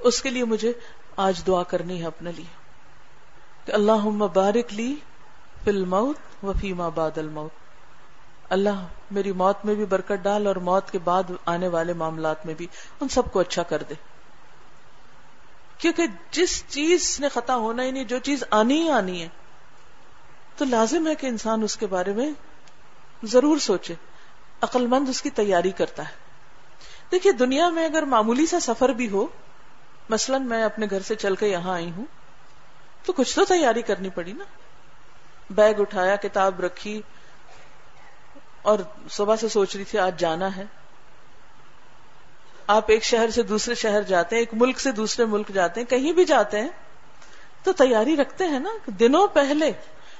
اس 0.00 0.22
کے 0.22 0.30
لیے 0.30 0.44
مجھے 0.44 0.72
آج 1.16 1.42
دعا 1.46 1.62
کرنی 1.62 2.02
ہے 2.02 2.06
اپنے 2.06 2.32
لیے۔ 2.32 2.63
کہ 3.64 3.72
اللہ 3.72 4.08
بارک 4.34 4.72
لی 4.72 4.96
فل 5.64 5.84
موت 5.84 6.44
و 6.44 6.52
فیما 6.60 6.88
باد 6.88 7.18
الموت۔ 7.18 7.50
اللہ 8.50 8.86
میری 9.10 9.32
موت 9.32 9.56
میں 9.64 9.74
بھی 9.74 9.84
برکت 9.84 10.12
ڈال 10.12 10.46
اور 10.46 10.56
موت 10.56 10.90
کے 10.90 10.98
بعد 10.98 11.22
آنے 11.46 11.68
والے 11.68 11.92
معاملات 11.92 12.46
میں 12.46 12.54
بھی 12.54 12.66
ان 13.00 13.08
سب 13.08 13.32
کو 13.32 13.40
اچھا 13.40 13.62
کر 13.62 13.82
دے۔ 13.82 13.94
کیونکہ 15.78 16.02
جس 16.30 16.64
چیز 16.68 17.16
نے 17.20 17.28
خطا 17.28 17.56
ہونا 17.56 17.82
ہی 17.82 17.90
نہیں، 17.90 18.04
جو 18.04 18.18
چیز 18.18 18.44
آنی 18.50 18.82
ہی 18.82 18.90
آنی 18.90 19.22
ہے، 19.22 19.28
تو 20.56 20.64
لازم 20.64 21.06
ہے 21.06 21.14
کہ 21.14 21.26
انسان 21.26 21.62
اس 21.62 21.76
کے 21.76 21.86
بارے 21.86 22.12
میں 22.12 22.30
ضرور 23.22 23.58
سوچے۔ 23.58 23.94
عقل 24.60 24.86
مند 24.86 25.08
اس 25.08 25.22
کی 25.22 25.30
تیاری 25.30 25.70
کرتا 25.70 26.02
ہے۔ 26.02 26.14
دیکھیے، 27.12 27.32
دنیا 27.32 27.68
میں 27.68 27.84
اگر 27.84 28.02
معمولی 28.02 28.46
سا 28.46 28.60
سفر 28.60 28.88
بھی 28.88 29.10
ہو، 29.10 29.26
مثلا 30.08 30.38
میں 30.38 30.62
اپنے 30.62 30.86
گھر 30.90 31.02
سے 31.02 31.14
چل 31.14 31.34
کے 31.34 31.46
یہاں 31.46 31.74
آئی 31.74 31.90
ہوں 31.90 32.04
تو 33.04 33.12
کچھ 33.12 33.36
تو 33.36 33.44
تیاری 33.44 33.82
کرنی 33.82 34.10
پڑی 34.10 34.32
نا۔ 34.32 34.44
بیگ 35.50 35.80
اٹھایا، 35.80 36.16
کتاب 36.16 36.60
رکھی 36.60 37.02
اور 38.62 38.78
صبح 39.10 39.36
سے 39.36 39.48
سوچ 39.48 39.76
رہی 39.76 39.84
تھی، 39.84 39.98
آج 39.98 40.20
جانا 40.20 40.56
ہے۔ 40.56 40.64
آپ 42.66 42.84
ایک 42.88 43.04
شہر 43.04 43.30
سے 43.30 43.42
دوسرے 43.42 43.74
شہر 43.74 44.02
جاتے 44.02 44.36
ہیں، 44.36 44.42
ایک 44.42 44.54
ملک 44.54 44.80
سے 44.80 44.92
دوسرے 44.92 45.24
ملک 45.24 45.48
جاتے 45.48 45.80
ہیں، 45.80 45.90
کہیں 45.90 46.12
بھی 46.12 46.24
جاتے 46.24 46.60
ہیں، 46.60 46.68
تو 47.62 47.72
تیاری 47.72 48.16
رکھتے 48.16 48.44
ہیں 48.44 48.58
نا۔ 48.58 48.70
دنوں 48.86 49.28
پہلے 49.28 49.72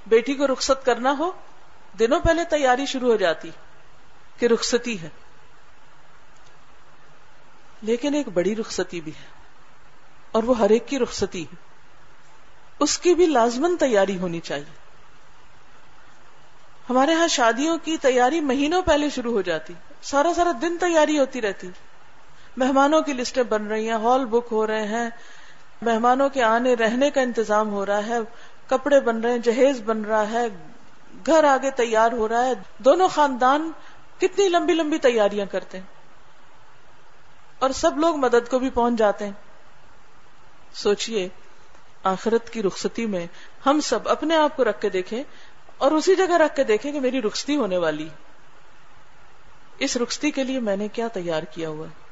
بیٹی 0.07 0.35
کو 0.35 0.47
رخصت 0.47 0.87
کرنا 0.87 1.15
ہو، 1.19 1.33
دنوں 1.99 2.21
پہلے 2.21 2.45
تیاری 2.45 2.87
شروع 2.87 3.11
ہو 3.11 3.17
جاتی 3.17 3.51
کہ 4.39 4.47
رخصتی 4.47 5.03
ہے۔ 5.03 5.09
لیکن 7.83 8.15
ایک 8.15 8.29
بڑی 8.29 8.57
رخصتی 8.57 9.01
بھی 9.01 9.13
ہے 9.13 9.27
اور 10.33 10.43
وہ 10.43 10.59
ہر 10.59 10.71
ایک 10.71 10.89
کی 10.89 10.99
رخصتی 10.99 11.43
ہے۔ 11.43 11.64
اس 12.81 12.99
کی 12.99 13.15
بھی 13.15 13.27
لازمن 13.27 13.77
تیاری 13.77 14.19
ہونی 14.19 14.41
چاہیے۔ 14.41 14.85
ہمارے 16.91 17.15
ہاں 17.15 17.29
شادیوں 17.29 17.79
کی 17.79 17.97
تیاری 17.97 18.41
مہینوں 18.41 18.83
پہلے 18.83 19.11
شروع 19.11 19.33
ہو 19.33 19.41
جاتی۔ 19.41 19.75
سارا 20.03 20.35
سارا 20.37 20.51
دن 20.63 20.79
تیاری 20.79 21.19
ہوتی 21.19 21.41
رہتی۔ 21.41 21.71
مہمانوں 22.57 23.03
کی 23.03 23.13
لسٹیں 23.13 23.43
بن 23.43 23.67
رہی 23.67 23.87
ہیں، 23.87 23.97
ہال 23.97 24.25
بک 24.25 24.47
ہو 24.53 24.67
رہے 24.67 24.87
ہیں۔ 24.87 25.11
مہمانوں 25.83 26.29
کے 26.29 26.43
آنے 26.43 26.75
رہنے 26.75 27.11
کا 27.11 27.21
انتظام 27.21 27.71
ہو 27.71 27.87
رہا 27.87 28.07
ہے۔ 28.07 28.19
کپڑے 28.67 29.01
بن 29.01 29.21
رہے 29.21 29.31
ہیں، 29.31 29.39
جہیز 29.39 29.83
بن 29.85 30.05
رہا 30.05 30.31
ہے۔ 30.31 30.49
گھر 31.27 31.45
آگے 31.45 31.71
تیار 31.71 32.13
ہو 32.13 32.29
رہا 32.29 32.47
ہے۔ 32.47 32.53
دونوں 32.79 33.09
خاندان 33.09 33.71
کتنی 34.19 34.49
لمبی 34.49 34.73
لمبی 34.73 34.99
تیاریاں 34.99 35.47
کرتے 35.47 35.79
ہیں۔ 35.79 35.87
اور 37.59 37.71
سب 37.71 37.99
لوگ 37.99 38.17
مدد 38.17 38.49
کو 38.51 38.59
بھی 38.59 38.71
پہنچ 38.71 38.95
جاتے 38.99 39.25
ہیں۔ 39.25 39.33
سوچئے 40.75 41.29
آخرت 42.05 42.51
کی 42.51 42.63
رخصتی 42.63 43.07
میں 43.07 43.27
ہم 43.67 43.81
سب 43.81 44.09
اپنے 44.09 44.37
آپ 44.37 44.57
کو 44.57 44.65
رکھ 44.65 44.81
کے 44.81 44.89
دیکھیں 44.89 45.23
اور 45.79 45.93
اسی 45.93 46.15
جگہ 46.15 46.37
رکھ 46.39 46.57
کے 46.57 46.65
دیکھیں 46.65 46.93
کہ 46.93 47.01
میری 47.01 47.23
رخصتی 47.23 47.57
ہونے 47.57 47.77
والی۔ 47.77 48.09
اس 49.79 49.97
رخصتی 49.97 50.31
کے 50.31 50.45
لیے 50.45 50.61
میں 50.61 50.77
نے 50.77 50.89
کیا 50.89 51.09
تیار 51.09 51.43
کیا 51.43 51.69
ہوا؟ 51.69 51.87
ہے 51.87 52.04